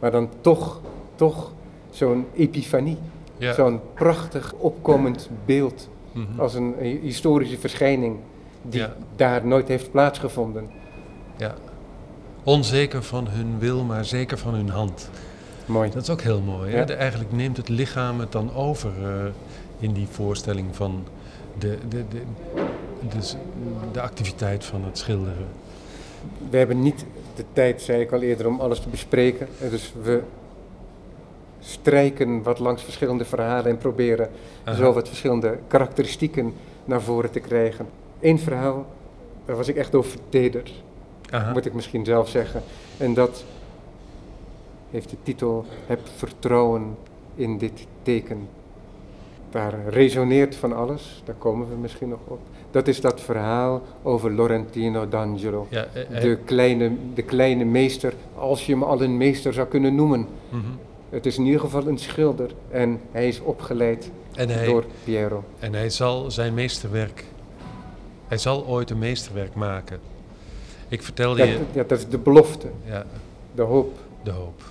Maar 0.00 0.10
dan 0.10 0.28
toch, 0.40 0.80
toch 1.18 1.52
zo'n 1.90 2.26
epifanie. 2.34 2.96
Ja. 3.36 3.52
Zo'n 3.54 3.80
prachtig 3.94 4.52
opkomend 4.58 5.28
beeld 5.44 5.88
Mhm. 6.12 6.40
als 6.40 6.54
een 6.54 6.74
hi- 6.80 7.00
historische 7.00 7.58
verschijning 7.58 8.16
die 8.62 8.80
Ja. 8.80 8.94
daar 9.16 9.46
nooit 9.46 9.68
heeft 9.68 9.90
plaatsgevonden. 9.90 10.70
ja. 11.36 11.54
Onzeker 12.44 13.02
van 13.02 13.28
hun 13.28 13.58
wil, 13.58 13.84
maar 13.84 14.04
zeker 14.04 14.38
van 14.38 14.54
hun 14.54 14.68
hand. 14.68 15.10
Mooi. 15.66 15.90
Dat 15.90 16.02
is 16.02 16.10
ook 16.10 16.20
heel 16.20 16.40
mooi. 16.40 16.70
Hè? 16.70 16.78
Ja. 16.78 16.84
De- 16.84 16.92
eigenlijk 16.94 17.32
neemt 17.32 17.56
het 17.56 17.68
lichaam 17.68 18.20
het 18.20 18.32
dan 18.32 18.54
over 18.54 18.90
eh, 19.02 19.24
in 19.78 19.92
die 19.92 20.06
voorstelling 20.10 20.66
van 20.76 21.04
de, 21.58 21.78
de, 21.88 22.04
de, 22.08 22.20
dus 23.16 23.36
de 23.92 24.00
activiteit 24.00 24.64
van 24.64 24.84
het 24.84 24.98
schilderen. 24.98 25.46
We 26.50 26.56
hebben 26.56 26.82
niet 26.82 27.04
de 27.36 27.44
tijd, 27.52 27.82
zei 27.82 28.00
ik 28.00 28.12
al 28.12 28.20
eerder, 28.22 28.46
om 28.46 28.60
alles 28.60 28.80
te 28.80 28.88
bespreken. 28.88 29.48
Dus 29.70 29.92
we 30.02 30.22
strijken 31.68 32.42
wat 32.42 32.58
langs 32.58 32.82
verschillende 32.82 33.24
verhalen 33.24 33.66
en 33.70 33.78
proberen 33.78 34.28
Aha. 34.64 34.76
zo 34.76 34.92
wat 34.92 35.08
verschillende 35.08 35.58
karakteristieken 35.66 36.52
naar 36.84 37.02
voren 37.02 37.30
te 37.30 37.40
krijgen. 37.40 37.86
Eén 38.20 38.38
verhaal, 38.38 38.86
daar 39.44 39.56
was 39.56 39.68
ik 39.68 39.76
echt 39.76 39.92
door 39.92 40.04
vertederd, 40.04 40.72
moet 41.52 41.66
ik 41.66 41.74
misschien 41.74 42.04
zelf 42.04 42.28
zeggen. 42.28 42.62
En 42.96 43.14
dat 43.14 43.44
heeft 44.90 45.10
de 45.10 45.16
titel 45.22 45.64
Heb 45.86 46.00
vertrouwen 46.16 46.96
in 47.34 47.58
dit 47.58 47.86
teken. 48.02 48.48
daar 49.50 49.74
resoneert 49.88 50.56
van 50.56 50.72
alles, 50.72 51.22
daar 51.24 51.34
komen 51.38 51.68
we 51.68 51.74
misschien 51.76 52.08
nog 52.08 52.18
op. 52.24 52.38
Dat 52.70 52.88
is 52.88 53.00
dat 53.00 53.20
verhaal 53.20 53.82
over 54.02 54.34
Laurentino 54.34 55.08
d'Angelo. 55.08 55.66
Ja, 55.70 55.86
eh, 55.92 56.02
hij- 56.08 56.20
De 56.20 56.36
kleine, 56.44 56.90
de 57.14 57.22
kleine 57.22 57.64
meester, 57.64 58.14
als 58.38 58.66
je 58.66 58.72
hem 58.72 58.82
al 58.82 59.02
een 59.02 59.16
meester 59.16 59.52
zou 59.52 59.66
kunnen 59.68 59.94
noemen. 59.94 60.26
Mhm. 60.48 60.60
Het 61.10 61.26
is 61.26 61.38
in 61.38 61.44
ieder 61.44 61.60
geval 61.60 61.86
een 61.86 61.98
schilder 61.98 62.50
en 62.70 63.00
hij 63.10 63.28
is 63.28 63.40
opgeleid 63.40 64.10
hij, 64.32 64.66
door 64.66 64.84
Piero. 65.04 65.44
en 65.58 65.72
hij 65.74 65.90
zal 65.90 66.30
zijn 66.30 66.54
meesterwerk, 66.54 67.24
hij 68.26 68.38
zal 68.38 68.66
ooit 68.66 68.90
een 68.90 68.98
meesterwerk 68.98 69.54
maken. 69.54 70.00
Ik 70.88 71.02
vertelde 71.02 71.46
je, 71.46 71.60
ja, 71.72 71.82
dat 71.82 71.98
is 71.98 72.08
de 72.08 72.18
belofte, 72.18 72.68
ja, 72.84 73.06
de 73.54 73.62
hoop. 73.62 73.98
de 74.22 74.30
hoop. 74.30 74.62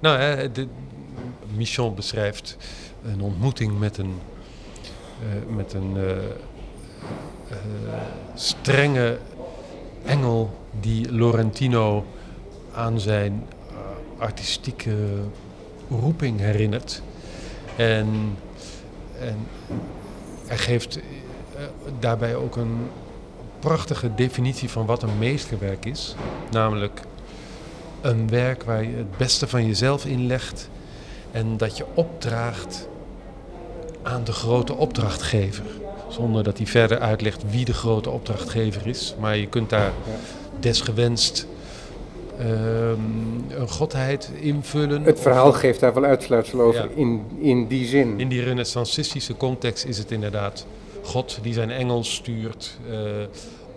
Nou, 0.00 0.18
hè, 0.18 0.52
de, 0.52 0.66
Michon 1.56 1.94
beschrijft 1.94 2.56
een 3.04 3.20
ontmoeting 3.20 3.78
met 3.78 3.98
een, 3.98 4.14
eh, 5.20 5.54
met 5.54 5.72
een 5.72 5.96
eh, 5.96 7.56
strenge 8.34 9.18
engel 10.04 10.50
die 10.80 11.12
Laurentino 11.12 12.04
aan 12.74 13.00
zijn 13.00 13.46
artistieke 14.24 14.96
roeping 15.90 16.40
herinnert. 16.40 17.02
En, 17.76 18.36
en 19.20 19.36
hij 20.46 20.58
geeft 20.58 20.96
eh, 20.96 21.02
daarbij 21.98 22.34
ook 22.34 22.56
een 22.56 22.76
prachtige 23.58 24.14
definitie 24.14 24.70
van 24.70 24.86
wat 24.86 25.02
een 25.02 25.18
meesterwerk 25.18 25.84
is. 25.84 26.14
Namelijk 26.50 27.00
een 28.00 28.28
werk 28.28 28.62
waar 28.62 28.82
je 28.82 28.96
het 28.96 29.16
beste 29.16 29.46
van 29.46 29.66
jezelf 29.66 30.04
inlegt 30.04 30.68
en 31.30 31.56
dat 31.56 31.76
je 31.76 31.84
opdraagt 31.94 32.88
aan 34.02 34.24
de 34.24 34.32
grote 34.32 34.74
opdrachtgever. 34.74 35.64
Zonder 36.08 36.42
dat 36.42 36.56
hij 36.56 36.66
verder 36.66 36.98
uitlegt 36.98 37.50
wie 37.50 37.64
de 37.64 37.74
grote 37.74 38.10
opdrachtgever 38.10 38.86
is. 38.86 39.14
Maar 39.20 39.36
je 39.36 39.46
kunt 39.46 39.70
daar 39.70 39.92
desgewenst 40.60 41.46
een 42.38 43.68
godheid 43.68 44.30
invullen. 44.40 45.02
Het 45.02 45.20
verhaal 45.20 45.52
geeft 45.52 45.80
daar 45.80 45.94
wel 45.94 46.04
uitsluitsel 46.04 46.60
over 46.60 46.80
Ja. 46.80 46.88
in, 46.94 47.22
in 47.40 47.66
die 47.66 47.86
zin. 47.86 48.20
In 48.20 48.28
die 48.28 48.42
renaissancistische 48.42 49.36
context 49.36 49.84
is 49.84 49.98
het 49.98 50.10
inderdaad 50.10 50.66
God 51.02 51.38
die 51.42 51.52
zijn 51.52 51.70
engel 51.70 52.04
stuurt 52.04 52.78
eh, 52.90 52.98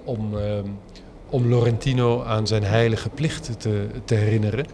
om, 0.03 0.37
ehm, 0.37 0.65
om 1.29 1.49
Laurentino 1.49 2.23
aan 2.23 2.47
zijn 2.47 2.63
heilige 2.63 3.09
plichten 3.09 3.57
te, 3.57 3.87
te 4.05 4.15
herinneren. 4.15 4.65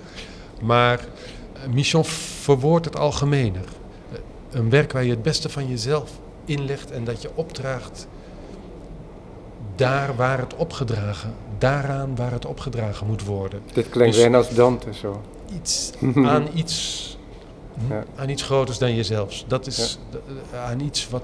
Maar 0.62 1.00
eh, 1.00 1.74
Michon 1.74 2.06
verwoordt 2.06 2.86
het 2.86 2.98
algemener. 2.98 3.64
Eh, 4.12 4.18
een 4.52 4.70
werk 4.70 4.92
waar 4.92 5.04
je 5.04 5.10
het 5.10 5.24
beste 5.24 5.50
van 5.50 5.68
jezelf 5.68 6.12
inlegt 6.46 6.92
en 6.92 7.04
dat 7.04 7.22
je 7.22 7.30
opdraagt 7.36 8.08
daar 9.76 10.16
waar 10.16 10.40
het 10.40 10.56
opgedragen, 10.56 11.34
daaraan 11.58 12.16
waar 12.16 12.32
het 12.32 12.46
opgedragen 12.46 13.08
moet 13.08 13.24
worden. 13.26 13.62
Dit 13.74 13.90
klinkt 13.90 14.14
Dus- 14.14 14.22
bijna 14.24 14.38
als 14.38 14.50
Dante 14.50 14.94
zo. 14.94 15.22
Iets 15.56 15.92
aan 16.16 16.48
iets, 16.54 17.18
Ja. 17.90 18.04
aan 18.16 18.30
iets 18.30 18.42
groters 18.44 18.78
dan 18.78 18.96
jezelf. 18.96 19.44
Dat 19.48 19.68
is 19.68 20.00
eh, 20.52 20.64
aan 20.70 20.80
iets 20.80 21.10
wat, 21.10 21.24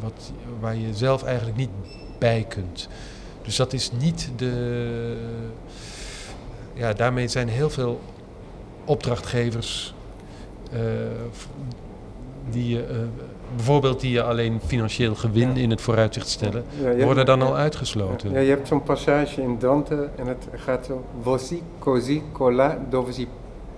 wat, 0.00 0.32
waar 0.60 0.76
je 0.76 0.94
zelf 0.94 1.22
eigenlijk 1.22 1.56
niet 1.56 1.70
bij 2.18 2.44
kunt. 2.48 2.88
Dus 3.42 3.56
dat 3.56 3.72
is 3.72 3.90
niet 3.98 4.30
de. 4.36 5.16
Ja, 6.74 6.92
daarmee 6.92 7.28
zijn 7.28 7.48
heel 7.48 7.70
veel 7.70 8.00
opdrachtgevers. 8.84 9.94
eh, 10.72 10.80
die 12.50 12.68
je, 12.68 12.82
eh, 12.84 12.96
bijvoorbeeld 13.56 14.00
die 14.00 14.10
je 14.12 14.22
alleen 14.22 14.60
financieel 14.66 15.14
gewin 15.14 15.54
Ja. 15.54 15.60
in 15.62 15.70
het 15.70 15.80
vooruitzicht 15.80 16.28
stellen, 16.28 16.64
Ja, 16.96 17.04
worden 17.04 17.26
dan 17.26 17.42
al 17.42 17.56
uitgesloten. 17.56 18.30
Ja, 18.32 18.38
je 18.38 18.48
hebt 18.48 18.68
zo'n 18.68 18.82
passage 18.82 19.42
in 19.42 19.58
Dante 19.58 20.08
en 20.16 20.26
het 20.26 20.46
gaat 20.54 20.86
zo... 20.86 21.04
Vosi, 21.22 21.62
così, 21.78 22.22
colà, 22.32 22.78
dove 22.88 23.12
si 23.12 23.26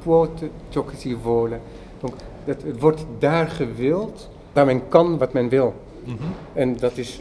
può 0.02 0.28
ciò 0.68 0.84
che 0.84 0.96
si 0.96 1.16
vuole. 1.22 1.58
Donc, 2.00 2.14
het, 2.44 2.62
het 2.62 2.80
wordt 2.80 3.04
daar 3.18 3.48
gewild, 3.48 4.28
daar 4.52 4.66
men 4.66 4.88
kan 4.88 5.18
wat 5.18 5.32
men 5.32 5.48
wil. 5.48 5.74
Mhm. 6.04 6.16
En 6.52 6.76
dat 6.76 6.96
is 6.96 7.20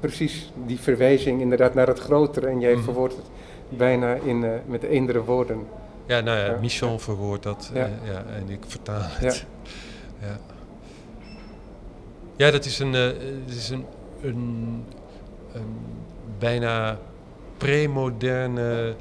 precies 0.00 0.52
die 0.66 0.80
verwijzing 0.80 1.40
inderdaad 1.40 1.74
naar 1.74 1.86
het 1.86 1.98
grotere. 1.98 2.46
En 2.46 2.60
jij 2.60 2.74
Mhm. 2.74 2.82
verwoordt 2.82 3.16
het 3.16 3.24
bijna 3.68 4.14
in, 4.14 4.44
eh, 4.44 4.50
met 4.66 4.82
eendere 4.82 5.24
woorden. 5.24 5.66
Ja, 6.06 6.20
nou 6.20 6.38
ja. 6.38 6.56
Michon 6.60 7.00
verwoordt 7.00 7.42
dat 7.42 7.70
Ja. 7.74 7.80
eh, 7.84 7.90
ja, 8.12 8.24
en 8.36 8.48
ik 8.50 8.60
vertaal 8.66 9.00
het. 9.02 9.46
Ja, 10.20 10.26
ja. 10.26 10.38
Dat 12.50 12.64
is 12.64 12.78
een, 12.78 12.94
eh, 12.94 13.08
is 13.46 13.70
een, 13.70 13.84
een, 14.22 14.84
een 15.52 15.76
bijna 16.38 16.98
premoderne 17.56 18.94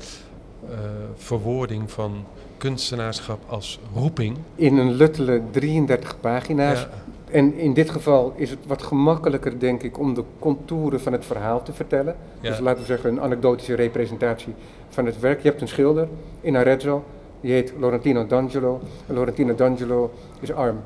eh 0.70 0.78
verwoording 1.16 1.92
van 1.92 2.26
kunstenaarschap 2.58 3.40
als 3.48 3.80
roeping. 3.96 4.38
In 4.56 4.78
een 4.78 4.92
luttele 4.92 5.42
33 5.52 6.20
pagina's. 6.20 6.80
Ja, 6.80 6.90
En 7.32 7.58
in 7.58 7.74
dit 7.74 7.90
geval 7.90 8.34
is 8.36 8.50
het 8.50 8.60
wat 8.68 8.84
gemakkelijker, 8.84 9.60
denk 9.60 9.84
ik, 9.84 10.00
om 10.00 10.14
de 10.14 10.24
contouren 10.40 11.02
van 11.02 11.12
het 11.12 11.26
verhaal 11.26 11.64
te 11.64 11.74
vertellen. 11.74 12.16
Ja. 12.40 12.50
Dus 12.50 12.60
laten 12.60 12.80
we 12.80 12.86
zeggen 12.86 13.10
een 13.10 13.22
anekdotische 13.22 13.76
representatie 13.76 14.54
van 14.90 15.06
het 15.06 15.20
werk. 15.20 15.42
Je 15.42 15.50
hebt 15.50 15.62
een 15.62 15.68
schilder 15.68 16.08
in 16.42 16.58
Arezzo, 16.58 17.04
die 17.42 17.52
heet 17.52 17.74
Laurentino 17.80 18.28
d'Angelo. 18.28 18.82
En 19.08 19.14
Laurentino 19.14 19.56
d'Angelo 19.56 20.12
is 20.40 20.52
arm. 20.52 20.78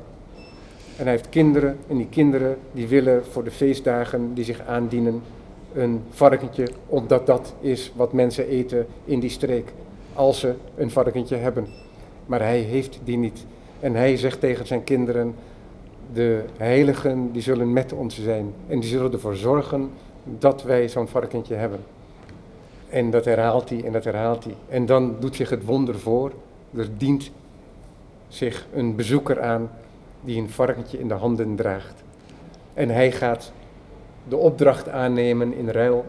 En 0.96 1.02
hij 1.02 1.12
heeft 1.12 1.28
kinderen 1.28 1.78
en 1.88 1.96
die 1.96 2.08
kinderen 2.08 2.56
die 2.72 2.88
willen 2.88 3.24
voor 3.24 3.44
de 3.44 3.50
feestdagen 3.50 4.34
die 4.34 4.44
zich 4.44 4.60
aandienen 4.66 5.22
een 5.74 6.02
varkentje, 6.10 6.68
omdat 6.86 7.26
dat 7.26 7.54
is 7.60 7.92
wat 7.96 8.12
mensen 8.12 8.48
eten 8.48 8.86
in 9.04 9.20
die 9.20 9.30
streek. 9.30 9.72
Als 10.14 10.40
ze 10.40 10.54
een 10.76 10.90
varkentje 10.90 11.36
hebben. 11.36 11.66
Maar 12.26 12.40
hij 12.40 12.58
heeft 12.58 13.00
die 13.04 13.16
niet. 13.16 13.44
En 13.80 13.94
hij 13.94 14.16
zegt 14.16 14.40
tegen 14.40 14.66
zijn 14.66 14.84
kinderen, 14.84 15.34
de 16.12 16.44
heiligen 16.56 17.32
die 17.32 17.42
zullen 17.42 17.72
met 17.72 17.92
ons 17.92 18.22
zijn. 18.22 18.52
En 18.68 18.80
die 18.80 18.88
zullen 18.88 19.12
ervoor 19.12 19.36
zorgen 19.36 19.90
dat 20.38 20.62
wij 20.62 20.88
zo'n 20.88 21.08
varkentje 21.08 21.54
hebben. 21.54 21.80
En 22.88 23.10
dat 23.10 23.24
herhaalt 23.24 23.68
hij 23.68 23.84
en 23.84 23.92
dat 23.92 24.04
herhaalt 24.04 24.44
hij. 24.44 24.54
En 24.68 24.86
dan 24.86 25.16
doet 25.20 25.36
zich 25.36 25.50
het 25.50 25.64
wonder 25.64 25.98
voor. 25.98 26.32
Er 26.76 26.88
dient 26.96 27.30
zich 28.28 28.66
een 28.74 28.96
bezoeker 28.96 29.40
aan 29.40 29.70
die 30.26 30.40
een 30.40 30.50
varkentje 30.50 30.98
in 30.98 31.08
de 31.08 31.14
handen 31.14 31.56
draagt. 31.56 31.94
En 32.74 32.88
hij 32.88 33.12
gaat 33.12 33.52
de 34.28 34.36
opdracht 34.36 34.88
aannemen 34.88 35.54
in 35.54 35.68
ruil. 35.68 36.04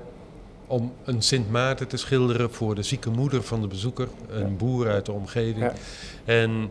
om 0.70 0.92
een 1.04 1.22
Sint 1.22 1.52
Maarten 1.52 1.88
te 1.88 1.98
schilderen 1.98 2.52
voor 2.54 2.76
de 2.76 2.84
zieke 2.84 3.10
moeder 3.10 3.44
van 3.44 3.62
de 3.62 3.68
bezoeker, 3.68 4.08
een 4.30 4.40
Ja. 4.40 4.56
boer 4.58 4.88
uit 4.88 5.06
de 5.06 5.12
omgeving. 5.12 5.58
Ja. 5.60 5.74
En 6.26 6.70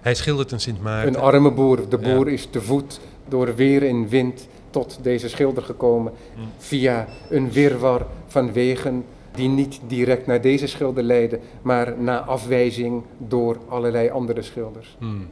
hij 0.00 0.14
schildert 0.14 0.52
een 0.52 0.60
Sint 0.60 0.82
Maarten. 0.82 1.14
Een 1.14 1.20
arme 1.20 1.50
boer. 1.52 1.88
De 1.88 1.98
Ja. 2.00 2.14
boer 2.14 2.28
is 2.28 2.46
te 2.50 2.60
voet 2.60 3.00
door 3.28 3.54
weer 3.54 3.86
en 3.86 4.08
wind 4.08 4.48
tot 4.70 4.98
deze 5.02 5.28
schilder 5.28 5.62
gekomen. 5.62 6.12
Mm. 6.36 6.44
Via 6.58 7.06
een 7.30 7.50
wirwar 7.52 8.06
van 8.26 8.52
wegen 8.52 9.04
die 9.34 9.48
niet 9.48 9.80
direct 9.86 10.26
naar 10.26 10.40
deze 10.40 10.66
schilder 10.66 11.02
leiden, 11.02 11.40
maar 11.62 11.94
na 11.98 12.18
afwijzing 12.20 13.02
door 13.18 13.56
allerlei 13.68 14.10
andere 14.10 14.42
schilders. 14.42 14.96
Hmm. 14.98 15.28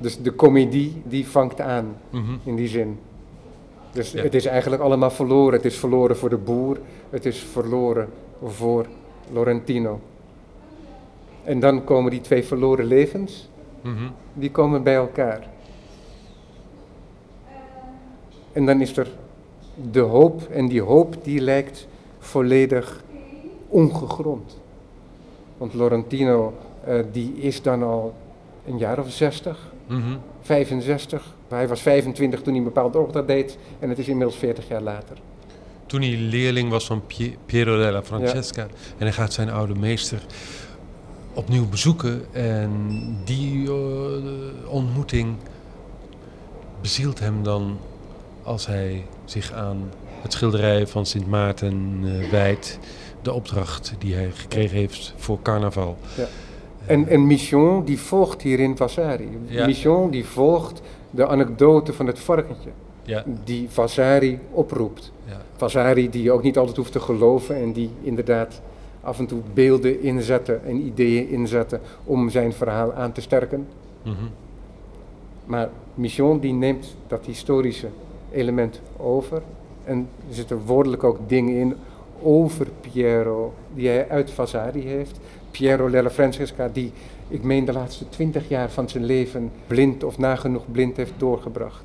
Dus 0.00 0.22
de 0.22 0.30
komedie 0.32 1.02
die 1.04 1.26
vangt 1.28 1.60
aan 1.60 1.96
Mhm. 2.10 2.32
in 2.44 2.56
die 2.56 2.68
zin. 2.68 2.98
Dus 3.92 4.12
Ja. 4.12 4.22
het 4.22 4.34
is 4.34 4.46
eigenlijk 4.46 4.82
allemaal 4.82 5.10
verloren. 5.10 5.52
Het 5.52 5.64
is 5.64 5.76
verloren 5.78 6.16
voor 6.16 6.28
de 6.28 6.36
boer, 6.36 6.78
het 7.10 7.26
is 7.26 7.38
verloren 7.38 8.08
voor 8.44 8.86
Laurentino. 9.32 10.00
En 11.44 11.60
dan 11.60 11.84
komen 11.84 12.10
die 12.10 12.20
twee 12.20 12.44
verloren 12.44 12.84
levens, 12.84 13.48
Mhm. 13.82 14.04
die 14.34 14.50
komen 14.50 14.82
bij 14.82 14.94
elkaar. 14.94 15.48
En 18.52 18.66
dan 18.66 18.80
is 18.80 18.96
er 18.96 19.10
de 19.90 20.00
hoop, 20.00 20.42
en 20.50 20.68
die 20.68 20.82
hoop 20.82 21.24
die 21.24 21.40
lijkt 21.40 21.86
volledig 22.18 23.02
ongegrond. 23.68 24.58
Want 25.58 25.74
Laurentino, 25.74 26.52
eh, 26.84 26.94
die 27.12 27.32
is 27.36 27.62
dan 27.62 27.82
al 27.82 28.14
een 28.66 28.78
jaar 28.78 28.98
of 28.98 29.10
60, 29.90 30.08
Mhm. 30.08 30.16
65. 30.42 31.34
Hij 31.48 31.68
was 31.68 31.80
25 31.80 32.38
toen 32.42 32.48
hij 32.52 32.58
een 32.58 32.68
bepaalde 32.68 32.98
opdracht 32.98 33.26
deed 33.26 33.58
en 33.78 33.88
het 33.88 33.98
is 33.98 34.08
inmiddels 34.08 34.36
40 34.38 34.68
jaar 34.68 34.82
later. 34.82 35.16
Toen 35.86 36.00
hij 36.00 36.16
leerling 36.16 36.70
was 36.70 36.86
van 36.86 37.06
Pie- 37.06 37.36
Piero 37.46 37.76
della 37.78 38.02
Francesca 38.02 38.62
en 38.62 38.70
hij 38.98 39.12
gaat 39.12 39.32
zijn 39.32 39.50
oude 39.50 39.74
meester 39.74 40.22
opnieuw 41.34 41.68
bezoeken 41.68 42.24
en 42.34 42.70
die 43.24 43.66
eh, 43.68 43.74
ontmoeting 44.72 45.36
bezielt 46.80 47.18
hem 47.18 47.42
dan 47.42 47.78
als 48.42 48.66
hij 48.66 49.06
zich 49.24 49.52
aan 49.52 49.90
het 50.22 50.32
schilderij 50.32 50.86
van 50.86 51.06
Sint 51.06 51.26
Maarten 51.26 52.00
eh, 52.04 52.30
wijdt, 52.30 52.78
de 53.22 53.32
opdracht 53.32 53.94
die 53.98 54.14
hij 54.14 54.30
gekregen 54.34 54.76
heeft 54.76 55.14
voor 55.16 55.42
carnaval. 55.42 55.98
Ja. 56.16 56.26
En, 56.90 57.08
en 57.08 57.26
Mission 57.26 57.84
die 57.84 57.98
volgt 57.98 58.42
hierin 58.42 58.76
Vasari. 58.76 59.28
Ja. 59.46 59.66
Mission 59.66 60.10
die 60.10 60.24
volgt 60.24 60.82
de 61.10 61.26
anekdote 61.26 61.92
van 61.92 62.06
het 62.06 62.18
varkentje 62.18 62.70
Ja, 63.02 63.24
die 63.44 63.68
Vasari 63.70 64.38
oproept. 64.50 65.12
ja. 65.24 65.40
Vasari 65.56 66.10
die 66.10 66.22
je 66.22 66.32
ook 66.32 66.42
niet 66.42 66.58
altijd 66.58 66.76
hoeft 66.76 66.92
te 66.92 67.00
geloven 67.00 67.56
en 67.56 67.72
die 67.72 67.90
inderdaad 68.02 68.60
af 69.00 69.18
en 69.18 69.26
toe 69.26 69.40
beelden 69.54 70.02
inzette 70.02 70.60
en 70.66 70.76
ideeën 70.86 71.28
inzette 71.28 71.80
om 72.04 72.30
zijn 72.30 72.52
verhaal 72.52 72.92
aan 72.92 73.12
te 73.12 73.20
sterken. 73.20 73.66
Mhm. 74.02 74.14
Maar 75.46 75.68
Michon 75.94 76.40
die 76.40 76.52
neemt 76.52 76.96
dat 77.06 77.26
historische 77.26 77.88
element 78.32 78.80
over 78.96 79.42
en 79.84 80.08
er 80.28 80.34
zitten 80.34 80.60
woordelijk 80.66 81.04
ook 81.04 81.18
dingen 81.26 81.54
in 81.56 81.74
over 82.22 82.66
Piero 82.80 83.52
die 83.74 83.88
hij 83.88 84.08
uit 84.08 84.30
Vasari 84.30 84.82
heeft. 84.86 85.20
Piero 85.50 85.90
della 85.90 86.10
Francesca 86.10 86.70
die, 86.72 86.92
ik 87.28 87.42
meen 87.42 87.64
de 87.64 87.72
laatste 87.72 88.08
twintig 88.08 88.48
jaar 88.48 88.70
van 88.70 88.88
zijn 88.88 89.04
leven 89.04 89.50
blind 89.66 90.04
of 90.04 90.18
nagenoeg 90.18 90.72
blind 90.72 90.96
heeft 90.96 91.12
doorgebracht. 91.16 91.82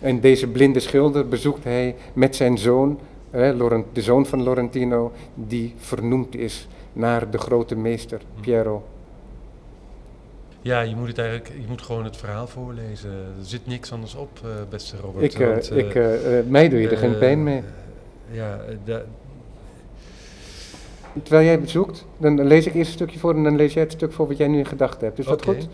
En 0.00 0.20
deze 0.20 0.46
blinde 0.46 0.80
schilder 0.80 1.28
bezoekt 1.28 1.64
hij 1.64 1.96
met 2.12 2.36
zijn 2.36 2.58
zoon, 2.58 2.98
de 3.30 4.02
zoon 4.02 4.26
van 4.26 4.42
Laurentino, 4.42 5.12
die 5.34 5.74
vernoemd 5.76 6.36
is 6.36 6.68
naar 6.92 7.30
de 7.30 7.38
grote 7.38 7.76
meester 7.76 8.20
Piero. 8.40 8.82
Ja, 10.62 10.80
je 10.80 10.96
moet 10.96 11.08
het 11.08 11.18
eigenlijk, 11.18 11.48
je 11.60 11.66
moet 11.68 11.82
gewoon 11.82 12.04
het 12.04 12.16
verhaal 12.16 12.46
voorlezen. 12.46 13.10
Er 13.10 13.44
zit 13.44 13.66
niks 13.66 13.92
anders 13.92 14.14
op, 14.14 14.40
eh, 14.44 14.50
beste 14.70 14.96
Robert. 14.96 15.34
Ik, 15.34 15.40
eh, 15.40 15.48
want, 15.48 15.70
eh, 15.70 15.78
ik, 15.78 15.94
eh, 15.94 16.50
mij 16.50 16.68
doe 16.68 16.80
je 16.80 16.88
er 16.88 16.96
geen 16.96 17.18
pijn 17.18 17.42
mee. 17.42 17.62
Ja, 18.30 18.60
Terwijl 21.22 21.44
jij 21.46 21.60
bezoekt, 21.60 22.06
dan 22.18 22.46
lees 22.46 22.66
ik 22.66 22.74
eerst 22.74 22.88
een 22.88 22.96
stukje 22.96 23.18
voor 23.18 23.34
en 23.34 23.42
dan 23.42 23.56
lees 23.56 23.72
jij 23.72 23.82
het 23.82 23.92
stuk 23.92 24.12
voor 24.12 24.26
wat 24.26 24.36
jij 24.36 24.48
nu 24.48 24.58
in 24.58 24.66
gedachten 24.66 25.06
hebt. 25.06 25.18
Is 25.18 25.24
dat 25.26 25.44
goed? 25.44 25.68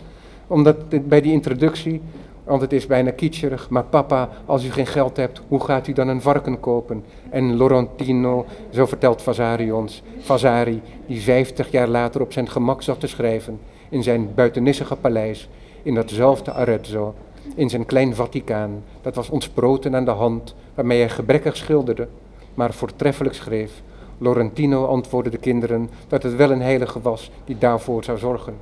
Omdat 0.47 0.91
dit- 0.91 1.07
bij 1.09 1.21
die 1.21 1.31
introductie, 1.31 2.01
want 2.43 2.61
het 2.61 2.73
is 2.73 2.85
bijna 2.85 3.11
kitscherig, 3.11 3.69
maar 3.69 3.83
papa, 3.83 4.29
als 4.45 4.63
u 4.65 4.71
geen 4.71 4.87
geld 4.87 5.17
hebt, 5.17 5.41
hoe 5.47 5.59
gaat 5.63 5.87
u 5.87 5.93
dan 5.93 6.07
een 6.07 6.21
varken 6.21 6.59
kopen? 6.59 7.03
En 7.29 7.57
Laurentino, 7.57 8.45
zo 8.69 8.85
vertelt 8.85 9.21
Vasari 9.21 9.71
ons, 9.71 10.03
Vasari, 10.19 10.81
die 11.05 11.21
50 11.21 11.71
jaar 11.71 11.87
later 11.87 12.21
op 12.21 12.31
zijn 12.33 12.49
gemak 12.49 12.81
zat 12.81 12.99
te 12.99 13.07
schrijven, 13.07 13.59
in 13.89 14.03
zijn 14.03 14.29
buitennissige 14.35 14.95
paleis, 14.95 15.49
in 15.83 15.93
datzelfde 15.93 16.51
Arezzo, 16.51 17.13
in 17.55 17.69
zijn 17.69 17.85
klein 17.85 18.15
Vaticaan, 18.15 18.83
dat 19.01 19.15
was 19.15 19.29
ontsproten 19.29 19.95
aan 19.95 20.05
de 20.05 20.11
hand, 20.11 20.55
waarmee 20.75 20.99
hij 20.99 21.09
gebrekkig 21.09 21.57
schilderde, 21.57 22.07
maar 22.53 22.73
voortreffelijk 22.73 23.35
schreef. 23.35 23.81
Laurentino 24.17 24.85
antwoordde 24.85 25.31
de 25.31 25.37
kinderen 25.37 25.89
dat 26.07 26.23
het 26.23 26.35
wel 26.35 26.51
een 26.51 26.61
heilige 26.61 27.01
was 27.01 27.31
die 27.45 27.57
daarvoor 27.57 28.03
zou 28.03 28.17
zorgen. 28.17 28.55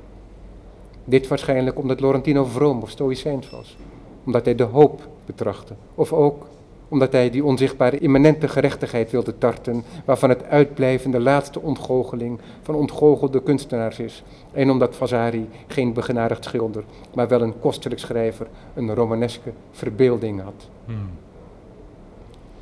Dit 1.04 1.28
waarschijnlijk 1.28 1.78
omdat 1.78 2.00
Laurentino 2.00 2.44
vroom 2.44 2.82
of 2.82 2.90
stoïcijns 2.90 3.50
was, 3.50 3.76
omdat 4.24 4.44
hij 4.44 4.54
de 4.54 4.62
hoop 4.62 5.08
betrachtte, 5.24 5.74
of 5.94 6.12
ook 6.12 6.46
omdat 6.88 7.12
hij 7.12 7.30
die 7.30 7.44
onzichtbare 7.44 7.98
immanente 7.98 8.48
gerechtigheid 8.48 9.10
wilde 9.10 9.38
tarten, 9.38 9.84
waarvan 10.04 10.28
het 10.28 10.44
uitblijven 10.44 11.10
de 11.10 11.20
laatste 11.20 11.60
ontgoocheling 11.60 12.38
van 12.62 12.74
ontgoochelde 12.74 13.42
kunstenaars 13.42 13.98
is, 13.98 14.22
en 14.52 14.70
omdat 14.70 14.96
Vasari 14.96 15.48
geen 15.66 15.92
begenadigd 15.92 16.44
schilder, 16.44 16.84
maar 17.14 17.28
wel 17.28 17.42
een 17.42 17.60
kostelijk 17.60 18.00
schrijver, 18.00 18.46
een 18.74 18.94
romaneske 18.94 19.52
verbeelding 19.70 20.42
had. 20.42 20.68
hmm. 20.84 21.10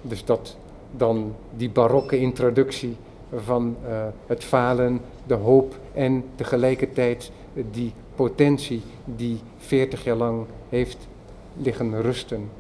Dus 0.03 0.25
dat 0.25 0.57
dan 0.97 1.35
die 1.57 1.71
barokke 1.71 2.19
introductie 2.19 2.97
van 3.35 3.77
eh, 3.87 4.07
het 4.27 4.45
falen, 4.45 5.01
de 5.27 5.35
hoop 5.35 5.79
en 5.93 6.25
tegelijkertijd 6.35 7.31
die 7.71 7.93
potentie 8.15 8.83
die 9.05 9.41
40 9.59 10.05
jaar 10.05 10.17
lang 10.17 10.47
heeft 10.69 11.09
liggen 11.57 12.03
rusten. 12.03 12.51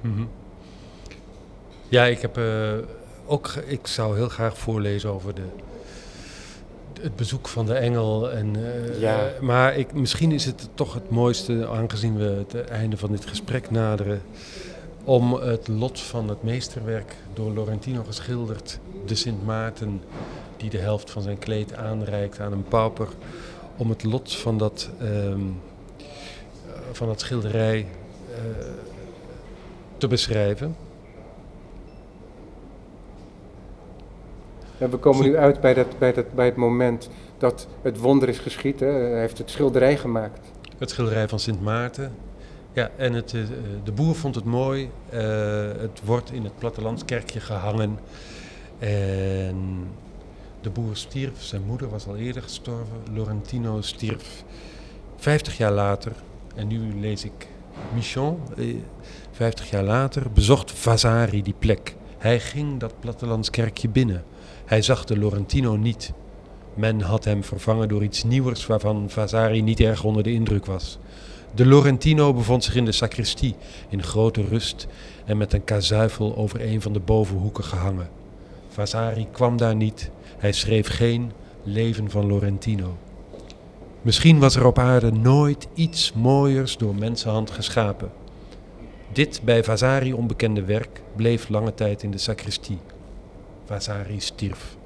Mhm. 0.00 0.22
Ja, 1.88 2.04
ik 2.04 2.20
heb 2.20 2.36
eh, 2.36 2.72
ook. 3.26 3.54
Ik 3.66 3.86
zou 3.86 4.16
heel 4.16 4.28
graag 4.28 4.58
voorlezen 4.58 5.10
over 5.10 5.34
de, 5.34 5.42
het 7.00 7.16
bezoek 7.16 7.48
van 7.48 7.66
de 7.66 7.74
engel. 7.74 8.30
En, 8.30 8.56
eh, 8.56 9.00
Ja. 9.00 9.30
maar 9.40 9.76
ik, 9.76 9.92
misschien 9.92 10.32
is 10.32 10.44
het 10.44 10.68
toch 10.74 10.94
het 10.94 11.10
mooiste, 11.10 11.66
aangezien 11.68 12.16
we 12.16 12.44
het 12.48 12.68
einde 12.68 12.96
van 12.96 13.10
dit 13.10 13.26
gesprek 13.26 13.70
naderen, 13.70 14.22
om 15.04 15.32
het 15.32 15.68
lot 15.68 16.00
van 16.00 16.28
het 16.28 16.42
meesterwerk 16.42 17.16
door 17.32 17.52
Laurentino 17.52 18.02
geschilderd, 18.02 18.78
de 19.06 19.14
Sint 19.14 19.44
Maarten, 19.44 20.02
die 20.56 20.70
de 20.70 20.78
helft 20.78 21.10
van 21.10 21.22
zijn 21.22 21.38
kleed 21.38 21.74
aanreikt 21.74 22.40
aan 22.40 22.52
een 22.52 22.64
pauper, 22.64 23.08
om 23.76 23.88
het 23.88 24.04
lot 24.04 24.36
van 24.36 24.58
dat, 24.58 24.90
ehm, 25.00 25.40
eh, 25.96 26.74
van 26.92 27.06
dat 27.06 27.20
schilderij 27.20 27.86
eh, 28.30 28.38
te 29.96 30.06
beschrijven. 30.06 30.76
En 34.78 34.90
we 34.90 34.96
komen 34.96 35.24
nu 35.24 35.36
uit 35.36 35.60
bij, 35.60 35.74
dat, 35.74 35.98
bij, 35.98 36.12
dat, 36.12 36.34
bij 36.34 36.44
het 36.44 36.56
moment 36.56 37.10
dat 37.38 37.66
het 37.82 37.98
wonder 37.98 38.28
is 38.28 38.38
geschied. 38.38 38.80
Hè. 38.80 38.86
Hij 38.86 39.20
heeft 39.20 39.38
het 39.38 39.50
schilderij 39.50 39.96
gemaakt. 39.96 40.50
Het 40.78 40.90
schilderij 40.90 41.28
van 41.28 41.38
Sint 41.38 41.62
Maarten. 41.62 42.12
Ja, 42.74 42.90
en 42.96 43.12
het, 43.12 43.34
eh, 43.34 43.40
de 43.84 43.92
boer 43.92 44.14
vond 44.14 44.34
het 44.34 44.44
mooi. 44.44 44.90
Eh, 45.10 45.20
het 45.78 46.00
wordt 46.04 46.32
in 46.32 46.44
het 46.44 46.58
plattelandskerkje 46.58 47.40
gehangen. 47.40 47.98
En 48.78 49.86
de 50.60 50.70
boer 50.70 50.96
stierf. 50.96 51.42
Zijn 51.42 51.62
moeder 51.66 51.88
was 51.88 52.06
al 52.06 52.16
eerder 52.16 52.42
gestorven. 52.42 52.96
Laurentino 53.12 53.80
stierf 53.80 54.44
50 55.16 55.56
jaar 55.56 55.72
later. 55.72 56.12
En 56.54 56.66
nu 56.66 57.00
lees 57.00 57.24
ik 57.24 57.48
Michon. 57.94 58.38
eh, 58.56 58.74
50 59.30 59.70
jaar 59.70 59.84
later 59.84 60.30
bezocht 60.30 60.70
Vasari 60.70 61.42
die 61.42 61.54
plek. 61.58 61.94
Hij 62.18 62.40
ging 62.40 62.80
dat 62.80 63.00
plattelandskerkje 63.00 63.88
binnen. 63.88 64.24
Hij 64.64 64.82
zag 64.82 65.04
de 65.04 65.18
Laurentino 65.18 65.76
niet. 65.76 66.12
Men 66.74 67.00
had 67.00 67.24
hem 67.24 67.44
vervangen 67.44 67.88
door 67.88 68.02
iets 68.02 68.24
nieuwers 68.24 68.66
waarvan 68.66 69.10
Vasari 69.10 69.62
niet 69.62 69.80
erg 69.80 70.04
onder 70.04 70.22
de 70.22 70.32
indruk 70.32 70.66
was. 70.66 70.98
De 71.54 71.66
Laurentino 71.66 72.32
bevond 72.32 72.64
zich 72.64 72.74
in 72.74 72.84
de 72.84 72.92
sacristie, 72.92 73.54
in 73.88 74.02
grote 74.02 74.44
rust 74.44 74.86
en 75.24 75.36
met 75.36 75.52
een 75.52 75.64
kazuifel 75.64 76.36
over 76.36 76.60
een 76.60 76.82
van 76.82 76.92
de 76.92 77.00
bovenhoeken 77.00 77.64
gehangen. 77.64 78.08
Vasari 78.68 79.26
kwam 79.32 79.56
daar 79.56 79.74
niet, 79.74 80.10
hij 80.38 80.52
schreef 80.52 80.88
geen 80.88 81.32
leven 81.62 82.10
van 82.10 82.26
Laurentino. 82.26 82.96
Misschien 84.02 84.38
was 84.38 84.56
er 84.56 84.66
op 84.66 84.78
aarde 84.78 85.12
nooit 85.12 85.68
iets 85.74 86.12
mooiers 86.12 86.76
door 86.76 86.94
mensenhand 86.94 87.50
geschapen. 87.50 88.12
Dit 89.12 89.40
bij 89.44 89.64
Vasari 89.64 90.12
onbekende 90.12 90.64
werk 90.64 91.02
bleef 91.16 91.48
lange 91.48 91.74
tijd 91.74 92.02
in 92.02 92.10
de 92.10 92.18
sacristie. 92.18 92.78
Vasari 93.64 94.20
stierf. 94.20 94.76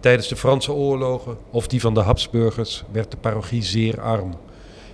Tijdens 0.00 0.28
de 0.28 0.36
Franse 0.36 0.72
oorlogen 0.72 1.36
of 1.50 1.66
die 1.66 1.80
van 1.80 1.94
de 1.94 2.00
Habsburgers 2.00 2.84
werd 2.92 3.10
de 3.10 3.16
parochie 3.16 3.62
zeer 3.62 4.00
arm. 4.00 4.34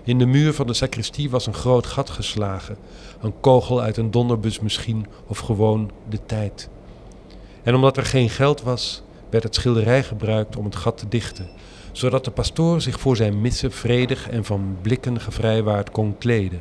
In 0.04 0.18
de 0.18 0.26
muur 0.26 0.52
van 0.52 0.66
de 0.66 0.74
sacristie 0.74 1.30
was 1.30 1.46
een 1.46 1.54
groot 1.54 1.86
gat 1.86 2.10
geslagen, 2.10 2.76
een 3.20 3.40
kogel 3.40 3.80
uit 3.80 3.96
een 3.96 4.10
donderbus 4.10 4.60
misschien 4.60 5.06
of 5.26 5.38
gewoon 5.38 5.90
de 6.08 6.18
tijd. 6.26 6.68
En 7.62 7.74
omdat 7.74 7.96
er 7.96 8.04
geen 8.04 8.30
geld 8.30 8.62
was, 8.62 9.02
werd 9.30 9.44
het 9.44 9.54
schilderij 9.54 10.02
gebruikt 10.02 10.56
om 10.56 10.64
het 10.64 10.76
gat 10.76 10.98
te 10.98 11.08
dichten, 11.08 11.48
zodat 11.92 12.24
de 12.24 12.30
pastoor 12.30 12.80
zich 12.80 13.00
voor 13.00 13.16
zijn 13.16 13.40
missen 13.40 13.72
vredig 13.72 14.30
en 14.30 14.44
van 14.44 14.76
blikken 14.82 15.20
gevrijwaard 15.20 15.90
kon 15.90 16.18
kleden, 16.18 16.60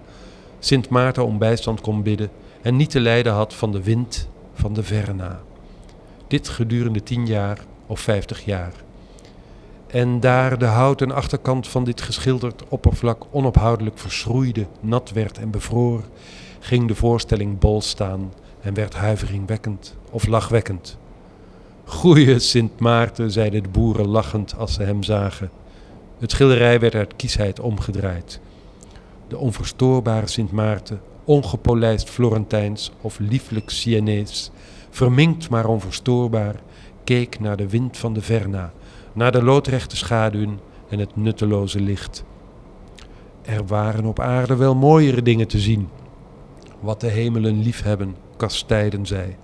Sint 0.60 0.90
Maarten 0.90 1.26
om 1.26 1.38
bijstand 1.38 1.82
kon 1.82 2.04
bidden 2.04 2.30
en 2.62 2.76
niet 2.76 2.90
te 2.90 3.00
lijden 3.00 3.34
had 3.34 3.54
van 3.54 3.72
de 3.72 3.84
wind 3.84 4.30
van 4.54 4.74
de 4.74 4.84
verna. 4.84 5.42
Dit 6.28 6.50
gedurende 6.50 7.04
tien 7.04 7.28
jaar 7.28 7.60
of 7.88 8.00
vijftig 8.00 8.46
jaar. 8.46 8.74
En 9.92 10.20
daar 10.20 10.58
de 10.58 10.66
houten 10.66 11.12
achterkant 11.12 11.68
van 11.68 11.84
dit 11.84 12.02
geschilderd 12.02 12.64
oppervlak 12.68 13.26
onophoudelijk 13.32 13.98
verschroeide, 13.98 14.68
nat 14.80 15.12
werd 15.12 15.38
en 15.38 15.52
bevroor, 15.52 16.02
ging 16.60 16.88
de 16.88 16.96
voorstelling 16.96 17.60
bol 17.60 17.82
staan 17.82 18.34
en 18.62 18.74
werd 18.74 18.94
huiveringwekkend 18.94 19.96
of 20.12 20.28
lachwekkend. 20.28 20.98
Goeie 21.86 22.40
Sint 22.40 22.80
Maarten, 22.80 23.32
zeiden 23.32 23.64
de 23.64 23.70
boeren 23.70 24.08
lachend 24.08 24.58
als 24.58 24.74
ze 24.74 24.84
hem 24.84 25.04
zagen. 25.04 25.50
Het 26.20 26.32
schilderij 26.32 26.80
werd 26.80 26.96
uit 26.96 27.16
kiesheid 27.16 27.60
omgedraaid. 27.60 28.40
De 29.28 29.38
onverstoorbare 29.38 30.28
Sint 30.28 30.52
Maarten, 30.52 31.02
ongepolijst 31.24 32.10
Florentijns 32.10 32.92
of 33.02 33.20
lieflijk 33.20 33.70
Sienees, 33.70 34.52
verminkt 34.90 35.50
maar 35.50 35.66
onverstoorbaar, 35.66 36.56
keek 37.04 37.40
naar 37.40 37.58
de 37.58 37.70
wind 37.70 37.98
van 37.98 38.14
de 38.14 38.22
Verna, 38.22 38.72
naar 39.14 39.32
de 39.32 39.44
loodrechte 39.44 39.98
schaduwen 39.98 40.60
en 40.90 41.00
het 41.00 41.16
nutteloze 41.16 41.80
licht. 41.80 42.24
Er 43.42 43.66
waren 43.66 44.06
op 44.06 44.20
aarde 44.20 44.56
wel 44.56 44.76
mooiere 44.76 45.22
dingen 45.22 45.48
te 45.48 45.60
zien. 45.60 45.90
Wat 46.80 47.02
de 47.02 47.08
hemelen 47.08 47.62
liefhebben, 47.62 48.16
kastijden 48.38 49.06
zij. 49.06 49.38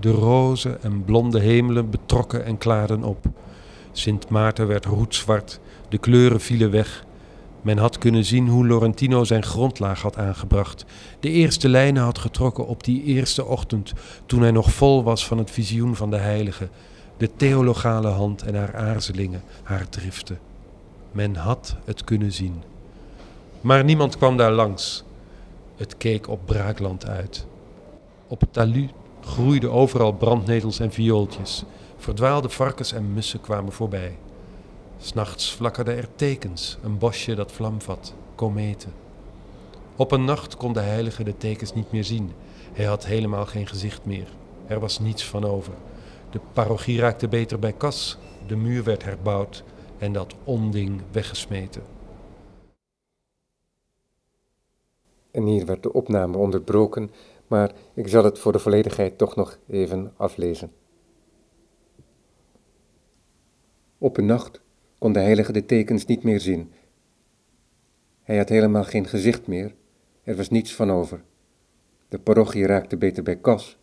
De 0.00 0.10
roze 0.10 0.78
en 0.82 1.04
blonde 1.04 1.40
hemelen 1.40 1.90
betrokken 1.90 2.44
en 2.44 2.58
klaarden 2.58 3.02
op. 3.02 3.26
Sint 3.92 4.28
Maarten 4.28 4.66
werd 4.66 4.84
roetzwart, 4.84 5.60
de 5.88 5.98
kleuren 5.98 6.40
vielen 6.40 6.70
weg. 6.70 7.04
Men 7.62 7.78
had 7.78 7.98
kunnen 7.98 8.24
zien 8.24 8.48
hoe 8.48 8.66
Laurentino 8.66 9.24
zijn 9.24 9.42
grondlaag 9.42 10.02
had 10.02 10.16
aangebracht, 10.16 10.84
de 11.20 11.30
eerste 11.30 11.68
lijnen 11.68 12.02
had 12.02 12.18
getrokken 12.18 12.66
op 12.66 12.84
die 12.84 13.02
eerste 13.02 13.44
ochtend, 13.44 13.92
toen 14.26 14.40
hij 14.40 14.50
nog 14.50 14.72
vol 14.72 15.02
was 15.02 15.26
van 15.26 15.38
het 15.38 15.50
visioen 15.50 15.96
van 15.96 16.10
de 16.10 16.16
heilige, 16.16 16.68
de 17.16 17.30
theologale 17.36 18.08
hand 18.08 18.42
en 18.42 18.54
haar 18.54 18.76
aarzelingen, 18.76 19.42
haar 19.62 19.88
driften. 19.88 20.38
Men 21.12 21.36
had 21.36 21.76
het 21.84 22.04
kunnen 22.04 22.32
zien. 22.32 22.62
Maar 23.60 23.84
niemand 23.84 24.16
kwam 24.16 24.36
daar 24.36 24.52
langs. 24.52 25.04
Het 25.76 25.96
keek 25.96 26.28
op 26.28 26.40
braakland 26.44 27.06
uit. 27.06 27.46
Op 28.28 28.40
het 28.40 28.52
talud 28.52 28.90
groeiden 29.20 29.72
overal 29.72 30.12
brandnetels 30.12 30.78
en 30.78 30.92
viooltjes. 30.92 31.64
Verdwaalde 31.96 32.48
varkens 32.48 32.92
en 32.92 33.12
mussen 33.12 33.40
kwamen 33.40 33.72
voorbij. 33.72 34.18
S'nachts 34.98 35.50
flakkerden 35.50 35.96
er 35.96 36.08
tekens, 36.16 36.78
een 36.82 36.98
bosje 36.98 37.34
dat 37.34 37.52
vlamvat, 37.52 38.14
kometen. 38.34 38.92
Op 39.96 40.12
een 40.12 40.24
nacht 40.24 40.56
kon 40.56 40.72
de 40.72 40.80
heilige 40.80 41.24
de 41.24 41.36
tekens 41.36 41.74
niet 41.74 41.92
meer 41.92 42.04
zien. 42.04 42.32
Hij 42.72 42.84
had 42.84 43.06
helemaal 43.06 43.46
geen 43.46 43.66
gezicht 43.66 44.04
meer. 44.04 44.26
Er 44.66 44.80
was 44.80 44.98
niets 44.98 45.24
van 45.24 45.44
over. 45.44 45.72
De 46.32 46.40
parochie 46.52 47.00
raakte 47.00 47.28
beter 47.28 47.58
bij 47.58 47.72
kas, 47.72 48.18
de 48.46 48.56
muur 48.56 48.84
werd 48.84 49.04
herbouwd 49.04 49.64
en 49.98 50.12
dat 50.12 50.34
onding 50.44 51.02
weggesmeten. 51.10 51.82
En 55.30 55.44
hier 55.44 55.66
werd 55.66 55.82
de 55.82 55.92
opname 55.92 56.36
onderbroken, 56.36 57.10
maar 57.46 57.72
ik 57.94 58.08
zal 58.08 58.24
het 58.24 58.38
voor 58.38 58.52
de 58.52 58.58
volledigheid 58.58 59.18
toch 59.18 59.36
nog 59.36 59.58
even 59.68 60.12
aflezen. 60.16 60.72
Op 63.98 64.16
een 64.16 64.26
nacht 64.26 64.60
kon 64.98 65.12
de 65.12 65.20
heilige 65.20 65.52
de 65.52 65.66
tekens 65.66 66.06
niet 66.06 66.22
meer 66.22 66.40
zien. 66.40 66.72
Hij 68.22 68.36
had 68.36 68.48
helemaal 68.48 68.84
geen 68.84 69.06
gezicht 69.06 69.46
meer, 69.46 69.74
er 70.22 70.36
was 70.36 70.48
niets 70.48 70.74
van 70.74 70.90
over. 70.90 71.22
De 72.08 72.18
parochie 72.18 72.66
raakte 72.66 72.96
beter 72.96 73.22
bij 73.22 73.36
kas, 73.36 73.78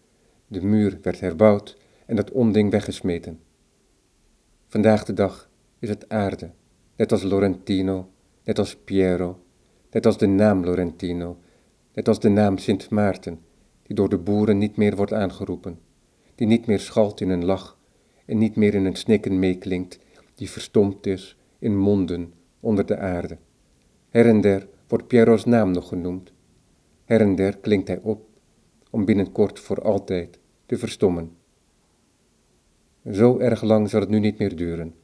de 0.47 0.61
muur 0.61 0.99
werd 1.01 1.19
herbouwd 1.19 1.77
en 2.09 2.15
dat 2.15 2.31
onding 2.31 2.71
weggesmeten. 2.71 3.39
Vandaag 4.67 5.03
de 5.03 5.13
dag 5.13 5.49
is 5.79 5.89
het 5.89 6.09
aarde, 6.09 6.51
net 6.95 7.11
als 7.11 7.23
Lorentino, 7.23 8.09
net 8.43 8.59
als 8.59 8.75
Piero, 8.75 9.39
net 9.91 10.05
als 10.05 10.17
de 10.17 10.27
naam 10.27 10.63
Lorentino, 10.63 11.37
net 11.93 12.07
als 12.07 12.19
de 12.19 12.29
naam 12.29 12.57
Sint 12.57 12.89
Maarten, 12.89 13.39
die 13.83 13.95
door 13.95 14.09
de 14.09 14.17
boeren 14.17 14.57
niet 14.57 14.75
meer 14.77 14.95
wordt 14.95 15.13
aangeroepen, 15.13 15.79
die 16.35 16.47
niet 16.47 16.65
meer 16.65 16.79
schalt 16.79 17.21
in 17.21 17.29
een 17.29 17.45
lach 17.45 17.77
en 18.25 18.37
niet 18.37 18.55
meer 18.55 18.73
in 18.73 18.85
een 18.85 18.95
snikken 18.95 19.39
meeklinkt, 19.39 19.99
die 20.35 20.49
verstomd 20.49 21.05
is 21.05 21.37
in 21.59 21.77
monden 21.77 22.33
onder 22.59 22.85
de 22.85 22.97
aarde. 22.97 23.37
Her 24.09 24.25
en 24.27 24.41
der 24.41 24.67
wordt 24.87 25.07
Piero's 25.07 25.45
naam 25.45 25.71
nog 25.71 25.87
genoemd. 25.87 26.31
Her 27.05 27.21
en 27.21 27.35
der 27.35 27.57
klinkt 27.57 27.87
hij 27.87 27.99
op, 28.01 28.27
om 28.89 29.05
binnenkort 29.05 29.59
voor 29.59 29.81
altijd 29.81 30.39
te 30.65 30.77
verstommen. 30.77 31.37
Zo 33.11 33.37
erg 33.37 33.61
lang 33.61 33.89
zal 33.89 33.99
het 33.99 34.09
nu 34.09 34.19
niet 34.19 34.37
meer 34.37 34.55
duren. 34.55 34.95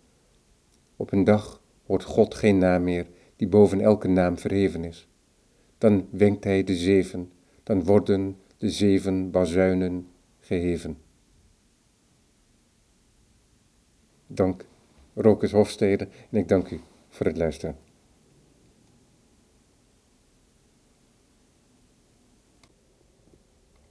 Op 0.95 1.11
een 1.11 1.23
dag 1.23 1.61
hoort 1.85 2.03
God 2.03 2.35
geen 2.35 2.57
naam 2.57 2.83
meer 2.83 3.07
die 3.35 3.47
boven 3.47 3.81
elke 3.81 4.07
naam 4.07 4.37
verheven 4.37 4.83
is. 4.83 5.07
Dan 5.77 6.07
wenkt 6.09 6.43
hij 6.43 6.63
de 6.63 6.75
zeven, 6.75 7.31
dan 7.63 7.83
worden 7.83 8.37
de 8.57 8.69
zeven 8.69 9.31
bazuinen 9.31 10.07
geheven. 10.39 10.97
Dank, 14.27 14.65
Rokus 15.13 15.51
Hofstede, 15.51 16.07
en 16.29 16.37
ik 16.37 16.47
dank 16.47 16.69
u 16.69 16.79
voor 17.09 17.25
het 17.25 17.37
luisteren. 17.37 17.84